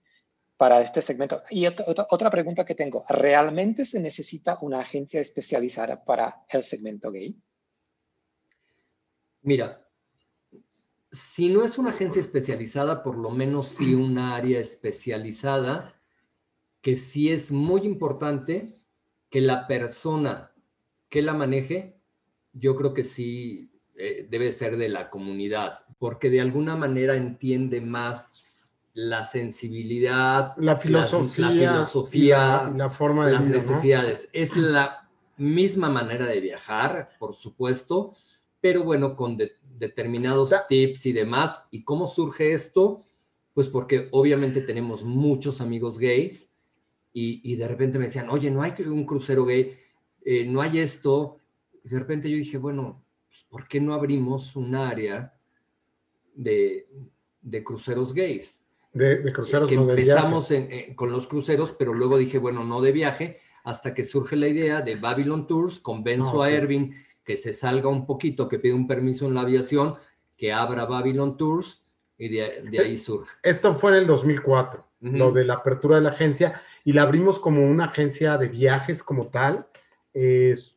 para 0.58 0.82
este 0.82 1.02
segmento? 1.02 1.44
Y 1.50 1.66
otra, 1.68 2.30
pregunta 2.30 2.66
que 2.66 2.76
tengo, 2.76 3.06
¿realmente 3.08 3.86
se 3.86 4.00
necesita 4.00 4.58
una 4.62 4.80
agencia 4.80 5.22
especializada 5.22 6.04
para 6.04 6.44
el 6.50 6.64
segmento 6.64 7.12
gay? 7.12 7.40
Mira, 9.42 9.88
si 11.12 11.50
no 11.50 11.64
es 11.64 11.78
una 11.78 11.92
agencia 11.92 12.20
especializada, 12.20 13.04
por 13.04 13.18
lo 13.18 13.30
menos 13.30 13.70
sí 13.70 13.94
una 13.94 14.36
área 14.36 14.60
especializada, 14.60 15.94
que 16.82 16.98
sí 16.98 17.32
es 17.32 17.52
muy 17.52 17.82
importante 17.82 18.66
que 19.30 19.42
la 19.42 19.68
persona 19.68 20.54
que 21.10 21.22
la 21.22 21.34
maneje, 21.34 22.02
yo 22.54 22.76
creo 22.76 22.94
que 22.94 23.04
sí 23.04 23.72
eh, 23.96 24.28
debe 24.30 24.52
ser 24.52 24.78
de 24.78 24.90
la 24.90 25.10
comunidad, 25.10 25.86
porque 25.98 26.30
de 26.30 26.42
alguna 26.42 26.76
manera 26.76 27.16
entiende 27.16 27.82
más 27.82 28.37
la 28.98 29.24
sensibilidad, 29.24 30.58
la 30.58 30.76
filosofía, 30.76 31.46
la, 31.46 31.52
filosofía, 31.52 32.74
la, 32.76 32.90
forma 32.90 33.28
de 33.28 33.34
las 33.34 33.46
necesidades. 33.46 34.28
Es 34.34 34.58
la 34.58 35.08
misma 35.38 35.88
manera 35.88 36.26
de 36.26 36.40
viajar, 36.40 37.12
por 37.20 37.36
supuesto, 37.36 38.16
pero 38.60 38.84
bueno, 38.84 39.16
con 39.16 39.38
determinados 39.78 40.52
tips 40.68 41.06
y 41.06 41.14
demás. 41.14 41.64
¿Y 41.70 41.84
cómo 41.84 42.08
surge 42.08 42.54
esto? 42.54 43.04
Pues 43.54 43.70
porque 43.70 44.08
obviamente 44.12 44.62
tenemos 44.62 45.04
muchos 45.04 45.62
amigos 45.62 46.00
gays 46.00 46.56
y, 47.14 47.56
de 47.56 47.68
repente 47.68 48.00
me 48.00 48.06
decían, 48.06 48.32
oye, 48.32 48.50
no 48.50 48.64
hay 48.64 48.74
un 48.80 49.06
crucero 49.06 49.46
gay, 49.46 49.78
eh, 50.26 50.44
no 50.44 50.60
hay 50.60 50.80
esto. 50.80 51.38
Y 51.84 51.90
de 51.90 52.00
repente 52.00 52.32
yo 52.32 52.36
dije, 52.36 52.58
bueno, 52.58 53.04
pues, 53.28 53.46
¿por 53.48 53.68
qué 53.68 53.80
no 53.80 53.94
abrimos 53.94 54.56
un 54.56 54.74
área 54.74 55.36
de, 56.34 56.88
cruceros 57.64 58.12
gays? 58.12 58.64
De, 58.94 59.32
cruceros 59.32 59.70
que 59.70 59.76
empezamos 59.76 60.52
con 60.96 61.12
los 61.12 61.28
cruceros, 61.28 61.72
pero 61.72 61.94
luego 61.94 62.18
dije, 62.18 62.38
bueno, 62.38 62.64
no 62.64 62.82
de 62.82 62.92
viaje, 62.92 63.40
hasta 63.64 63.94
que 63.94 64.04
surge 64.04 64.36
la 64.36 64.48
idea 64.48 64.82
de 64.82 64.96
Babylon 64.96 65.46
Tours, 65.46 65.80
convenzo 65.80 66.42
ah, 66.42 66.48
a 66.48 66.52
Ervin 66.52 66.96
que 67.24 67.36
se 67.36 67.54
salga 67.54 67.90
un 67.90 68.06
poquito, 68.06 68.48
que 68.48 68.60
pide 68.60 68.74
un 68.74 68.88
permiso 68.88 69.28
en 69.28 69.34
la 69.34 69.42
aviación, 69.42 69.96
que 70.38 70.54
abra 70.54 70.86
Babylon 70.86 71.36
Tours 71.36 71.84
y 72.18 72.30
de, 72.30 72.80
ahí 72.80 72.94
eh, 72.94 72.98
surge. 72.98 73.30
Esto 73.44 73.74
fue 73.74 73.92
en 73.92 73.98
el 73.98 74.08
2004, 74.08 74.88
lo 75.02 75.32
de 75.32 75.44
la 75.44 75.56
apertura 75.56 75.98
de 75.98 76.04
la 76.04 76.10
agencia, 76.10 76.62
y 76.86 76.94
la 76.94 77.02
abrimos 77.02 77.40
como 77.40 77.64
una 77.70 77.86
agencia 77.86 78.38
de 78.38 78.48
viajes 78.48 79.04
como 79.04 79.28
tal. 79.28 79.68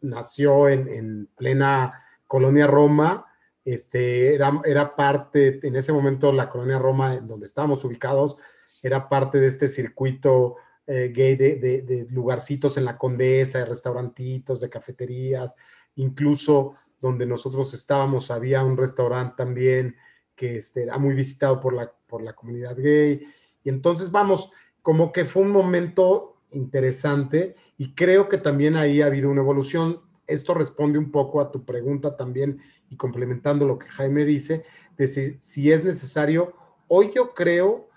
nació 0.02 0.68
en, 0.68 0.88
en 0.88 1.28
plena 1.36 2.02
Colonia 2.26 2.66
Roma, 2.66 3.29
este, 3.64 4.34
era, 4.34 4.60
era 4.64 4.96
parte, 4.96 5.60
en 5.62 5.76
ese 5.76 5.92
momento 5.92 6.32
la 6.32 6.48
Colonia 6.48 6.78
Roma, 6.78 7.14
en 7.14 7.26
donde 7.26 7.46
estábamos 7.46 7.84
ubicados, 7.84 8.36
era 8.82 9.08
parte 9.08 9.38
de 9.38 9.46
este 9.46 9.68
circuito 9.68 10.56
eh, 10.86 11.12
gay 11.14 11.36
de, 11.36 12.06
lugarcitos 12.10 12.76
en 12.76 12.84
la 12.84 12.96
Condesa, 12.96 13.58
de 13.58 13.66
restaurantitos, 13.66 14.60
de 14.60 14.70
cafeterías, 14.70 15.54
incluso 15.96 16.74
donde 17.00 17.26
nosotros 17.26 17.72
estábamos 17.74 18.30
había 18.30 18.64
un 18.64 18.76
restaurante 18.76 19.34
también 19.36 19.96
que 20.34 20.56
este, 20.56 20.82
era 20.82 20.98
muy 20.98 21.14
visitado 21.14 21.60
por 21.60 21.74
la, 21.74 21.92
por 22.06 22.22
la 22.22 22.32
comunidad 22.32 22.76
gay. 22.76 23.26
Y 23.62 23.68
entonces, 23.68 24.10
vamos, 24.10 24.52
como 24.82 25.12
que 25.12 25.26
fue 25.26 25.42
un 25.42 25.50
momento 25.50 26.42
interesante 26.52 27.54
y 27.76 27.94
creo 27.94 28.28
que 28.28 28.38
también 28.38 28.76
ahí 28.76 29.02
ha 29.02 29.06
habido 29.06 29.30
una 29.30 29.42
evolución 29.42 30.00
esto 30.30 30.54
responde 30.54 30.98
un 30.98 31.10
poco 31.10 31.40
a 31.40 31.50
tu 31.50 31.64
pregunta 31.64 32.16
también 32.16 32.60
y 32.88 32.96
complementando 32.96 33.66
lo 33.66 33.78
que 33.78 33.86
Jaime 33.88 34.24
dice, 34.24 34.64
de 34.96 35.38
si, 35.40 35.72
es 35.72 35.84
necesario. 35.84 36.54
Hoy 36.88 37.12
yo 37.14 37.34
creo 37.34 37.88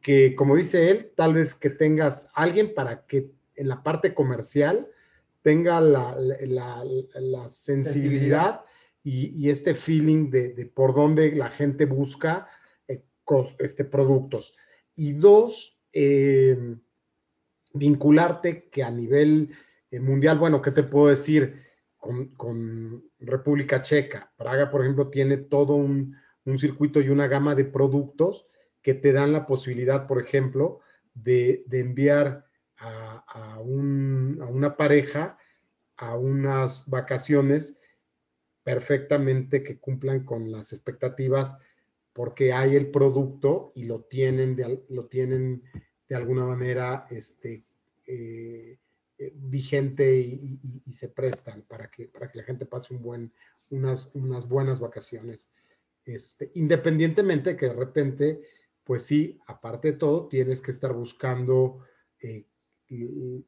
que, 0.00 0.34
como 0.34 0.56
dice 0.56 0.90
él, 0.90 1.12
tal 1.14 1.34
vez 1.34 1.54
que 1.54 1.70
tengas 1.70 2.30
alguien 2.34 2.74
para 2.74 3.06
que 3.06 3.30
en 3.54 3.68
la 3.68 3.82
parte 3.82 4.14
comercial 4.14 4.88
tenga 5.42 5.80
la, 5.80 6.16
sensibilidad, 7.48 8.62
Y, 9.02 9.48
este 9.50 9.74
feeling 9.74 10.30
de, 10.30 10.70
por 10.74 10.94
dónde 10.94 11.32
la 11.32 11.50
gente 11.50 11.84
busca 11.84 12.48
eh, 12.88 13.02
este, 13.58 13.84
productos. 13.84 14.56
Y 14.96 15.12
dos, 15.12 15.80
eh, 15.92 16.76
vincularte 17.72 18.68
que 18.68 18.82
a 18.82 18.90
nivel 18.90 19.50
eh, 19.90 20.00
mundial, 20.00 20.38
bueno, 20.38 20.60
¿qué 20.62 20.70
te 20.70 20.82
puedo 20.82 21.08
decir? 21.08 21.65
Con, 22.36 23.04
República 23.18 23.82
Checa. 23.82 24.32
Praga, 24.36 24.70
por 24.70 24.82
ejemplo, 24.82 25.08
tiene 25.08 25.36
todo 25.36 25.74
un, 25.74 26.16
circuito 26.56 27.00
y 27.00 27.08
una 27.08 27.26
gama 27.26 27.54
de 27.54 27.64
productos 27.64 28.48
que 28.80 28.94
te 28.94 29.12
dan 29.12 29.32
la 29.32 29.46
posibilidad, 29.46 30.06
por 30.06 30.20
ejemplo, 30.20 30.80
de, 31.12 31.64
enviar 31.72 32.46
a, 32.78 33.58
una 33.60 34.76
pareja 34.76 35.38
a 35.96 36.16
unas 36.16 36.88
vacaciones 36.88 37.80
perfectamente 38.62 39.62
que 39.62 39.78
cumplan 39.78 40.24
con 40.24 40.52
las 40.52 40.72
expectativas 40.72 41.58
porque 42.12 42.52
hay 42.52 42.76
el 42.76 42.90
producto 42.90 43.72
y 43.74 43.84
lo 43.84 44.00
tienen 44.02 44.56
de, 44.56 44.84
lo 44.88 45.06
tienen 45.06 45.62
de 46.08 46.14
alguna 46.16 46.46
manera 46.46 47.06
este, 47.10 47.64
eh, 48.06 48.78
vigente 49.34 50.18
y, 50.18 50.92
se 50.92 51.08
prestan 51.08 51.62
para 51.62 51.90
que, 51.90 52.06
para 52.06 52.30
que 52.30 52.38
la 52.38 52.44
gente 52.44 52.66
pase 52.66 52.94
un 52.94 53.02
buen, 53.02 53.32
unas, 53.70 54.14
unas 54.14 54.48
buenas 54.48 54.80
vacaciones. 54.80 55.50
Este, 56.04 56.52
independientemente 56.54 57.56
que 57.56 57.66
de 57.66 57.74
repente, 57.74 58.42
pues 58.84 59.02
sí, 59.02 59.40
aparte 59.46 59.92
de 59.92 59.98
todo, 59.98 60.28
tienes 60.28 60.60
que 60.60 60.70
estar 60.70 60.92
buscando 60.92 61.80
eh, 62.20 62.46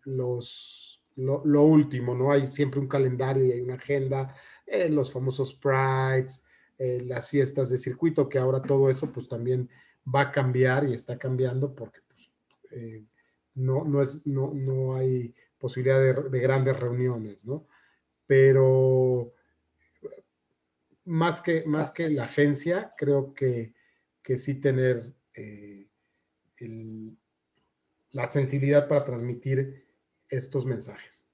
los, 0.05 1.05
lo, 1.15 1.63
último, 1.63 2.15
¿no? 2.15 2.33
Hay 2.33 2.47
siempre 2.47 2.81
un 2.81 2.89
calendario 2.89 3.45
y 3.45 3.53
hay 3.53 3.61
una 3.61 3.75
agenda, 3.75 4.35
eh, 4.67 4.89
los 4.89 5.13
famosos 5.13 5.55
prides, 5.55 6.47
eh, 6.79 7.03
las 7.07 7.29
fiestas 7.29 7.71
de 7.71 7.79
circuito, 7.79 8.29
que 8.29 8.39
ahora 8.39 8.61
todo 8.61 8.91
eso 8.91 9.13
pues 9.13 9.29
también 9.29 9.71
va 10.13 10.23
a 10.23 10.33
cambiar 10.33 10.89
y 10.89 10.95
está 10.95 11.17
cambiando 11.17 11.75
porque 11.75 12.01
pues, 12.09 12.31
no, 13.55 13.85
no, 13.85 14.03
es, 14.03 14.27
no, 14.27 14.53
no 14.53 14.97
hay 14.97 15.35
posibilidad 15.59 16.01
de, 16.01 16.41
grandes 16.41 16.79
reuniones, 16.79 17.45
¿no? 17.45 17.67
Pero 18.27 19.35
más 21.05 21.41
que, 21.41 21.65
más 21.67 21.91
que 21.91 22.11
la 22.11 22.25
agencia, 22.25 22.95
creo 22.97 23.33
que, 23.35 23.75
que 24.23 24.39
sí 24.39 24.61
tener 24.61 25.15
eh, 25.35 25.89
la 28.11 28.27
sensibilidad 28.27 28.89
para 28.89 29.05
transmitir 29.05 29.87
estos 30.29 30.67
mensajes. 30.67 31.27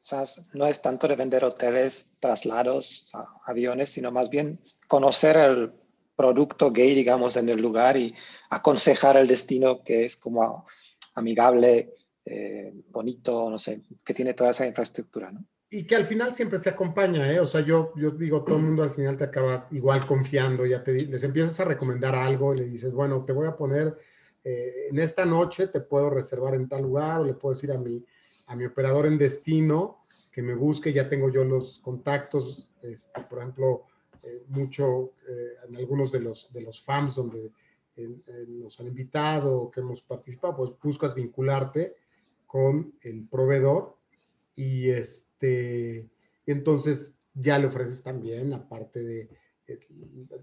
O 0.00 0.04
sea, 0.08 0.24
no 0.54 0.66
es 0.66 0.80
tanto 0.80 1.08
de 1.08 1.16
vender 1.16 1.44
hoteles, 1.44 2.16
traslados, 2.20 3.10
aviones, 3.44 3.90
sino 3.90 4.12
más 4.12 4.30
bien 4.30 4.60
conocer 4.86 5.36
el 5.36 5.72
producto 6.14 6.70
gay, 6.70 6.94
digamos, 6.94 7.36
en 7.36 7.48
el 7.48 7.60
lugar 7.60 7.96
y 7.96 8.14
aconsejar 8.48 9.16
el 9.16 9.26
destino 9.26 9.82
que 9.82 10.04
es 10.04 10.16
como 10.16 10.66
amigable, 11.14 11.94
eh, 12.28 12.72
bonito, 12.90 13.48
no 13.48 13.56
sé, 13.56 13.82
que 14.04 14.12
tiene 14.12 14.34
toda 14.34 14.50
esa 14.50 14.66
infraestructura, 14.66 15.30
¿no? 15.30 15.44
Y 15.70 15.86
que 15.86 15.94
al 15.94 16.06
final 16.06 16.34
siempre 16.34 16.58
se 16.58 16.70
acompaña, 16.70 17.30
¿eh? 17.32 17.38
O 17.38 17.46
sea, 17.46 17.60
yo, 17.60 17.92
yo 17.94 18.10
digo, 18.10 18.42
todo 18.42 18.56
el 18.56 18.64
mundo 18.64 18.82
al 18.82 18.90
final 18.90 19.16
te 19.16 19.24
acaba 19.24 19.68
igual 19.70 20.04
confiando, 20.06 20.66
ya 20.66 20.82
te 20.82 20.92
les 20.92 21.22
empiezas 21.22 21.60
a 21.60 21.64
recomendar 21.64 22.16
algo 22.16 22.52
y 22.52 22.58
le 22.58 22.64
dices, 22.64 22.92
bueno, 22.92 23.24
te 23.24 23.32
voy 23.32 23.46
a 23.46 23.56
poner, 23.56 23.96
eh, 24.42 24.88
en 24.90 24.98
esta 24.98 25.24
noche 25.24 25.68
te 25.68 25.80
puedo 25.80 26.10
reservar 26.10 26.54
en 26.54 26.68
tal 26.68 26.82
lugar, 26.82 27.20
o 27.20 27.24
le 27.24 27.34
puedo 27.34 27.54
decir 27.54 27.70
a 27.70 27.78
mi, 27.78 28.04
a 28.46 28.56
mi 28.56 28.64
operador 28.64 29.06
en 29.06 29.18
destino 29.18 29.98
que 30.32 30.42
me 30.42 30.54
busque, 30.54 30.92
ya 30.92 31.08
tengo 31.08 31.30
yo 31.30 31.44
los 31.44 31.78
contactos, 31.78 32.68
este, 32.82 33.20
por 33.22 33.38
ejemplo, 33.38 33.84
eh, 34.24 34.42
mucho 34.48 35.12
en 35.68 35.76
algunos 35.76 36.10
de 36.10 36.20
los, 36.20 36.52
de 36.52 36.60
los 36.60 36.82
FAMs 36.82 37.14
donde 37.14 37.52
nos 38.48 38.78
han 38.80 38.88
invitado, 38.88 39.70
que 39.70 39.80
hemos 39.80 40.02
participado, 40.02 40.56
pues 40.56 40.70
buscas 40.82 41.14
vincularte 41.14 41.94
con 42.56 42.94
el 43.02 43.28
proveedor 43.28 43.98
y 44.54 44.88
este, 44.88 46.08
entonces 46.46 47.14
ya 47.34 47.58
le 47.58 47.66
ofreces 47.66 48.02
también, 48.02 48.54
aparte 48.54 49.02
de 49.04 49.28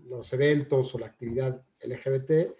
los 0.08 0.32
eventos 0.32 0.94
o 0.94 1.00
la 1.00 1.08
actividad 1.08 1.66
LGBT, 1.82 2.54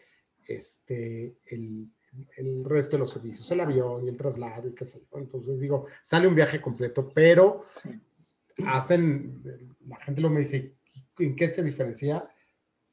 este, 0.48 1.36
el, 1.46 1.88
el, 2.36 2.66
resto 2.66 2.96
de 2.96 3.02
los 3.02 3.12
servicios, 3.12 3.52
el 3.52 3.60
avión 3.60 4.04
y 4.04 4.10
el 4.10 4.18
traslado 4.18 4.70
y 4.70 4.74
qué 4.74 4.88
sé 4.88 5.02
yo. 5.12 5.20
Entonces 5.20 5.60
digo, 5.60 5.86
sale 6.02 6.28
un 6.28 6.34
viaje 6.34 6.60
completo, 6.60 7.12
pero 7.14 7.66
hacen, 8.66 9.40
la 9.88 9.98
gente 9.98 10.20
lo 10.20 10.32
me 10.32 10.40
dice, 10.40 10.74
¿en 11.20 11.36
qué 11.36 11.48
se 11.48 11.62
diferencia? 11.62 12.28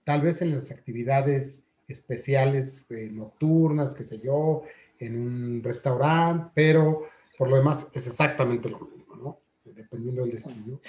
Tal 0.05 0.21
vez 0.21 0.43
en 0.43 0.55
las 0.55 0.71
actividades 0.71 1.71
especiales 1.89 2.91
eh, 2.91 3.09
nocturnas, 3.11 3.95
qué 3.95 4.05
sé 4.05 4.19
yo, 4.19 4.65
en 5.01 5.19
un 5.19 5.63
restaurante, 5.63 6.51
pero 6.55 7.09
por 7.37 7.49
lo 7.49 7.57
demás 7.57 7.91
es 7.95 8.07
exactamente 8.07 8.69
lo 8.69 8.81
mismo, 8.81 9.17
¿no? 9.17 9.41
Dependiendo 9.65 10.23
del 10.23 10.33
destino. 10.33 10.81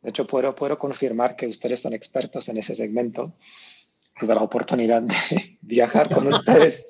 De 0.00 0.10
hecho, 0.10 0.26
puedo, 0.26 0.54
puedo 0.54 0.78
confirmar 0.78 1.34
que 1.34 1.48
ustedes 1.48 1.80
son 1.80 1.92
expertos 1.92 2.48
en 2.48 2.58
ese 2.58 2.76
segmento. 2.76 3.34
Tuve 4.18 4.34
la 4.34 4.42
oportunidad 4.42 5.02
de 5.02 5.14
viajar 5.60 6.12
con 6.14 6.28
ustedes 6.28 6.86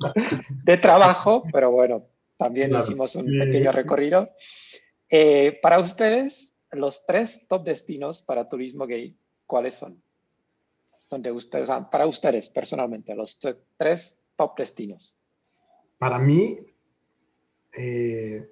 de 0.65 0.77
trabajo, 0.77 1.43
pero 1.51 1.71
bueno, 1.71 2.07
también 2.37 2.75
hicimos 2.77 3.17
un 3.17 3.27
pequeño 3.39 3.73
recorrido. 3.73 4.31
Eh, 5.09 5.59
para 5.63 5.79
ustedes, 5.81 6.53
los 6.73 7.07
tres 7.07 7.49
top 7.49 7.65
destinos 7.65 8.21
para 8.21 8.51
turismo 8.51 8.87
gay, 8.87 9.17
¿cuáles 9.47 9.75
son? 9.75 10.03
Donde 11.09 11.33
ustedes, 11.33 11.71
para 11.91 12.07
ustedes 12.07 12.51
personalmente, 12.51 13.15
los 13.15 13.39
tres 13.79 14.21
top 14.37 14.59
destinos. 14.59 15.16
Para 15.99 16.19
mí, 16.19 16.59
eh, 17.73 18.51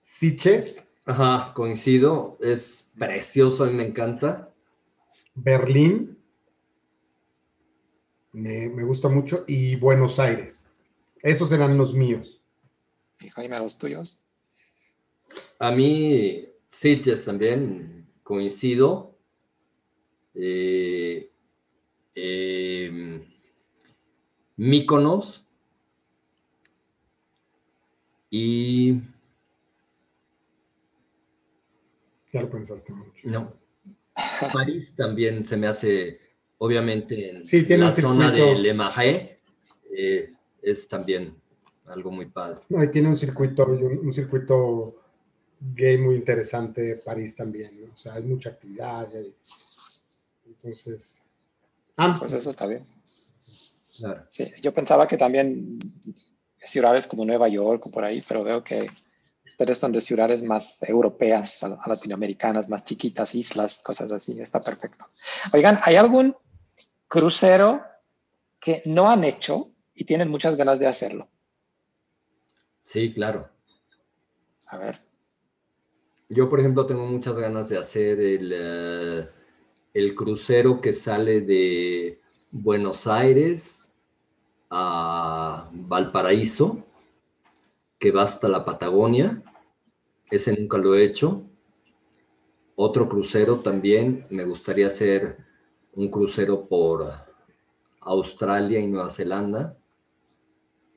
Siches. 0.00 0.88
Ajá, 1.04 1.52
coincido. 1.54 2.38
Es 2.40 2.92
precioso, 2.98 3.64
a 3.64 3.66
mí 3.68 3.72
me 3.72 3.86
encanta. 3.86 4.52
Berlín. 5.34 6.18
Me, 8.32 8.68
gusta 8.84 9.08
mucho. 9.08 9.44
Y 9.46 9.76
Buenos 9.76 10.18
Aires. 10.18 10.70
Esos 11.22 11.52
eran 11.52 11.78
los 11.78 11.94
míos. 11.94 12.40
¿Y 13.20 13.30
Jaime, 13.30 13.58
los 13.58 13.78
tuyos? 13.78 14.20
A 15.58 15.70
mí, 15.70 16.48
Sitges 16.68 17.24
también, 17.24 18.06
coincido. 18.22 19.16
Eh, 20.34 21.30
eh, 22.14 23.24
Míconos 24.56 25.46
y... 28.32 28.94
Ya 32.32 32.40
lo 32.40 32.50
pensaste 32.50 32.94
mucho. 32.94 33.20
No. 33.24 33.52
París 34.52 34.96
también 34.96 35.44
se 35.44 35.58
me 35.58 35.66
hace, 35.66 36.18
obviamente, 36.56 37.30
en 37.30 37.80
la 37.80 37.92
zona 37.92 38.30
de 38.30 38.54
Le 38.54 38.72
Marais, 38.72 39.28
eh, 39.94 40.32
es 40.62 40.88
también 40.88 41.36
algo 41.84 42.10
muy 42.10 42.24
padre. 42.24 42.62
No, 42.70 42.82
y 42.82 42.90
tiene 42.90 43.08
un 43.08 43.18
circuito, 43.18 43.66
un, 43.66 44.14
circuito 44.14 44.96
gay 45.60 45.98
muy 45.98 46.14
interesante, 46.14 47.02
París 47.04 47.36
también, 47.36 47.90
o 47.92 47.96
sea, 47.98 48.14
hay 48.14 48.22
mucha 48.22 48.48
actividad. 48.48 49.10
entonces, 50.46 51.22
pues 52.18 52.32
eso 52.32 52.48
está 52.48 52.66
bien. 52.66 52.86
Sí, 54.30 54.50
yo 54.62 54.72
pensaba 54.72 55.06
que 55.06 55.18
también 55.18 55.78
ciudades 56.64 57.06
como 57.06 57.24
Nueva 57.24 57.48
York 57.48 57.86
o 57.86 57.90
por 57.90 58.04
ahí, 58.04 58.22
pero 58.26 58.44
veo 58.44 58.62
que 58.62 58.88
ustedes 59.46 59.78
son 59.78 59.92
de 59.92 60.00
ciudades 60.00 60.42
más 60.42 60.82
europeas, 60.82 61.60
latinoamericanas, 61.86 62.68
más 62.68 62.84
chiquitas, 62.84 63.34
islas, 63.34 63.80
cosas 63.82 64.12
así. 64.12 64.40
Está 64.40 64.60
perfecto. 64.62 65.06
Oigan, 65.52 65.78
¿hay 65.84 65.96
algún 65.96 66.36
crucero 67.08 67.82
que 68.58 68.82
no 68.86 69.10
han 69.10 69.24
hecho 69.24 69.70
y 69.94 70.04
tienen 70.04 70.30
muchas 70.30 70.56
ganas 70.56 70.78
de 70.78 70.86
hacerlo? 70.86 71.28
Sí, 72.80 73.12
claro. 73.12 73.50
A 74.66 74.78
ver. 74.78 75.00
Yo, 76.28 76.48
por 76.48 76.60
ejemplo, 76.60 76.86
tengo 76.86 77.04
muchas 77.04 77.36
ganas 77.36 77.68
de 77.68 77.76
hacer 77.76 78.18
el, 78.18 78.52
eh, 78.54 79.28
el 79.92 80.14
crucero 80.14 80.80
que 80.80 80.94
sale 80.94 81.42
de 81.42 82.20
Buenos 82.50 83.06
Aires 83.06 83.81
a 84.74 85.68
Valparaíso, 85.70 86.82
que 87.98 88.10
va 88.10 88.22
hasta 88.22 88.48
la 88.48 88.64
Patagonia. 88.64 89.42
Ese 90.30 90.58
nunca 90.58 90.78
lo 90.78 90.94
he 90.94 91.04
hecho. 91.04 91.42
Otro 92.74 93.06
crucero 93.06 93.60
también, 93.60 94.26
me 94.30 94.44
gustaría 94.44 94.86
hacer 94.86 95.36
un 95.94 96.10
crucero 96.10 96.66
por 96.66 97.12
Australia 98.00 98.80
y 98.80 98.86
Nueva 98.86 99.10
Zelanda. 99.10 99.76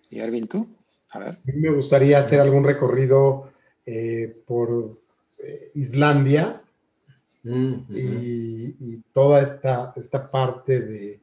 ¿Y 0.10 0.20
Erwin, 0.20 0.48
tú? 0.48 0.68
A 1.10 1.20
ver. 1.20 1.40
me 1.44 1.70
gustaría 1.70 2.20
hacer 2.20 2.40
algún 2.40 2.64
recorrido 2.64 3.52
eh, 3.86 4.42
por 4.48 5.02
eh, 5.40 5.72
Islandia 5.76 6.62
mm, 7.44 7.74
y, 7.90 9.02
toda 9.12 9.42
esta, 9.42 9.94
esta 9.96 10.30
parte 10.30 10.82
de, 10.82 11.22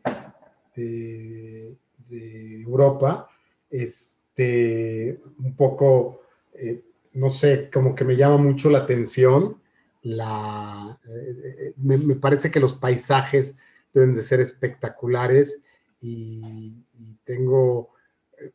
de 0.74 1.76
Europa, 2.12 3.28
este, 3.70 5.20
un 5.38 5.56
poco, 5.56 6.22
eh, 6.54 6.84
no 7.14 7.30
sé, 7.30 7.70
como 7.72 7.94
que 7.94 8.04
me 8.04 8.16
llama 8.16 8.36
mucho 8.36 8.70
la 8.70 8.78
atención. 8.78 9.60
La, 10.02 10.98
eh, 11.06 11.74
me, 11.76 11.98
parece 12.16 12.50
que 12.50 12.60
los 12.60 12.74
paisajes 12.74 13.56
deben 13.92 14.14
de 14.14 14.22
ser 14.22 14.40
espectaculares 14.40 15.64
y, 16.00 16.76
tengo 17.24 17.90
eh, 18.38 18.52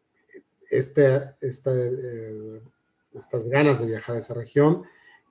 este, 0.69 1.35
estas 1.39 1.77
ganas 3.47 3.79
de 3.79 3.87
viajar 3.87 4.15
a 4.15 4.19
esa 4.19 4.33
región 4.33 4.83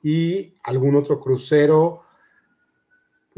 y 0.02 0.54
algún 0.62 0.96
otro 0.96 1.20
crucero 1.20 2.05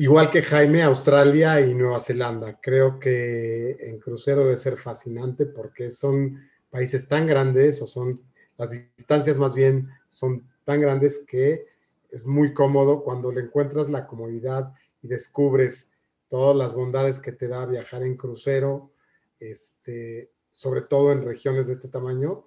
Igual 0.01 0.31
que 0.31 0.43
Jaime, 0.43 0.85
Australia 0.85 1.61
y 1.61 1.75
Nueva 1.75 1.99
Zelanda. 1.99 2.61
Creo 2.63 3.01
que 3.01 3.73
en 3.81 3.99
crucero 3.99 4.45
debe 4.45 4.57
ser 4.57 4.77
fascinante 4.77 5.45
porque 5.45 5.91
son 5.91 6.41
países 6.71 7.09
tan 7.09 7.27
grandes 7.27 7.83
o 7.83 7.87
son 7.89 8.23
las 8.57 8.71
distancias 8.71 9.39
más 9.39 9.55
bien 9.55 9.89
son 10.09 10.49
tan 10.65 10.81
grandes 10.81 11.27
que 11.29 11.67
es 12.13 12.25
muy 12.25 12.55
cómodo 12.55 13.03
cuando 13.03 13.33
le 13.33 13.41
encuentras 13.41 13.91
la 13.91 14.07
comodidad 14.07 14.73
y 15.03 15.09
descubres 15.09 15.91
todas 16.29 16.55
las 16.55 16.75
bondades 16.75 17.19
que 17.19 17.33
te 17.33 17.49
da 17.49 17.67
viajar 17.67 18.05
en 18.05 18.17
crucero, 18.17 18.93
este, 19.41 20.31
sobre 20.53 20.83
todo 20.83 21.11
en 21.11 21.25
regiones 21.25 21.67
de 21.67 21.73
este 21.73 21.89
tamaño, 21.89 22.45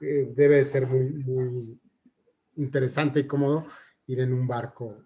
eh, 0.00 0.32
debe 0.34 0.64
ser 0.64 0.86
muy, 0.86 1.04
muy 1.04 1.78
interesante 2.56 3.20
y 3.20 3.26
cómodo 3.26 3.66
ir 4.06 4.20
en 4.20 4.32
un 4.32 4.48
barco 4.48 4.96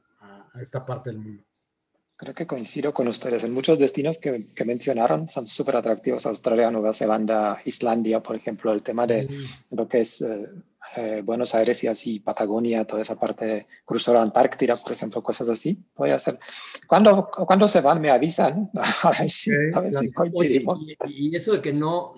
a, 0.52 0.60
esta 0.60 0.84
parte 0.84 1.10
del 1.10 1.18
mundo. 1.18 1.42
Creo 2.16 2.34
que 2.34 2.46
coincido 2.46 2.92
con 2.92 3.08
ustedes. 3.08 3.44
En 3.44 3.54
muchos 3.54 3.78
destinos 3.78 4.18
que, 4.18 4.48
que 4.54 4.64
mencionaron 4.66 5.28
son 5.28 5.46
súper 5.46 5.76
atractivos. 5.76 6.26
Australia, 6.26 6.70
Nueva 6.70 6.92
Zelanda, 6.92 7.60
Islandia, 7.64 8.22
por 8.22 8.36
ejemplo, 8.36 8.72
el 8.72 8.82
tema 8.82 9.06
de 9.06 9.24
mm. 9.24 9.76
lo 9.76 9.88
que 9.88 10.00
es 10.00 10.20
eh, 10.20 10.44
eh, 10.96 11.22
Buenos 11.24 11.54
Aires 11.54 11.82
y 11.84 11.86
así, 11.86 12.20
Patagonia, 12.20 12.84
toda 12.84 13.00
esa 13.00 13.18
parte, 13.18 13.66
crucero 13.84 14.20
Antártida, 14.20 14.76
por 14.76 14.92
ejemplo, 14.92 15.22
cosas 15.22 15.48
así. 15.48 15.82
Voy 15.96 16.10
a 16.10 16.16
hacer. 16.16 16.38
Cuando, 16.86 17.30
cuando 17.30 17.66
se 17.68 17.80
van, 17.80 18.00
me 18.00 18.10
avisan. 18.10 18.70
a 19.02 19.10
ver 19.18 19.30
si, 19.30 19.50
a 19.72 19.80
ver 19.80 19.94
si 19.94 20.12
coincidimos. 20.12 20.90
y, 21.06 21.28
y, 21.28 21.36
eso 21.36 21.52
de 21.52 21.62
que 21.62 21.72
no, 21.72 22.14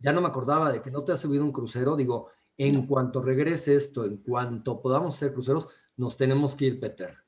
ya 0.00 0.12
no 0.12 0.20
me 0.20 0.28
acordaba 0.28 0.72
de 0.72 0.82
que 0.82 0.90
no 0.90 1.02
te 1.02 1.12
has 1.12 1.20
subido 1.20 1.44
un 1.44 1.52
crucero, 1.52 1.94
digo, 1.94 2.30
en 2.56 2.86
cuanto 2.86 3.20
regrese 3.20 3.76
esto, 3.76 4.04
en 4.04 4.18
cuanto 4.18 4.80
podamos 4.80 5.14
hacer 5.14 5.32
cruceros, 5.32 5.68
nos 5.96 6.16
tenemos 6.16 6.54
que 6.54 6.66
ir, 6.66 6.80
Peter. 6.80 7.25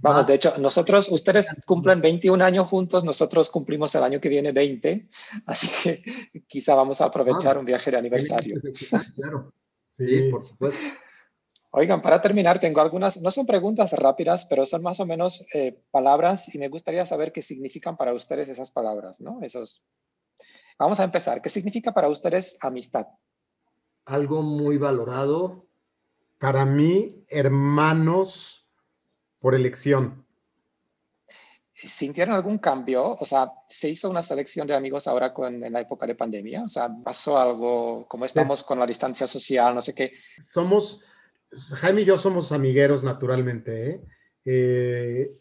Vamos, 0.00 0.26
de 0.26 0.34
hecho, 0.34 0.56
nosotros, 0.58 1.08
ustedes 1.10 1.48
cumplen 1.66 2.00
21 2.00 2.44
años 2.44 2.68
juntos, 2.68 3.02
nosotros 3.02 3.50
cumplimos 3.50 3.94
el 3.94 4.04
año 4.04 4.20
que 4.20 4.28
viene 4.28 4.52
20, 4.52 5.08
así 5.46 5.68
que 5.82 6.02
quizá 6.48 6.74
vamos 6.74 7.00
a 7.00 7.06
aprovechar 7.06 7.56
ah, 7.56 7.60
un 7.60 7.64
viaje 7.64 7.90
de 7.90 7.96
aniversario. 7.96 8.60
Claro, 9.16 9.52
sí, 9.88 10.30
por 10.30 10.44
supuesto. 10.44 10.80
Oigan, 11.70 12.00
para 12.00 12.22
terminar, 12.22 12.60
tengo 12.60 12.80
algunas, 12.80 13.20
no 13.20 13.30
son 13.30 13.44
preguntas 13.44 13.92
rápidas, 13.92 14.46
pero 14.46 14.64
son 14.64 14.82
más 14.82 15.00
o 15.00 15.06
menos 15.06 15.44
eh, 15.52 15.82
palabras 15.90 16.54
y 16.54 16.58
me 16.58 16.68
gustaría 16.68 17.04
saber 17.04 17.32
qué 17.32 17.42
significan 17.42 17.96
para 17.96 18.14
ustedes 18.14 18.48
esas 18.48 18.70
palabras, 18.70 19.20
¿no? 19.20 19.40
Esos. 19.42 19.84
Vamos 20.78 21.00
a 21.00 21.04
empezar. 21.04 21.42
¿Qué 21.42 21.50
significa 21.50 21.92
para 21.92 22.08
ustedes 22.08 22.56
amistad? 22.60 23.06
Algo 24.06 24.42
muy 24.42 24.78
valorado. 24.78 25.66
Para 26.38 26.64
mí, 26.64 27.24
hermanos 27.28 28.67
por 29.40 29.54
elección. 29.54 30.24
¿Sintieron 31.74 32.34
algún 32.34 32.58
cambio? 32.58 33.14
O 33.14 33.24
sea, 33.24 33.52
¿se 33.68 33.88
hizo 33.88 34.10
una 34.10 34.22
selección 34.24 34.66
de 34.66 34.74
amigos 34.74 35.06
ahora 35.06 35.32
con, 35.32 35.62
en 35.62 35.72
la 35.72 35.80
época 35.80 36.06
de 36.06 36.16
pandemia? 36.16 36.64
O 36.64 36.68
sea, 36.68 36.90
¿pasó 37.04 37.38
algo? 37.38 38.06
como 38.08 38.24
estamos 38.24 38.64
con 38.64 38.80
la 38.80 38.86
distancia 38.86 39.28
social? 39.28 39.76
No 39.76 39.82
sé 39.82 39.94
qué. 39.94 40.12
Somos, 40.42 41.04
Jaime 41.52 42.00
y 42.00 42.04
yo 42.04 42.18
somos 42.18 42.50
amigueros 42.50 43.04
naturalmente. 43.04 43.90
¿eh? 43.90 44.00
Eh, 44.44 45.38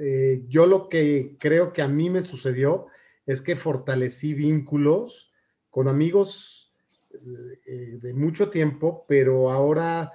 eh, 0.00 0.42
yo 0.48 0.66
lo 0.66 0.88
que 0.88 1.36
creo 1.38 1.74
que 1.74 1.82
a 1.82 1.88
mí 1.88 2.08
me 2.08 2.22
sucedió 2.22 2.86
es 3.26 3.42
que 3.42 3.54
fortalecí 3.54 4.32
vínculos 4.32 5.34
con 5.68 5.86
amigos 5.86 6.74
de 7.10 8.12
mucho 8.14 8.48
tiempo, 8.48 9.04
pero 9.06 9.50
ahora 9.50 10.12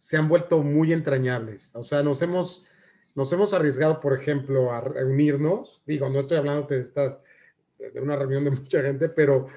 se 0.00 0.16
han 0.16 0.28
vuelto 0.28 0.62
muy 0.62 0.94
entrañables. 0.94 1.76
O 1.76 1.84
sea, 1.84 2.02
nos 2.02 2.22
hemos, 2.22 2.66
nos 3.14 3.30
hemos 3.34 3.52
arriesgado, 3.52 4.00
por 4.00 4.18
ejemplo, 4.18 4.72
a 4.72 4.80
reunirnos. 4.80 5.82
Digo, 5.86 6.08
no 6.08 6.20
estoy 6.20 6.38
hablando 6.38 6.66
de 6.66 6.80
estas, 6.80 7.22
de 7.78 8.00
una 8.00 8.16
reunión 8.16 8.44
de 8.44 8.50
mucha 8.62 8.80
gente, 8.80 9.10
pero 9.10 9.48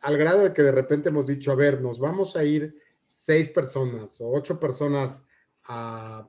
al 0.00 0.16
grado 0.16 0.40
de 0.40 0.52
que 0.54 0.62
de 0.62 0.72
repente 0.72 1.10
hemos 1.10 1.26
dicho, 1.26 1.52
a 1.52 1.54
ver, 1.54 1.82
nos 1.82 1.98
vamos 1.98 2.34
a 2.34 2.42
ir 2.44 2.74
seis 3.06 3.50
personas 3.50 4.18
o 4.22 4.30
ocho 4.30 4.58
personas 4.58 5.26
a, 5.64 6.26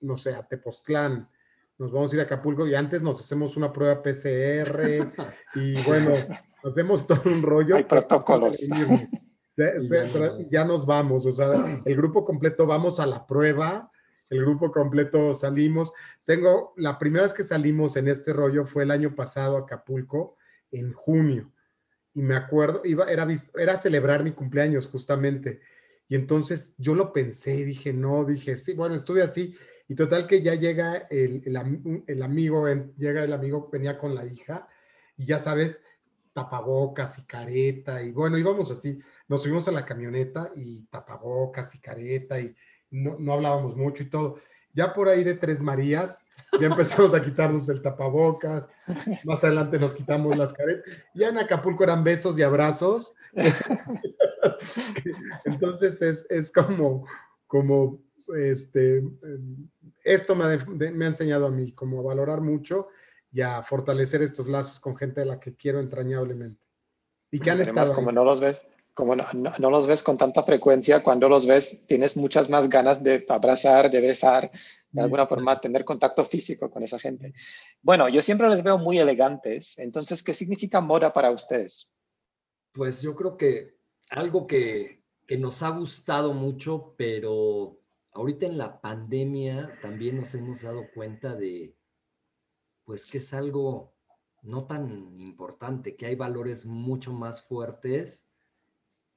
no 0.00 0.16
sé, 0.16 0.34
a 0.34 0.46
Tepoztlán, 0.46 1.28
nos 1.76 1.90
vamos 1.90 2.12
a 2.12 2.16
ir 2.16 2.20
a 2.20 2.24
Acapulco 2.24 2.68
y 2.68 2.74
antes 2.76 3.02
nos 3.02 3.18
hacemos 3.18 3.56
una 3.56 3.72
prueba 3.72 4.00
PCR 4.00 5.12
y 5.56 5.82
bueno, 5.82 6.14
hacemos 6.62 7.04
todo 7.04 7.22
un 7.24 7.42
rollo. 7.42 7.74
Hay 7.74 7.84
protocolos 7.84 8.58
ya 10.50 10.64
nos 10.64 10.86
vamos, 10.86 11.26
o 11.26 11.32
sea, 11.32 11.50
el 11.84 11.96
grupo 11.96 12.24
completo 12.24 12.66
vamos 12.66 13.00
a 13.00 13.06
la 13.06 13.26
prueba, 13.26 13.90
el 14.30 14.40
grupo 14.40 14.70
completo 14.70 15.34
salimos. 15.34 15.92
Tengo, 16.24 16.74
la 16.76 16.98
primera 16.98 17.24
vez 17.24 17.32
que 17.32 17.42
salimos 17.42 17.96
en 17.96 18.08
este 18.08 18.32
rollo 18.32 18.64
fue 18.64 18.82
el 18.84 18.90
año 18.90 19.14
pasado 19.14 19.56
a 19.56 19.60
Acapulco, 19.60 20.36
en 20.70 20.92
junio, 20.92 21.50
y 22.14 22.22
me 22.22 22.36
acuerdo, 22.36 22.82
iba, 22.84 23.10
era, 23.10 23.26
era 23.54 23.76
celebrar 23.76 24.22
mi 24.22 24.32
cumpleaños 24.32 24.86
justamente, 24.88 25.60
y 26.08 26.14
entonces 26.14 26.74
yo 26.78 26.94
lo 26.94 27.12
pensé, 27.12 27.64
dije, 27.64 27.92
no, 27.92 28.24
dije, 28.24 28.56
sí, 28.56 28.74
bueno, 28.74 28.94
estuve 28.94 29.22
así, 29.22 29.56
y 29.88 29.94
total 29.94 30.26
que 30.26 30.42
ya 30.42 30.54
llega 30.54 31.06
el, 31.10 31.42
el, 31.46 32.02
el 32.06 32.22
amigo, 32.22 32.66
llega 32.98 33.24
el 33.24 33.32
amigo, 33.32 33.70
venía 33.72 33.98
con 33.98 34.14
la 34.14 34.26
hija, 34.26 34.68
y 35.16 35.24
ya 35.24 35.38
sabes, 35.38 35.82
tapabocas 36.34 37.18
y 37.18 37.22
careta, 37.22 38.02
y 38.02 38.12
bueno, 38.12 38.36
íbamos 38.36 38.70
así 38.70 39.00
nos 39.28 39.42
subimos 39.42 39.68
a 39.68 39.72
la 39.72 39.84
camioneta 39.84 40.50
y 40.56 40.84
tapabocas 40.86 41.74
y 41.74 41.80
careta 41.80 42.40
y 42.40 42.54
no, 42.90 43.16
no 43.18 43.34
hablábamos 43.34 43.76
mucho 43.76 44.02
y 44.02 44.10
todo. 44.10 44.36
Ya 44.72 44.92
por 44.92 45.08
ahí 45.08 45.24
de 45.24 45.34
Tres 45.34 45.60
Marías, 45.60 46.24
ya 46.58 46.68
empezamos 46.68 47.14
a 47.14 47.22
quitarnos 47.22 47.68
el 47.68 47.82
tapabocas, 47.82 48.68
más 49.24 49.44
adelante 49.44 49.78
nos 49.78 49.94
quitamos 49.94 50.36
las 50.36 50.52
caretas. 50.52 50.84
Ya 51.14 51.28
en 51.28 51.38
Acapulco 51.38 51.84
eran 51.84 52.04
besos 52.04 52.38
y 52.38 52.42
abrazos. 52.42 53.14
Entonces 55.44 56.00
es, 56.00 56.26
es 56.30 56.52
como, 56.52 57.06
como, 57.46 58.00
este, 58.36 59.02
esto 60.04 60.34
me 60.34 60.44
ha, 60.44 60.66
me 60.66 61.04
ha 61.04 61.08
enseñado 61.08 61.46
a 61.46 61.50
mí 61.50 61.72
como 61.72 62.00
a 62.00 62.04
valorar 62.04 62.40
mucho 62.40 62.88
y 63.30 63.42
a 63.42 63.62
fortalecer 63.62 64.22
estos 64.22 64.48
lazos 64.48 64.80
con 64.80 64.96
gente 64.96 65.20
a 65.20 65.24
la 65.24 65.40
que 65.40 65.54
quiero 65.54 65.80
entrañablemente. 65.80 66.60
Y 67.30 67.40
que 67.40 67.50
han 67.50 67.60
estado. 67.60 67.92
Como 67.92 68.10
no 68.10 68.24
los 68.24 68.40
ves, 68.40 68.66
como 68.98 69.14
no, 69.14 69.24
no, 69.32 69.70
los 69.70 69.86
ves 69.86 70.02
con 70.02 70.18
tanta 70.18 70.42
frecuencia, 70.42 71.04
cuando 71.04 71.28
los 71.28 71.46
ves 71.46 71.86
tienes 71.86 72.16
muchas 72.16 72.50
más 72.50 72.68
ganas 72.68 73.00
de 73.00 73.24
abrazar, 73.28 73.92
de 73.92 74.00
besar, 74.00 74.50
de 74.90 75.00
alguna 75.00 75.24
forma 75.24 75.60
tener 75.60 75.84
contacto 75.84 76.24
físico 76.24 76.68
con 76.68 76.82
esa 76.82 76.98
gente. 76.98 77.32
Bueno, 77.80 78.08
yo 78.08 78.20
siempre 78.22 78.48
les 78.48 78.64
veo 78.64 78.76
muy 78.76 78.98
elegantes, 78.98 79.78
entonces, 79.78 80.20
¿qué 80.20 80.34
significa 80.34 80.80
moda 80.80 81.12
para 81.12 81.30
ustedes? 81.30 81.92
Pues 82.72 83.00
yo 83.00 83.14
creo 83.14 83.36
que 83.36 83.76
algo 84.10 84.48
que, 84.48 85.04
que 85.28 85.38
nos 85.38 85.62
ha 85.62 85.68
gustado 85.68 86.34
mucho, 86.34 86.96
pero 86.98 87.78
ahorita 88.10 88.46
en 88.46 88.58
la 88.58 88.80
pandemia 88.80 89.78
también 89.80 90.16
nos 90.16 90.34
hemos 90.34 90.62
dado 90.62 90.86
cuenta 90.92 91.36
de, 91.36 91.76
pues 92.84 93.06
que 93.06 93.18
es 93.18 93.32
algo 93.32 93.94
no 94.42 94.66
tan 94.66 95.16
importante, 95.18 95.94
que 95.94 96.06
hay 96.06 96.16
valores 96.16 96.66
mucho 96.66 97.12
más 97.12 97.42
fuertes 97.42 98.27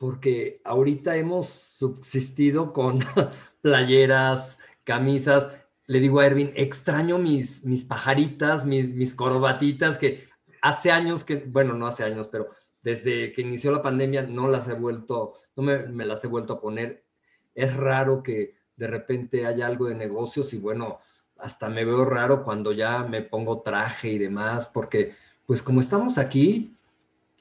porque 0.01 0.61
ahorita 0.65 1.15
hemos 1.15 1.47
subsistido 1.47 2.73
con 2.73 3.01
playeras, 3.61 4.57
camisas. 4.83 5.47
Le 5.85 5.99
digo 5.99 6.19
a 6.19 6.25
Erwin, 6.25 6.51
extraño 6.55 7.19
mis, 7.19 7.63
mis 7.65 7.83
pajaritas, 7.83 8.65
mis, 8.65 8.95
mis 8.95 9.13
corbatitas, 9.13 9.99
que 9.99 10.27
hace 10.63 10.91
años 10.91 11.23
que, 11.23 11.35
bueno, 11.35 11.75
no 11.75 11.85
hace 11.85 12.03
años, 12.03 12.27
pero 12.31 12.49
desde 12.81 13.31
que 13.31 13.43
inició 13.43 13.71
la 13.71 13.83
pandemia 13.83 14.23
no 14.23 14.47
las 14.47 14.67
he 14.69 14.73
vuelto, 14.73 15.33
no 15.55 15.61
me, 15.61 15.85
me 15.85 16.03
las 16.03 16.23
he 16.23 16.27
vuelto 16.27 16.53
a 16.53 16.61
poner. 16.61 17.05
Es 17.53 17.71
raro 17.75 18.23
que 18.23 18.55
de 18.75 18.87
repente 18.87 19.45
haya 19.45 19.67
algo 19.67 19.85
de 19.85 19.93
negocios 19.93 20.51
y 20.53 20.57
bueno, 20.57 20.97
hasta 21.37 21.69
me 21.69 21.85
veo 21.85 22.05
raro 22.05 22.43
cuando 22.43 22.71
ya 22.71 23.03
me 23.03 23.21
pongo 23.21 23.61
traje 23.61 24.09
y 24.09 24.17
demás, 24.17 24.65
porque 24.65 25.13
pues 25.45 25.61
como 25.61 25.79
estamos 25.79 26.17
aquí, 26.17 26.75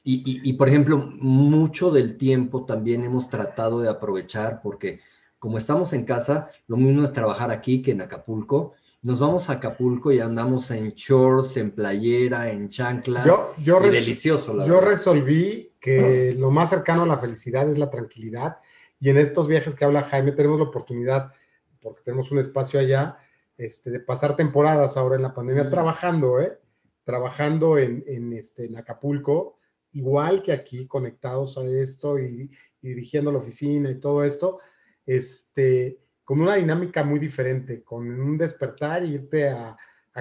y, 0.03 0.53
por 0.53 0.67
ejemplo, 0.67 0.97
mucho 0.97 1.91
del 1.91 2.17
tiempo 2.17 2.65
también 2.65 3.03
hemos 3.03 3.29
tratado 3.29 3.81
de 3.81 3.89
aprovechar 3.89 4.61
porque 4.61 4.99
como 5.41 5.57
estamos 5.57 5.91
en 5.93 6.05
casa, 6.05 6.51
lo 6.67 6.77
mismo 6.77 7.03
es 7.03 7.13
trabajar 7.13 7.49
aquí 7.49 7.81
que 7.81 7.91
en 7.91 8.01
Acapulco. 8.01 8.73
Nos 9.01 9.19
vamos 9.19 9.49
a 9.49 9.53
Acapulco 9.53 10.11
y 10.11 10.19
andamos 10.19 10.69
en 10.69 10.91
shorts, 10.91 11.57
en 11.57 11.71
playera, 11.71 12.51
en 12.51 12.69
chanclas. 12.69 13.25
Yo, 13.25 13.79
delicioso, 13.79 14.53
la 14.53 14.67
Yo 14.67 14.79
resolví 14.79 15.73
que 15.79 16.35
lo 16.37 16.51
más 16.51 16.69
cercano 16.69 17.03
a 17.03 17.07
la 17.07 17.17
felicidad 17.17 17.67
es 17.67 17.79
la 17.79 17.89
tranquilidad. 17.89 18.57
Y 18.99 19.09
en 19.09 19.17
estos 19.17 19.47
viajes 19.47 19.73
que 19.73 19.83
habla 19.83 20.03
Jaime, 20.03 20.31
tenemos 20.31 20.59
la 20.59 20.65
oportunidad, 20.65 21.33
porque 21.81 22.03
tenemos 22.03 22.31
un 22.31 22.37
espacio 22.37 22.79
allá, 22.79 23.17
este, 23.57 23.89
de 23.89 23.99
pasar 23.99 24.35
temporadas 24.35 24.95
ahora 24.95 25.15
en 25.15 25.23
la 25.23 25.33
pandemia 25.33 25.71
trabajando, 25.71 26.39
¿eh? 26.39 26.59
Trabajando 27.03 27.79
en, 27.79 28.03
en, 28.05 28.33
este, 28.33 28.65
en 28.65 28.77
Acapulco 28.77 29.57
igual 29.93 30.41
que 30.43 30.51
aquí, 30.51 30.87
conectados 30.87 31.57
a 31.57 31.65
esto 31.65 32.19
y, 32.19 32.49
dirigiendo 32.81 33.31
la 33.31 33.37
oficina 33.37 33.91
y 33.91 33.99
todo 33.99 34.23
esto, 34.23 34.59
este, 35.05 35.99
con 36.23 36.41
una 36.41 36.55
dinámica 36.55 37.03
muy 37.03 37.19
diferente, 37.19 37.83
con 37.83 38.09
un 38.09 38.37
despertar 38.37 39.05
y 39.05 39.13
irte 39.13 39.49
a, 39.49 39.77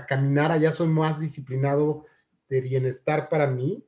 caminar, 0.07 0.53
allá 0.53 0.71
soy 0.71 0.89
más 0.89 1.19
disciplinado 1.19 2.05
de 2.49 2.61
bienestar 2.61 3.29
para 3.29 3.47
mí, 3.47 3.85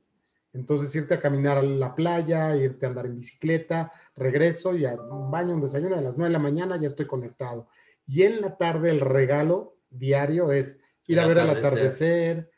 entonces 0.52 0.94
irte 0.96 1.14
a 1.14 1.20
caminar 1.20 1.58
a 1.58 1.62
la 1.62 1.94
playa, 1.94 2.56
irte 2.56 2.86
a 2.86 2.88
andar 2.88 3.06
en 3.06 3.16
bicicleta, 3.16 3.92
regreso 4.16 4.74
y 4.76 4.84
a 4.84 4.94
un 4.94 5.30
baño, 5.30 5.54
un 5.54 5.60
desayuno 5.60 5.96
a 5.96 6.00
las 6.00 6.16
9 6.16 6.28
de 6.28 6.32
la 6.32 6.42
mañana 6.42 6.80
ya 6.80 6.88
estoy 6.88 7.06
conectado. 7.06 7.68
Y 8.06 8.22
en 8.22 8.40
la 8.40 8.56
tarde 8.56 8.90
el 8.90 9.00
regalo 9.00 9.76
diario 9.90 10.50
es 10.50 10.82
ir 11.06 11.20
a 11.20 11.26
ver 11.26 11.38
el 11.38 11.50
atardecer, 11.50 12.50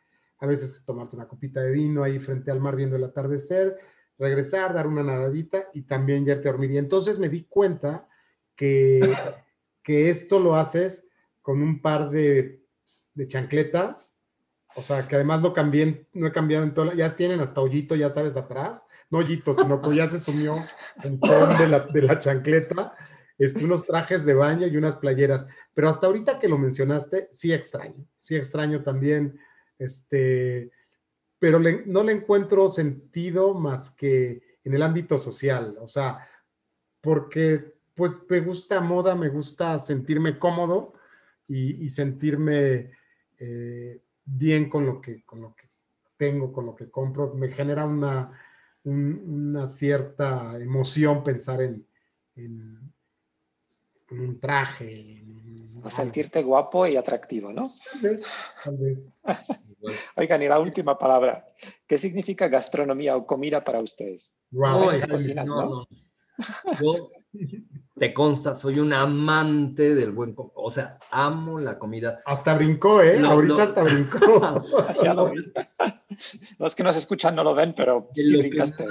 a 0.44 0.46
veces 0.46 0.84
tomarte 0.84 1.16
una 1.16 1.26
copita 1.26 1.60
de 1.60 1.72
vino 1.72 2.02
ahí 2.02 2.18
frente 2.18 2.50
al 2.50 2.60
mar 2.60 2.76
viendo 2.76 2.96
el 2.96 3.04
atardecer, 3.04 3.78
regresar, 4.18 4.74
dar 4.74 4.86
una 4.86 5.02
nadadita 5.02 5.70
y 5.72 5.82
también 5.82 6.24
ya 6.24 6.34
a 6.34 6.36
dormir. 6.36 6.70
Y 6.70 6.78
entonces 6.78 7.18
me 7.18 7.28
di 7.28 7.44
cuenta 7.44 8.06
que, 8.54 9.00
que 9.82 10.10
esto 10.10 10.38
lo 10.38 10.54
haces 10.54 11.10
con 11.42 11.62
un 11.62 11.80
par 11.80 12.10
de, 12.10 12.62
de 13.14 13.28
chancletas, 13.28 14.20
o 14.76 14.82
sea, 14.82 15.06
que 15.06 15.14
además 15.14 15.40
no 15.40 15.52
cambié, 15.52 16.08
no 16.12 16.26
he 16.26 16.32
cambiado 16.32 16.64
en 16.64 16.74
todo, 16.74 16.92
ya 16.92 17.14
tienen 17.14 17.40
hasta 17.40 17.60
hoyito, 17.60 17.94
ya 17.94 18.10
sabes, 18.10 18.36
atrás, 18.36 18.88
no 19.10 19.18
hoyito, 19.18 19.54
sino 19.54 19.80
que 19.80 19.94
ya 19.94 20.08
se 20.08 20.18
sumió 20.18 20.52
el 21.02 21.18
son 21.20 21.58
de 21.58 21.68
la, 21.68 21.80
de 21.80 22.02
la 22.02 22.18
chancleta, 22.18 22.94
este, 23.38 23.64
unos 23.64 23.86
trajes 23.86 24.24
de 24.24 24.34
baño 24.34 24.66
y 24.66 24.76
unas 24.76 24.96
playeras. 24.96 25.46
Pero 25.74 25.88
hasta 25.88 26.06
ahorita 26.06 26.38
que 26.38 26.48
lo 26.48 26.58
mencionaste, 26.58 27.28
sí 27.30 27.52
extraño, 27.52 28.06
sí 28.18 28.36
extraño 28.36 28.82
también, 28.82 29.38
este, 29.78 30.70
pero 31.38 31.58
no 31.58 32.04
le 32.04 32.12
encuentro 32.12 32.70
sentido 32.70 33.54
más 33.54 33.90
que 33.90 34.58
en 34.64 34.74
el 34.74 34.82
ámbito 34.82 35.18
social, 35.18 35.76
o 35.80 35.88
sea, 35.88 36.26
porque 37.00 37.74
pues 37.94 38.24
me 38.28 38.40
gusta 38.40 38.80
moda, 38.80 39.14
me 39.14 39.28
gusta 39.28 39.78
sentirme 39.78 40.38
cómodo 40.38 40.94
y, 41.46 41.88
sentirme 41.90 42.90
eh, 43.38 44.00
bien 44.24 44.68
con 44.68 44.86
lo, 44.86 45.00
que, 45.00 45.22
con 45.22 45.42
lo 45.42 45.54
que 45.54 45.68
tengo, 46.16 46.52
con 46.52 46.66
lo 46.66 46.74
que 46.74 46.90
compro, 46.90 47.34
me 47.34 47.48
genera 47.48 47.84
una, 47.84 48.32
una 48.84 49.68
cierta 49.68 50.58
emoción 50.58 51.22
pensar 51.22 51.60
en, 51.60 51.86
un 54.10 54.38
traje. 54.40 55.24
a 55.82 55.90
sentirte 55.90 56.42
guapo 56.42 56.86
y 56.86 56.96
atractivo, 56.96 57.52
¿no? 57.52 57.72
Tal 57.92 58.00
vez, 58.00 58.24
tal 58.64 58.76
vez. 58.76 59.10
Oigan, 60.16 60.42
y 60.42 60.48
la 60.48 60.58
última 60.58 60.98
palabra. 60.98 61.46
¿Qué 61.86 61.98
significa 61.98 62.48
gastronomía 62.48 63.16
o 63.16 63.26
comida 63.26 63.64
para 63.64 63.80
ustedes? 63.80 64.32
Wow. 64.50 64.92
no, 65.46 65.86
Yo, 66.80 67.10
te 67.96 68.12
consta, 68.12 68.54
soy 68.54 68.80
un 68.80 68.92
amante 68.92 69.94
del 69.94 70.10
buen, 70.10 70.34
o 70.36 70.70
sea, 70.70 70.98
amo 71.10 71.60
la 71.60 71.78
comida. 71.78 72.22
Hasta 72.24 72.56
brincó, 72.56 73.02
¿eh? 73.02 73.20
Ahorita 73.24 73.62
hasta 73.62 73.84
brincó. 73.84 74.18
Los 76.58 76.74
que 76.74 76.82
nos 76.82 76.96
escuchan 76.96 77.36
no 77.36 77.44
lo 77.44 77.54
ven, 77.54 77.74
pero 77.76 78.08
sí 78.14 78.36
brincaste. 78.36 78.86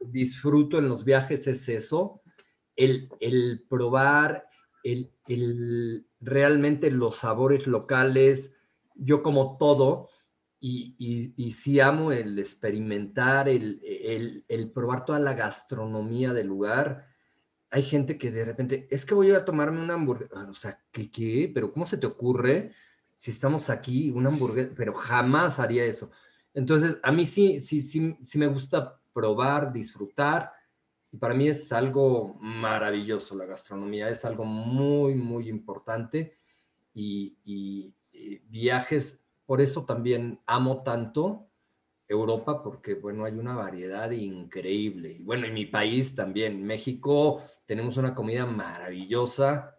disfruto 0.00 0.78
en 0.78 0.88
los 0.88 1.04
viajes 1.04 1.46
es 1.46 1.68
eso, 1.68 2.22
el, 2.76 3.08
el 3.20 3.64
probar, 3.68 4.48
el, 4.84 5.12
el, 5.26 6.06
realmente 6.20 6.90
los 6.90 7.16
sabores 7.16 7.66
locales, 7.66 8.54
yo 9.00 9.22
como 9.22 9.56
todo, 9.56 10.08
y, 10.60 10.94
y, 10.98 11.32
y, 11.42 11.52
sí 11.52 11.80
amo 11.80 12.12
el 12.12 12.38
experimentar, 12.38 13.48
el, 13.48 13.80
el, 14.46 14.70
probar 14.72 15.06
toda 15.06 15.18
la 15.18 15.32
gastronomía 15.32 16.34
del 16.34 16.48
lugar. 16.48 17.06
Hay 17.70 17.82
gente 17.82 18.18
que 18.18 18.30
de 18.30 18.44
repente, 18.44 18.86
es 18.90 19.06
que 19.06 19.14
voy 19.14 19.30
a 19.30 19.44
tomarme 19.44 19.80
una 19.80 19.94
hamburguesa, 19.94 20.50
o 20.50 20.54
sea, 20.54 20.82
¿qué, 20.92 21.10
qué? 21.10 21.50
¿Pero 21.52 21.72
cómo 21.72 21.86
se 21.86 21.96
te 21.96 22.06
ocurre 22.06 22.72
si 23.16 23.30
estamos 23.30 23.70
aquí, 23.70 24.10
una 24.10 24.28
hamburguesa? 24.28 24.72
Pero 24.76 24.92
jamás 24.92 25.58
haría 25.58 25.84
eso. 25.84 26.10
Entonces, 26.52 26.98
a 27.02 27.10
mí 27.10 27.24
sí, 27.24 27.58
sí, 27.60 27.80
sí, 27.80 28.18
sí 28.22 28.38
me 28.38 28.48
gusta 28.48 29.00
probar, 29.14 29.72
disfrutar, 29.72 30.52
y 31.10 31.16
para 31.16 31.34
mí 31.34 31.48
es 31.48 31.72
algo 31.72 32.34
maravilloso 32.40 33.34
la 33.34 33.46
gastronomía, 33.46 34.10
es 34.10 34.24
algo 34.26 34.44
muy, 34.44 35.14
muy 35.14 35.48
importante, 35.48 36.36
y 36.92 37.94
viajes 38.48 39.24
por 39.46 39.60
eso 39.60 39.84
también 39.84 40.40
amo 40.46 40.82
tanto 40.82 41.50
Europa, 42.06 42.62
porque, 42.62 42.94
bueno, 42.94 43.24
hay 43.24 43.34
una 43.34 43.54
variedad 43.54 44.10
increíble. 44.10 45.12
Y 45.12 45.22
bueno, 45.22 45.46
en 45.46 45.54
mi 45.54 45.66
país 45.66 46.14
también, 46.14 46.64
México, 46.64 47.40
tenemos 47.66 47.96
una 47.96 48.14
comida 48.14 48.46
maravillosa. 48.46 49.76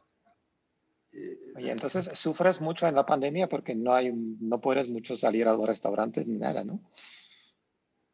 Oye, 1.56 1.72
entonces 1.72 2.10
sufres 2.18 2.62
mucho 2.62 2.88
en 2.88 2.96
la 2.96 3.06
pandemia 3.06 3.50
porque 3.50 3.76
no 3.76 3.94
hay, 3.94 4.14
no 4.14 4.62
puedes 4.62 4.88
mucho 4.88 5.18
salir 5.18 5.48
a 5.48 5.54
los 5.54 5.68
restaurantes 5.68 6.26
ni 6.26 6.40
nada, 6.40 6.64
¿no? 6.64 6.80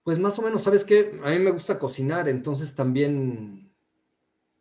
Pues 0.03 0.17
más 0.17 0.39
o 0.39 0.41
menos, 0.41 0.63
¿sabes 0.63 0.83
qué? 0.83 1.19
A 1.23 1.31
mí 1.31 1.39
me 1.39 1.51
gusta 1.51 1.77
cocinar, 1.77 2.27
entonces 2.27 2.73
también 2.73 3.71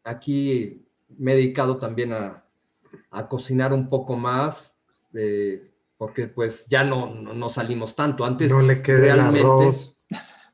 aquí 0.02 0.86
me 1.08 1.32
he 1.32 1.36
dedicado 1.36 1.78
también 1.78 2.12
a, 2.12 2.42
cocinar 3.28 3.72
un 3.72 3.88
poco 3.88 4.16
más. 4.16 4.75
Eh, 5.14 5.72
porque 5.96 6.26
pues 6.26 6.66
ya 6.68 6.84
no, 6.84 7.14
no, 7.14 7.48
salimos 7.48 7.96
tanto. 7.96 8.24
Antes 8.24 8.50
no 8.50 8.60
le 8.60 8.82
queda 8.82 8.98
realmente... 8.98 9.40
el 9.40 9.46
arroz. 9.46 9.92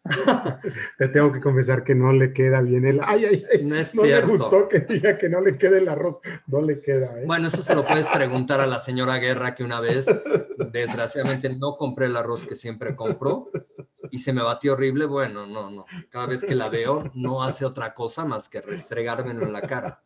Te 0.98 1.09
tengo 1.09 1.32
que 1.32 1.40
confesar 1.40 1.84
que 1.84 1.94
no 1.94 2.12
le 2.12 2.32
queda 2.32 2.61
bien 2.61 2.84
el. 2.84 3.00
Ay, 3.05 3.24
ay, 3.24 3.44
ay. 3.53 3.64
No, 3.64 3.76
es 3.76 3.94
no 3.94 4.03
me 4.03 4.20
gustó 4.22 4.68
que 4.68 4.80
diga 4.80 5.16
que 5.16 5.28
no 5.28 5.40
le 5.40 5.57
quede 5.57 5.78
el 5.78 5.88
arroz. 5.88 6.20
No 6.46 6.61
le 6.61 6.80
queda. 6.80 7.20
¿eh? 7.20 7.24
Bueno, 7.26 7.48
eso 7.48 7.62
se 7.62 7.74
lo 7.74 7.84
puedes 7.84 8.09
preguntar 8.09 8.61
a 8.61 8.66
la 8.66 8.78
señora 8.78 9.18
Guerra 9.18 9.55
que 9.55 9.62
una 9.62 9.80
vez, 9.80 10.07
desgraciadamente, 10.72 11.55
no 11.55 11.76
compré 11.76 12.07
el 12.07 12.16
arroz 12.16 12.44
que 12.44 12.57
siempre 12.57 12.96
compro 12.96 13.50
y 14.11 14.18
se 14.18 14.32
me 14.32 14.42
batió 14.42 14.72
horrible. 14.72 15.07
Bueno, 15.07 15.46
no, 15.46 15.70
no. 15.70 15.86
Cada 16.11 16.26
vez 16.26 16.42
que 16.42 16.57
la 16.57 16.68
veo, 16.68 17.11
no 17.14 17.44
hace 17.44 17.64
otra 17.64 17.94
cosa 17.94 18.24
más 18.24 18.48
que 18.48 18.61
restregármelo 18.61 19.46
en 19.46 19.53
la 19.53 19.62
cara. 19.62 20.03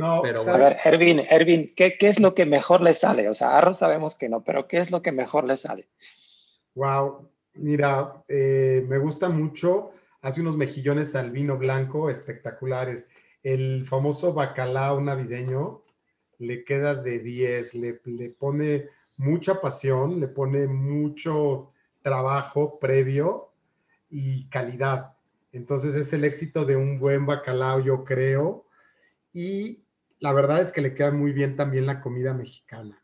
No, 0.00 0.22
pero 0.22 0.48
A 0.48 0.56
ver, 0.56 0.78
Ervin, 0.82 1.20
Ervin, 1.28 1.74
¿qué, 1.76 1.98
¿qué, 1.98 2.08
es 2.08 2.18
lo 2.20 2.34
que 2.34 2.46
mejor 2.46 2.80
le 2.80 2.94
sale? 2.94 3.28
O 3.28 3.34
sea, 3.34 3.58
arroz 3.58 3.80
sabemos 3.80 4.16
que 4.16 4.30
no, 4.30 4.42
pero 4.42 4.66
¿qué 4.66 4.78
es 4.78 4.90
lo 4.90 5.02
que 5.02 5.12
mejor 5.12 5.44
le 5.44 5.58
sale? 5.58 5.88
Wow, 6.74 7.28
mira, 7.52 8.24
eh, 8.26 8.82
me 8.88 8.96
gusta 8.96 9.28
mucho. 9.28 9.90
Hace 10.22 10.40
unos 10.40 10.56
mejillones 10.56 11.14
al 11.16 11.30
vino 11.30 11.58
blanco 11.58 12.08
espectaculares. 12.08 13.10
El 13.42 13.84
famoso 13.84 14.32
bacalao 14.32 15.02
navideño 15.02 15.82
le 16.38 16.64
queda 16.64 16.94
de 16.94 17.18
10, 17.18 17.74
le, 17.74 18.00
le 18.06 18.30
pone 18.30 18.88
mucha 19.18 19.60
pasión, 19.60 20.18
le 20.18 20.28
pone 20.28 20.66
mucho 20.66 21.72
trabajo 22.00 22.78
previo 22.78 23.50
y 24.08 24.48
calidad. 24.48 25.12
Entonces 25.52 25.94
es 25.94 26.10
el 26.14 26.24
éxito 26.24 26.64
de 26.64 26.76
un 26.76 26.98
buen 26.98 27.26
bacalao, 27.26 27.80
yo 27.80 28.02
creo 28.02 28.64
y 29.32 29.79
la 30.20 30.32
verdad 30.32 30.60
es 30.60 30.70
que 30.70 30.80
le 30.80 30.94
queda 30.94 31.10
muy 31.10 31.32
bien 31.32 31.56
también 31.56 31.86
la 31.86 32.00
comida 32.00 32.34
mexicana. 32.34 33.02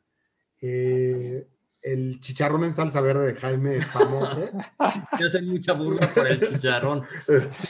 Eh, 0.60 1.46
el 1.82 2.20
chicharrón 2.20 2.64
en 2.64 2.74
salsa 2.74 3.00
verde 3.00 3.32
de 3.32 3.34
Jaime 3.36 3.76
es 3.76 3.86
famoso. 3.86 4.48
Yo 5.20 5.28
sé 5.28 5.40
mucha 5.42 5.72
burla 5.72 6.08
por 6.12 6.26
el 6.26 6.40
chicharrón. 6.40 7.04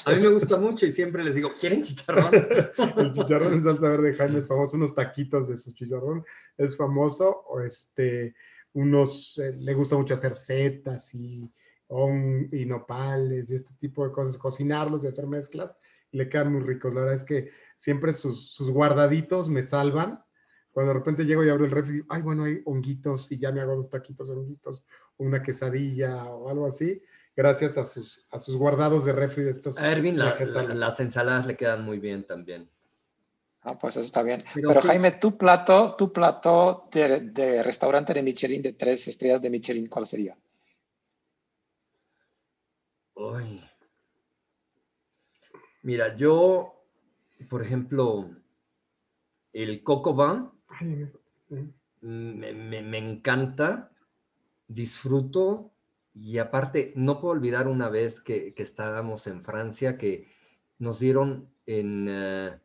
A 0.05 0.13
mí 0.13 0.23
me 0.23 0.29
gusta 0.29 0.57
mucho 0.57 0.87
y 0.87 0.93
siempre 0.93 1.23
les 1.23 1.35
digo, 1.35 1.53
¿quieren 1.61 1.83
chicharrón? 1.83 2.33
El 2.97 3.13
chicharrón 3.13 3.53
en 3.53 3.63
salsa 3.63 3.91
verde 3.91 4.13
de 4.13 4.17
Jaime 4.17 4.39
es 4.39 4.49
famoso, 4.49 4.77
unos 4.77 4.95
taquitos 4.95 5.49
de 5.49 5.57
su 5.57 5.73
chicharrón 5.75 6.25
es 6.57 6.77
famoso, 6.77 7.45
o 7.49 7.61
este, 7.61 8.35
unos, 8.73 9.39
eh, 9.39 9.53
le 9.53 9.75
gusta 9.75 9.97
mucho 9.97 10.15
hacer 10.15 10.35
setas 10.35 11.15
y, 11.15 11.53
y 12.53 12.65
nopales 12.65 13.51
y 13.51 13.55
este 13.55 13.75
tipo 13.79 14.07
de 14.07 14.13
cosas, 14.13 14.39
cocinarlos 14.39 15.05
y 15.05 15.09
hacer 15.09 15.27
mezclas 15.27 15.79
y 16.11 16.17
le 16.17 16.29
quedan 16.29 16.53
muy 16.53 16.63
ricos. 16.63 16.95
La 16.95 17.01
verdad 17.01 17.17
es 17.17 17.25
que 17.25 17.51
siempre 17.77 18.13
sus, 18.13 18.59
guardaditos 18.71 19.49
me 19.49 19.63
salvan. 19.63 20.25
Cuando 20.73 20.93
de 20.93 20.99
repente 20.99 21.25
llego 21.25 21.45
y 21.45 21.49
abro 21.49 21.65
el 21.65 21.71
refri, 21.71 22.05
ay, 22.09 22.23
bueno, 22.23 22.45
hay 22.45 22.61
honguitos 22.65 23.31
y 23.31 23.39
ya 23.39 23.53
me 23.53 23.61
hago 23.61 23.77
dos 23.77 23.89
taquitos 23.89 24.29
de 24.29 24.35
honguitos, 24.35 24.85
o 25.17 25.25
una 25.25 25.43
quesadilla 25.43 26.25
o 26.25 26.51
algo 26.51 26.67
así, 26.67 27.01
gracias 27.35 27.79
a 27.79 27.85
sus, 27.85 28.27
a 28.31 28.39
sus 28.39 28.57
guardados 28.57 29.05
de 29.05 29.13
refri 29.13 29.45
de 29.45 29.53
estos. 29.53 29.79
A 29.79 29.91
Erwin, 29.91 30.19
las 30.19 31.01
ensaladas 31.01 31.47
le 31.47 31.57
quedan 31.57 31.85
muy 31.85 31.99
bien 31.99 32.27
también. 32.27 32.69
Ah, 33.63 33.79
pues 33.79 33.97
eso 33.97 34.05
está 34.05 34.23
bien. 34.23 34.45
Pero, 34.55 34.81
Jaime, 34.81 35.13
tu 35.13 35.37
plato, 35.37 35.97
tu 35.97 36.13
plato 36.13 36.89
de, 36.93 37.21
de, 37.21 37.63
restaurante 37.63 38.15
de 38.15 38.23
Michelin, 38.23 38.63
de 38.63 38.75
tres 38.75 39.09
estrellas 39.09 39.43
de 39.43 39.51
Michelin, 39.51 39.89
¿cuál 39.89 40.07
sería? 40.07 40.37
Uy. 43.15 43.65
Mira, 45.83 46.15
yo 46.17 46.76
por 47.49 47.63
ejemplo, 47.63 48.31
el 49.53 49.83
Coco 49.83 50.15
Van 50.15 50.53
me, 52.01 52.99
encanta, 52.99 53.91
disfruto 54.69 55.73
y 56.13 56.39
aparte 56.39 56.93
no 56.97 57.21
puedo 57.21 57.33
olvidar 57.33 57.69
una 57.69 57.89
vez 57.89 58.21
que, 58.21 58.55
estábamos 58.57 59.27
en 59.27 59.43
Francia 59.43 59.97
que 59.97 60.29
nos 60.79 61.01
dieron 61.01 61.49
en, 61.67 62.07
eh, 62.09 62.59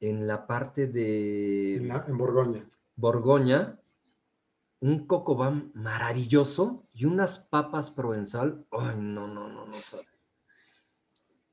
en 0.00 0.26
la 0.26 0.46
parte 0.46 0.86
de... 0.86 1.76
En, 1.76 2.18
Borgoña. 2.18 2.66
Borgoña, 2.96 3.80
un 4.80 5.06
coco 5.06 5.36
van 5.36 5.70
maravilloso 5.74 6.86
y 6.92 7.04
unas 7.04 7.38
papas 7.38 7.90
provenzal. 7.90 8.66
Ay, 8.70 8.96
no, 8.98 9.28
no, 9.28 9.48
no, 9.48 9.66
no 9.66 9.74
sabes. 9.74 10.11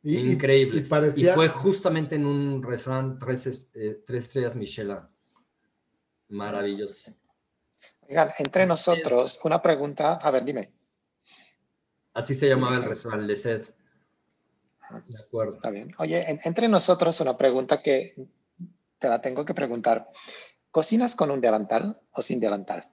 Increíble. 0.04 0.82
Y, 1.16 1.24
fue 1.26 1.50
justamente 1.50 2.16
en 2.16 2.26
un 2.26 2.64
restaurante 2.64 3.18
tres, 3.20 3.70
eh, 3.74 4.02
tres 4.06 4.26
estrellas 4.26 4.56
Michelin. 4.56 5.00
Maravilloso. 6.30 7.12
entre 8.38 8.66
nosotros, 8.66 9.40
una 9.44 9.62
pregunta, 9.62 10.14
a 10.14 10.32
ver, 10.32 10.46
dime. 10.46 10.72
Así 12.14 12.34
se 12.34 12.48
llamaba 12.48 12.78
el 12.78 12.84
restaurante 12.84 13.28
de 13.28 13.36
sed. 13.36 13.68
De 15.08 15.20
acuerdo. 15.24 15.56
Está 15.56 15.70
bien. 15.70 15.94
Oye, 15.98 16.26
entre 16.44 16.68
nosotros 16.68 17.20
una 17.20 17.38
pregunta 17.38 17.82
que 17.82 18.16
te 18.98 19.08
la 19.08 19.22
tengo 19.22 19.46
que 19.46 19.54
preguntar. 19.54 20.10
¿Cocinas 20.72 21.16
con 21.16 21.32
un 21.32 21.42
delantal 21.42 22.00
o 22.12 22.22
sin 22.22 22.40
delantal? 22.40 22.92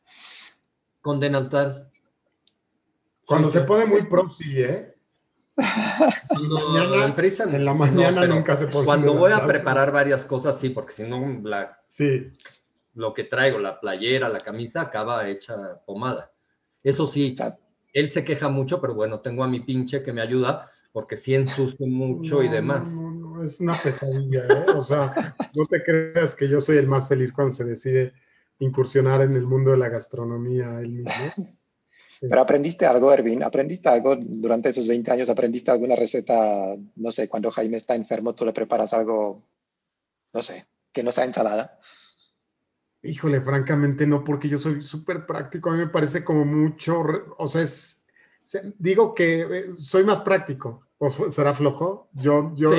Con 1.01 1.21
delantal. 1.21 1.91
Cuando 3.27 3.49
se 3.49 3.63
pone 3.63 3.87
muy 3.87 4.05
pro, 5.57 7.31
sí, 7.31 7.43
¿eh? 7.43 7.57
en 7.57 7.65
la 7.65 7.75
mañana 7.75 8.27
nunca 8.27 8.57
se 8.57 8.67
pone. 8.69 8.85
Cuando 8.85 9.15
voy 9.15 9.33
a 9.33 9.47
preparar 9.47 9.91
varias 9.93 10.25
cosas, 10.25 10.59
sí, 10.61 10.71
porque 10.71 10.93
si 10.93 11.03
no, 11.05 11.41
la, 11.43 11.81
sí. 11.87 12.31
lo 12.95 13.15
que 13.15 13.25
traigo, 13.25 13.59
la 13.59 13.81
playera, 13.81 14.29
la 14.29 14.41
camisa, 14.41 14.83
acaba 14.83 15.29
hecha 15.29 15.57
pomada. 15.85 16.33
Eso 16.83 17.07
sí, 17.07 17.35
él 17.93 18.11
se 18.11 18.25
queja 18.25 18.49
mucho, 18.49 18.81
pero 18.81 18.95
bueno, 18.95 19.21
tengo 19.21 19.43
a 19.43 19.49
mi 19.49 19.61
pinche 19.61 20.03
que 20.03 20.13
me 20.13 20.21
ayuda 20.21 20.71
porque 20.93 21.17
sí 21.17 21.35
ensucio 21.35 21.87
mucho 21.87 22.43
y 22.43 22.49
demás. 22.49 22.91
No, 22.91 23.11
no, 23.11 23.45
es 23.45 23.61
una 23.61 23.81
pesadilla, 23.83 24.45
¿eh? 24.45 24.65
O 24.75 24.83
sea, 24.83 25.35
no 25.55 25.67
te 25.67 25.83
creas 25.83 26.35
que 26.35 26.49
yo 26.49 26.59
soy 26.59 26.79
el 26.79 26.87
más 26.87 27.07
feliz 27.07 27.33
cuando 27.33 27.53
se 27.53 27.65
decide 27.65 28.15
incursionar 28.61 29.21
en 29.21 29.35
el 29.35 29.43
mundo 29.43 29.73
de 29.73 29.77
la 29.77 29.91
gastronomía 29.91 30.81
él 30.81 30.91
mismo. 30.91 31.57
Pero 32.21 32.41
aprendiste 32.41 32.87
algo, 32.87 33.13
Erwin, 33.13 33.43
aprendiste 33.43 33.89
algo 33.89 34.17
durante 34.17 34.71
esos 34.71 34.89
20 34.89 35.11
años, 35.11 35.29
aprendiste 35.29 35.71
alguna 35.71 35.97
receta, 35.97 36.77
no 36.97 37.13
sé, 37.13 37.29
cuando 37.29 37.51
Jaime 37.51 37.77
está 37.77 37.95
enfermo, 37.95 38.35
tú 38.35 38.45
le 38.45 38.53
preparas 38.53 38.93
algo, 38.95 39.43
no 40.33 40.43
sé, 40.43 40.67
que 40.93 41.03
no 41.03 41.13
sea 41.13 41.25
ensalada. 41.25 41.79
Híjole, 43.03 43.41
francamente 43.41 44.07
no, 44.07 44.25
porque 44.25 44.49
yo 44.49 44.59
soy 44.59 44.83
súper 44.83 45.27
práctico, 45.27 45.71
a 45.71 45.75
mí 45.75 45.79
me 45.79 45.89
parece 45.89 46.25
como 46.25 46.45
mucho, 46.45 47.03
o 47.37 47.47
sea, 47.47 47.63
es, 47.63 48.07
digo 48.79 49.15
que 49.15 49.41
eh, 49.43 49.67
soy 49.77 50.05
más 50.05 50.21
práctico, 50.21 50.87
o 50.99 51.11
será 51.11 51.53
flojo, 51.53 52.09
yo, 52.15 52.53
yo, 52.55 52.71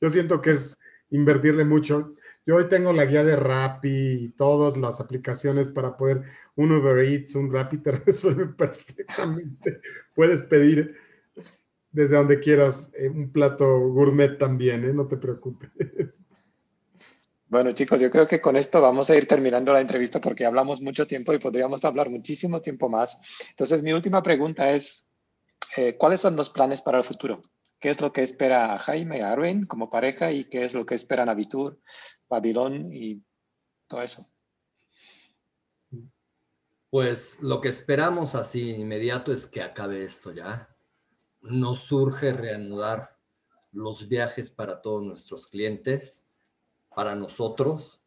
yo 0.00 0.10
siento 0.10 0.40
que 0.40 0.52
es 0.52 0.76
invertirle 1.10 1.64
mucho. 1.64 2.14
Yo 2.46 2.56
hoy 2.56 2.68
tengo 2.68 2.92
la 2.92 3.04
guía 3.04 3.22
de 3.22 3.36
Rappi 3.36 3.88
y 3.88 4.28
todas 4.30 4.76
las 4.76 5.00
aplicaciones 5.00 5.68
para 5.68 5.96
poder, 5.96 6.22
un 6.56 6.72
Uber 6.72 6.98
Eats, 6.98 7.34
un 7.34 7.52
Rappi 7.52 7.78
te 7.78 7.92
resuelve 8.06 8.46
perfectamente. 8.46 9.80
Puedes 10.14 10.42
pedir 10.44 10.96
desde 11.92 12.16
donde 12.16 12.40
quieras 12.40 12.92
eh, 12.96 13.08
un 13.08 13.30
plato 13.30 13.66
gourmet 13.90 14.38
también, 14.38 14.84
¿eh? 14.84 14.92
no 14.92 15.06
te 15.06 15.16
preocupes. 15.16 16.24
Bueno, 17.46 17.72
chicos, 17.72 18.00
yo 18.00 18.10
creo 18.10 18.28
que 18.28 18.40
con 18.40 18.56
esto 18.56 18.80
vamos 18.80 19.10
a 19.10 19.16
ir 19.16 19.26
terminando 19.26 19.72
la 19.72 19.80
entrevista 19.80 20.20
porque 20.20 20.46
hablamos 20.46 20.80
mucho 20.80 21.06
tiempo 21.06 21.34
y 21.34 21.40
podríamos 21.40 21.84
hablar 21.84 22.08
muchísimo 22.08 22.60
tiempo 22.60 22.88
más. 22.88 23.20
Entonces, 23.50 23.82
mi 23.82 23.92
última 23.92 24.22
pregunta 24.22 24.70
es, 24.70 25.08
eh, 25.76 25.96
¿cuáles 25.96 26.20
son 26.20 26.36
los 26.36 26.48
planes 26.48 26.80
para 26.80 26.98
el 26.98 27.04
futuro? 27.04 27.42
¿Qué 27.80 27.90
es 27.90 28.00
lo 28.00 28.12
que 28.12 28.22
espera 28.22 28.78
Jaime 28.78 29.18
y 29.18 29.22
Arwen 29.22 29.66
como 29.66 29.90
pareja 29.90 30.30
y 30.30 30.44
qué 30.44 30.62
es 30.62 30.74
lo 30.74 30.86
que 30.86 30.94
esperan 30.94 31.28
Abitur 31.28 31.80
Babilón 32.30 32.92
y 32.92 33.22
todo 33.86 34.02
eso. 34.02 34.26
Pues 36.88 37.40
lo 37.42 37.60
que 37.60 37.68
esperamos 37.68 38.34
así 38.34 38.70
inmediato 38.70 39.32
es 39.32 39.46
que 39.46 39.62
acabe 39.62 40.04
esto 40.04 40.32
ya. 40.32 40.74
No 41.42 41.74
surge 41.74 42.32
reanudar 42.32 43.18
los 43.72 44.08
viajes 44.08 44.50
para 44.50 44.80
todos 44.80 45.02
nuestros 45.02 45.46
clientes, 45.46 46.26
para 46.88 47.14
nosotros, 47.14 48.00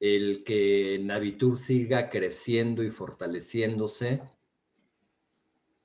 el 0.00 0.42
que 0.44 1.00
Navitur 1.02 1.56
siga 1.56 2.10
creciendo 2.10 2.82
y 2.82 2.90
fortaleciéndose 2.90 4.22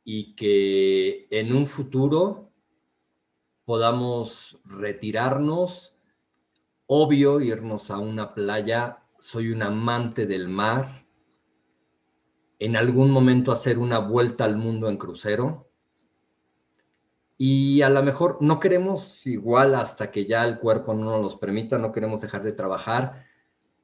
y 0.04 0.36
que 0.36 1.28
en 1.30 1.54
un 1.54 1.68
futuro 1.68 2.52
podamos 3.66 4.60
retirarnos 4.66 5.99
obvio 6.92 7.40
irnos 7.40 7.92
a 7.92 8.00
una 8.00 8.34
playa, 8.34 9.04
soy 9.20 9.52
un 9.52 9.62
amante 9.62 10.26
del 10.26 10.50
mar, 10.50 11.06
en 12.58 12.76
algún 12.76 13.12
momento 13.12 13.52
hacer 13.52 13.78
una 13.78 14.00
vuelta 14.00 14.44
al 14.44 14.58
mundo 14.58 14.90
en 14.90 14.98
crucero. 14.98 15.70
Y 17.38 17.84
a 17.84 17.92
lo 17.92 18.02
mejor 18.02 18.40
no 18.42 18.60
queremos 18.60 19.26
igual 19.28 19.76
hasta 19.76 20.10
que 20.10 20.26
ya 20.26 20.44
el 20.48 20.58
cuerpo 20.58 20.96
no 20.96 21.12
nos 21.12 21.22
los 21.22 21.36
permita, 21.38 21.78
no 21.78 21.92
queremos 21.92 22.22
dejar 22.22 22.42
de 22.42 22.54
trabajar, 22.54 23.24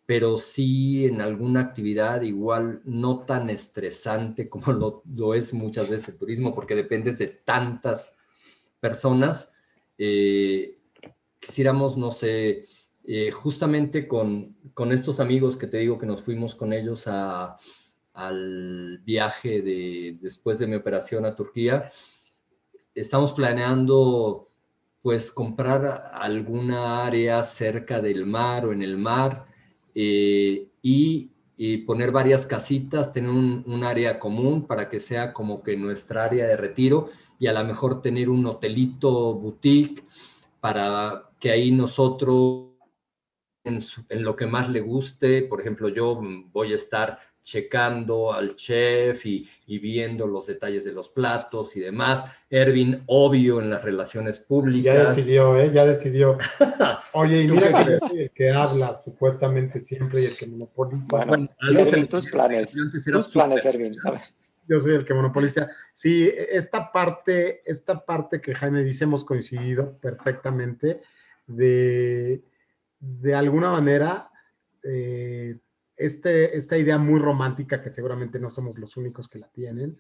pero 0.08 0.40
sí 0.40 1.06
en 1.06 1.22
alguna 1.22 1.60
actividad 1.62 2.24
igual 2.24 2.82
no 2.86 3.20
tan 3.20 3.52
estresante 3.52 4.50
como 4.50 5.04
lo, 5.06 5.34
es 5.36 5.54
muchas 5.54 5.90
veces 5.90 6.10
el 6.10 6.18
turismo, 6.18 6.56
porque 6.56 6.76
depende 6.76 7.14
de 7.14 7.28
tantas 7.28 8.16
personas. 8.80 9.52
Eh, 10.00 10.80
quisiéramos, 11.40 11.98
no 11.98 12.12
sé, 12.12 12.66
eh, 13.08 13.30
justamente 13.30 14.08
con, 14.08 14.56
estos 14.92 15.20
amigos 15.20 15.58
que 15.58 15.68
te 15.68 15.78
digo 15.78 16.00
que 16.00 16.08
nos 16.08 16.24
fuimos 16.24 16.56
con 16.56 16.74
ellos 16.74 17.06
al 17.06 18.98
viaje 19.06 19.62
de, 19.62 20.18
después 20.20 20.58
de 20.58 20.66
mi 20.66 20.76
operación 20.76 21.26
a 21.26 21.36
Turquía, 21.36 21.92
estamos 22.96 23.34
planeando 23.34 24.50
pues 25.04 25.32
comprar 25.32 26.14
alguna 26.14 27.06
área 27.06 27.44
cerca 27.44 28.02
del 28.02 28.26
mar 28.26 28.66
o 28.66 28.74
en 28.74 28.82
el 28.82 28.98
mar 28.98 29.46
eh, 29.94 30.70
y, 30.82 31.30
poner 31.86 32.12
varias 32.12 32.46
casitas, 32.46 33.12
tener 33.12 33.30
un, 33.30 33.64
un, 33.68 33.84
área 33.84 34.20
común 34.20 34.66
para 34.66 34.90
que 34.90 35.00
sea 35.00 35.32
como 35.32 35.64
que 35.64 35.78
nuestra 35.78 36.26
área 36.26 36.48
de 36.48 36.58
retiro 36.58 37.10
y 37.40 37.48
a 37.48 37.54
lo 37.54 37.64
mejor 37.64 38.02
tener 38.02 38.30
un 38.30 38.46
hotelito 38.46 39.36
boutique 39.36 40.04
para 40.60 41.30
que 41.40 41.52
ahí 41.52 41.72
nosotros 41.72 42.75
en, 43.66 44.24
lo 44.24 44.36
que 44.36 44.46
más 44.46 44.70
le 44.70 44.82
guste. 44.82 45.42
Por 45.44 45.60
ejemplo, 45.60 45.90
yo 45.90 46.22
voy 46.52 46.74
a 46.74 46.76
estar 46.76 47.20
checando 47.44 48.34
al 48.34 48.56
chef 48.56 49.26
y, 49.26 49.48
viendo 49.68 50.26
los 50.26 50.48
detalles 50.48 50.84
de 50.84 50.92
los 50.92 51.10
platos 51.10 51.76
y 51.76 51.80
demás. 51.80 52.26
Ervin, 52.50 53.04
obvio, 53.06 53.62
en 53.62 53.70
las 53.70 53.84
relaciones 53.84 54.40
públicas. 54.40 54.96
Ya 54.96 55.10
decidió, 55.10 55.58
¿eh? 55.58 55.72
Ya 55.72 55.86
decidió. 55.86 56.38
Oye, 57.14 57.44
y 57.44 57.48
mira 57.48 57.84
que 57.84 57.92
yo 57.92 58.00
soy 58.00 58.20
el 58.22 58.32
que 58.32 58.52
habla 58.52 58.96
supuestamente 58.96 59.80
siempre 59.80 60.24
y 60.24 60.26
el 60.26 60.36
que 60.36 60.48
monopoliza. 60.48 61.26
Bueno, 61.26 61.48
tus 62.10 62.28
planes, 62.28 62.76
tus 63.06 63.28
planes, 63.28 63.66
Ervin. 63.66 63.96
Yo 64.68 64.82
soy 64.82 64.96
el 64.96 65.06
que 65.06 65.14
monopoliza. 65.14 65.70
Sí, 65.94 66.30
esta 66.50 66.92
parte, 66.92 67.62
esta 67.70 68.04
parte 68.04 68.42
que 68.42 68.56
Jaime 68.56 68.84
dice, 68.84 69.04
hemos 69.04 69.24
coincidido 69.24 69.98
perfectamente 70.00 71.02
de 71.46 72.44
de 73.00 73.36
alguna 73.36 73.72
manera, 73.72 74.30
eh, 74.84 75.60
este, 75.96 76.58
esta 76.58 76.78
idea 76.78 76.98
muy 76.98 77.20
romántica, 77.20 77.82
que 77.82 77.90
seguramente 77.90 78.40
no 78.40 78.50
somos 78.50 78.78
los 78.78 78.98
únicos 78.98 79.30
que 79.30 79.40
la 79.40 79.48
tienen, 79.50 79.98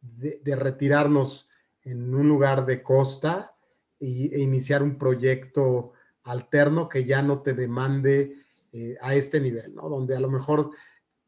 de, 0.00 0.40
retirarnos 0.56 1.48
en 1.82 2.14
un 2.14 2.28
lugar 2.28 2.66
de 2.66 2.82
costa 2.82 3.54
y, 3.98 4.34
e 4.34 4.40
iniciar 4.40 4.82
un 4.82 4.98
proyecto 4.98 5.92
alterno 6.24 6.88
que 6.88 7.04
ya 7.04 7.22
no 7.22 7.40
te 7.42 7.54
demande 7.54 8.34
eh, 8.72 8.96
a 9.00 9.14
este 9.14 9.40
nivel, 9.40 9.74
¿no? 9.74 9.88
Donde 9.88 10.16
a 10.16 10.20
lo 10.20 10.30
mejor, 10.30 10.70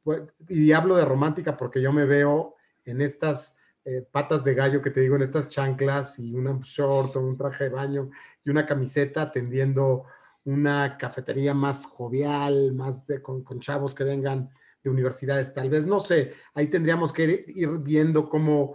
pues, 0.02 0.22
y 0.48 0.72
hablo 0.72 0.96
de 0.96 1.04
romántica 1.04 1.56
porque 1.56 1.82
yo 1.82 1.92
me 1.92 2.04
veo 2.04 2.56
en 2.84 3.00
estas 3.00 3.58
eh, 3.84 4.06
patas 4.10 4.44
de 4.44 4.54
gallo 4.54 4.80
que 4.80 4.90
te 4.90 5.00
digo, 5.00 5.16
en 5.16 5.22
estas 5.22 5.48
chanclas 5.48 6.18
y 6.18 6.34
un 6.34 6.60
short 6.60 7.16
o 7.16 7.20
un 7.20 7.36
traje 7.36 7.64
de 7.64 7.70
baño 7.70 8.10
y 8.44 8.50
una 8.50 8.64
camiseta 8.64 9.22
atendiendo 9.22 10.04
una 10.44 10.98
cafetería 10.98 11.54
más 11.54 11.86
jovial, 11.86 12.72
más 12.72 13.06
de, 13.06 13.22
con, 13.22 13.44
chavos 13.60 13.94
que 13.94 14.04
vengan 14.04 14.50
de 14.82 14.90
universidades, 14.90 15.54
tal 15.54 15.70
vez, 15.70 15.86
no 15.86 16.00
sé, 16.00 16.34
ahí 16.54 16.66
tendríamos 16.66 17.12
que 17.12 17.44
ir, 17.54 17.68
viendo 17.78 18.28
cómo, 18.28 18.74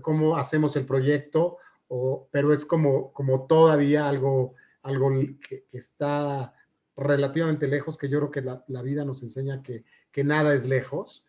cómo 0.00 0.36
hacemos 0.36 0.76
el 0.76 0.86
proyecto, 0.86 1.58
o, 1.88 2.28
pero 2.30 2.52
es 2.52 2.64
como, 2.64 3.12
como 3.12 3.46
todavía 3.46 4.08
algo, 4.08 4.54
algo 4.82 5.10
que, 5.46 5.66
está 5.72 6.54
relativamente 6.96 7.66
lejos, 7.66 7.98
que 7.98 8.08
yo 8.08 8.18
creo 8.20 8.30
que 8.30 8.42
la, 8.42 8.64
la 8.68 8.82
vida 8.82 9.04
nos 9.04 9.22
enseña 9.22 9.62
que, 9.62 9.84
que, 10.12 10.22
nada 10.22 10.54
es 10.54 10.66
lejos. 10.66 11.26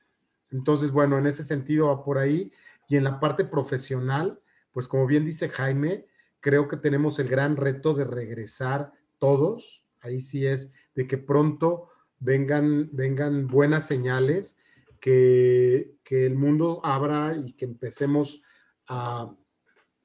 Entonces, 0.51 0.91
bueno, 0.91 1.17
en 1.17 1.25
ese 1.25 1.43
sentido 1.43 1.87
va 1.87 2.03
por 2.03 2.19
ahí. 2.19 2.51
Y 2.87 2.97
en 2.97 3.03
la 3.03 3.19
parte 3.19 3.45
profesional, 3.45 4.39
pues 4.71 4.87
como 4.87 5.07
bien 5.07 5.25
dice 5.25 5.49
Jaime, 5.49 6.05
creo 6.39 6.67
que 6.67 6.77
tenemos 6.77 7.17
el 7.17 7.27
gran 7.27 7.55
reto 7.55 7.95
de 7.95 8.03
regresar 8.03 8.93
todos, 9.19 9.85
ahí 10.01 10.21
sí 10.21 10.45
es 10.45 10.73
de 10.95 11.07
que 11.07 11.17
pronto 11.17 11.89
vengan, 12.19 12.89
vengan 12.91 13.47
buenas 13.47 13.87
señales, 13.87 14.59
que, 14.99 15.95
que 16.03 16.25
el 16.25 16.35
mundo 16.35 16.81
abra 16.83 17.35
y 17.37 17.53
que 17.53 17.65
empecemos 17.65 18.41
a, 18.87 19.31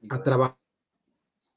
a 0.09 0.23
trabajar. 0.23 0.57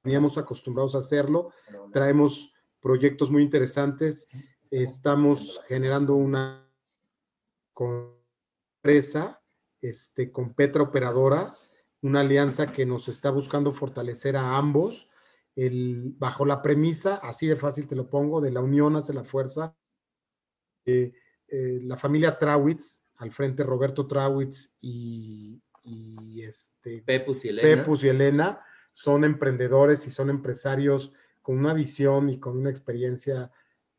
Veníamos 0.03 0.37
acostumbrados 0.39 0.95
a 0.95 0.99
hacerlo, 0.99 1.51
traemos 1.93 2.55
proyectos 2.81 3.31
muy 3.31 3.43
interesantes, 3.43 4.35
estamos 4.71 5.63
generando 5.67 6.15
una 6.15 6.69
empresa 8.83 9.41
este, 9.81 10.31
con 10.31 10.53
Petra 10.53 10.83
Operadora, 10.83 11.55
una 12.03 12.21
alianza 12.21 12.71
que 12.71 12.85
nos 12.85 13.09
está 13.09 13.31
buscando 13.31 13.73
fortalecer 13.73 14.37
a 14.37 14.57
ambos, 14.57 15.09
el, 15.57 16.15
bajo 16.19 16.45
la 16.45 16.63
premisa, 16.63 17.17
así 17.17 17.47
de 17.47 17.57
fácil 17.57 17.87
te 17.87 17.97
lo 17.97 18.09
pongo, 18.09 18.41
de 18.41 18.51
la 18.51 18.61
unión 18.61 18.97
hace 18.97 19.13
la 19.13 19.25
fuerza. 19.25 19.77
Eh, 20.85 21.13
eh, 21.49 21.81
la 21.83 21.97
familia 21.97 22.39
Trawitz, 22.39 23.05
al 23.17 23.31
frente 23.31 23.63
Roberto 23.63 24.07
Trawitz 24.07 24.77
y, 24.81 25.61
este, 26.43 27.03
Pepus 27.03 27.45
y, 27.45 27.49
Elena. 27.49 27.69
Pepus 27.69 28.05
y 28.05 28.09
Elena, 28.09 28.61
son 28.93 29.25
emprendedores 29.25 30.07
y 30.07 30.11
son 30.11 30.31
empresarios 30.31 31.13
con 31.43 31.59
una 31.59 31.75
visión 31.75 32.31
y 32.31 32.41
con 32.41 32.57
una 32.57 32.71
experiencia, 32.71 33.51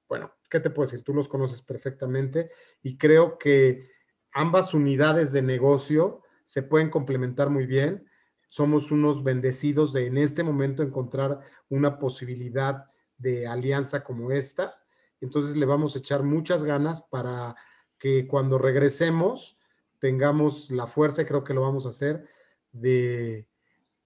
bueno, 0.08 0.34
¿qué 0.50 0.60
te 0.60 0.70
puedo 0.70 0.90
decir? 0.90 1.04
Tú 1.04 1.14
los 1.14 1.28
conoces 1.28 1.62
perfectamente 1.62 2.50
y 2.82 2.98
creo 2.98 3.38
que 3.38 3.90
ambas 4.34 4.74
unidades 4.74 5.32
de 5.32 5.42
negocio 5.42 6.24
se 6.44 6.64
pueden 6.64 6.90
complementar 6.90 7.50
muy 7.50 7.66
bien. 7.66 8.08
Somos 8.48 8.92
unos 8.92 9.24
bendecidos 9.24 9.94
de 9.94 10.08
en 10.08 10.18
este 10.18 10.44
momento 10.44 10.84
encontrar 10.84 11.42
una 11.70 12.00
posibilidad 12.00 12.86
de 13.18 13.48
alianza 13.48 14.04
como 14.04 14.32
esta. 14.32 14.82
Entonces 15.22 15.58
le 15.58 15.66
vamos 15.66 15.96
a 15.96 16.00
echar 16.00 16.24
muchas 16.24 16.64
ganas 16.64 17.02
para 17.02 17.56
que 17.98 18.28
cuando 18.28 18.58
regresemos 18.58 19.58
tengamos 20.00 20.70
la 20.70 20.88
fuerza, 20.88 21.26
creo 21.26 21.44
que 21.44 21.54
lo 21.54 21.62
vamos 21.62 21.86
a 21.86 21.90
hacer, 21.90 22.28
de, 22.72 23.48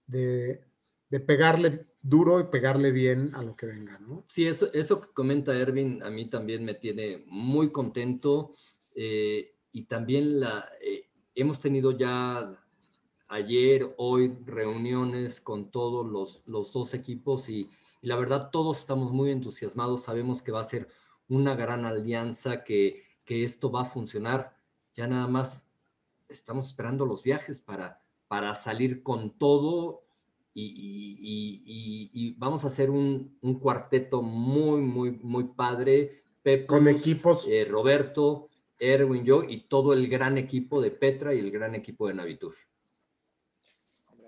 de, 0.08 0.62
pegarle 1.26 1.88
duro 2.02 2.40
y 2.40 2.46
pegarle 2.46 2.92
bien 2.92 3.36
a 3.36 3.44
lo 3.44 3.56
que 3.56 3.66
venga. 3.66 4.00
Sí, 4.28 4.48
eso, 4.48 4.72
eso 4.74 5.02
que 5.02 5.10
comenta 5.10 5.58
Ervin 5.58 6.02
a 6.04 6.10
mí 6.10 6.30
también 6.30 6.64
me 6.64 6.76
tiene 6.76 7.24
muy 7.28 7.72
contento. 7.72 8.54
Eh, 8.96 9.56
y 9.72 9.84
también 9.84 10.40
la, 10.40 10.70
eh, 10.82 11.10
hemos 11.36 11.62
tenido 11.62 11.92
ya 11.98 12.58
ayer, 13.30 13.94
hoy, 13.98 14.36
reuniones 14.46 15.40
con 15.40 15.72
todos 15.72 16.06
los, 16.06 16.42
los 16.46 16.74
dos 16.74 16.94
equipos 16.94 17.48
y, 17.50 17.70
la 18.02 18.16
verdad 18.16 18.50
todos 18.50 18.80
estamos 18.80 19.12
muy 19.12 19.30
entusiasmados, 19.32 20.04
sabemos 20.04 20.42
que 20.42 20.52
va 20.52 20.62
a 20.62 20.66
ser 20.66 20.88
una 21.28 21.56
gran 21.56 21.86
alianza, 21.86 22.64
que, 22.64 23.04
que 23.26 23.44
esto 23.44 23.72
va 23.72 23.82
a 23.82 23.86
funcionar. 23.86 24.56
Ya 24.96 25.08
nada 25.08 25.28
más 25.28 25.68
estamos 26.30 26.68
esperando 26.68 27.06
los 27.06 27.24
viajes 27.24 27.60
para, 27.60 28.02
para 28.28 28.56
salir 28.56 29.04
con 29.04 29.38
todo 29.38 30.04
y, 30.54 32.10
y, 32.14 32.36
vamos 32.38 32.64
a 32.64 32.68
hacer 32.68 32.90
un, 32.90 33.38
un, 33.42 33.60
cuarteto 33.60 34.22
muy, 34.22 34.82
muy, 34.82 35.12
muy 35.12 35.46
padre. 35.46 36.24
con 36.68 36.88
equipos. 36.88 37.48
Eh, 37.48 37.66
Roberto, 37.66 38.50
Erwin, 38.78 39.24
yo 39.24 39.44
y 39.44 39.62
todo 39.68 39.94
el 39.94 40.08
gran 40.08 40.38
equipo 40.38 40.82
de 40.82 40.92
Petra 40.92 41.34
y 41.34 41.40
el 41.40 41.52
gran 41.52 41.76
equipo 41.76 42.08
de 42.08 42.14
Navitur. 42.16 42.56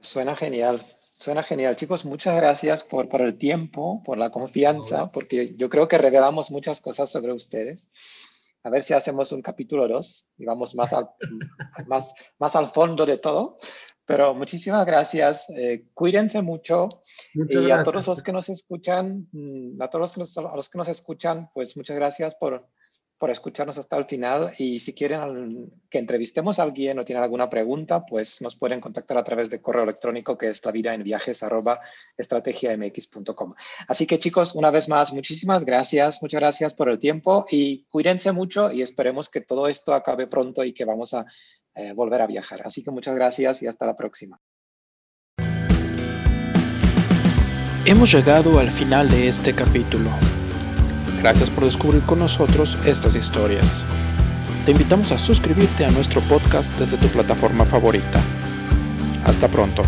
Suena 0.01 0.35
genial, 0.35 0.81
suena 1.19 1.43
genial. 1.43 1.75
Chicos, 1.75 2.05
muchas 2.05 2.35
gracias 2.35 2.83
por, 2.83 3.07
por 3.07 3.21
el 3.21 3.37
tiempo, 3.37 4.01
por 4.03 4.17
la 4.17 4.31
confianza, 4.31 5.11
porque 5.11 5.55
yo 5.55 5.69
creo 5.69 5.87
que 5.87 5.97
revelamos 5.97 6.51
muchas 6.51 6.81
cosas 6.81 7.11
sobre 7.11 7.31
ustedes. 7.31 7.89
A 8.63 8.69
ver 8.69 8.83
si 8.83 8.93
hacemos 8.93 9.31
un 9.31 9.41
capítulo 9.41 9.87
2 9.87 10.29
y 10.37 10.45
vamos 10.45 10.75
más 10.75 10.93
al, 10.93 11.09
más, 11.87 12.13
más 12.39 12.55
al 12.55 12.67
fondo 12.67 13.05
de 13.05 13.17
todo. 13.17 13.59
Pero 14.05 14.33
muchísimas 14.33 14.85
gracias. 14.85 15.49
Eh, 15.51 15.85
cuídense 15.93 16.41
mucho. 16.41 16.89
y 17.33 17.71
a 17.71 17.83
todos 17.83 18.07
los 18.07 18.23
que 18.23 18.33
nos 18.33 18.49
escuchan, 18.49 19.27
mm, 19.31 19.81
a 19.81 19.87
todos 19.87 20.17
los, 20.17 20.37
a 20.37 20.55
los 20.55 20.69
que 20.69 20.77
nos 20.77 20.87
escuchan, 20.87 21.49
pues 21.53 21.77
muchas 21.77 21.95
gracias 21.95 22.35
por, 22.35 22.67
por 23.21 23.29
escucharnos 23.29 23.77
hasta 23.77 23.97
el 23.97 24.05
final 24.05 24.51
y 24.57 24.79
si 24.79 24.95
quieren 24.95 25.71
que 25.91 25.99
entrevistemos 25.99 26.57
a 26.57 26.63
alguien 26.63 26.97
o 26.97 27.05
tienen 27.05 27.23
alguna 27.23 27.51
pregunta, 27.51 28.03
pues 28.03 28.41
nos 28.41 28.55
pueden 28.55 28.81
contactar 28.81 29.15
a 29.15 29.23
través 29.23 29.47
de 29.51 29.61
correo 29.61 29.83
electrónico 29.83 30.39
que 30.39 30.47
es 30.47 30.65
la 30.65 30.71
vida 30.71 30.95
en 30.95 31.03
viajes 31.03 31.43
Así 33.87 34.07
que 34.07 34.17
chicos, 34.17 34.55
una 34.55 34.71
vez 34.71 34.89
más, 34.89 35.13
muchísimas 35.13 35.63
gracias, 35.63 36.19
muchas 36.23 36.39
gracias 36.39 36.73
por 36.73 36.89
el 36.89 36.97
tiempo 36.97 37.45
y 37.51 37.83
cuídense 37.91 38.31
mucho 38.31 38.71
y 38.71 38.81
esperemos 38.81 39.29
que 39.29 39.41
todo 39.41 39.67
esto 39.67 39.93
acabe 39.93 40.25
pronto 40.25 40.63
y 40.63 40.73
que 40.73 40.85
vamos 40.85 41.13
a 41.13 41.27
eh, 41.75 41.93
volver 41.93 42.23
a 42.23 42.27
viajar. 42.27 42.63
Así 42.65 42.83
que 42.83 42.89
muchas 42.89 43.13
gracias 43.13 43.61
y 43.61 43.67
hasta 43.67 43.85
la 43.85 43.95
próxima. 43.95 44.41
Hemos 47.85 48.11
llegado 48.11 48.57
al 48.57 48.71
final 48.71 49.09
de 49.09 49.27
este 49.27 49.53
capítulo. 49.53 50.09
Gracias 51.21 51.51
por 51.51 51.65
descubrir 51.65 52.01
con 52.01 52.17
nosotros 52.17 52.75
estas 52.83 53.15
historias. 53.15 53.83
Te 54.65 54.71
invitamos 54.71 55.11
a 55.11 55.19
suscribirte 55.19 55.85
a 55.85 55.91
nuestro 55.91 56.19
podcast 56.21 56.67
desde 56.79 56.97
tu 56.97 57.07
plataforma 57.09 57.63
favorita. 57.63 58.19
Hasta 59.23 59.47
pronto. 59.47 59.83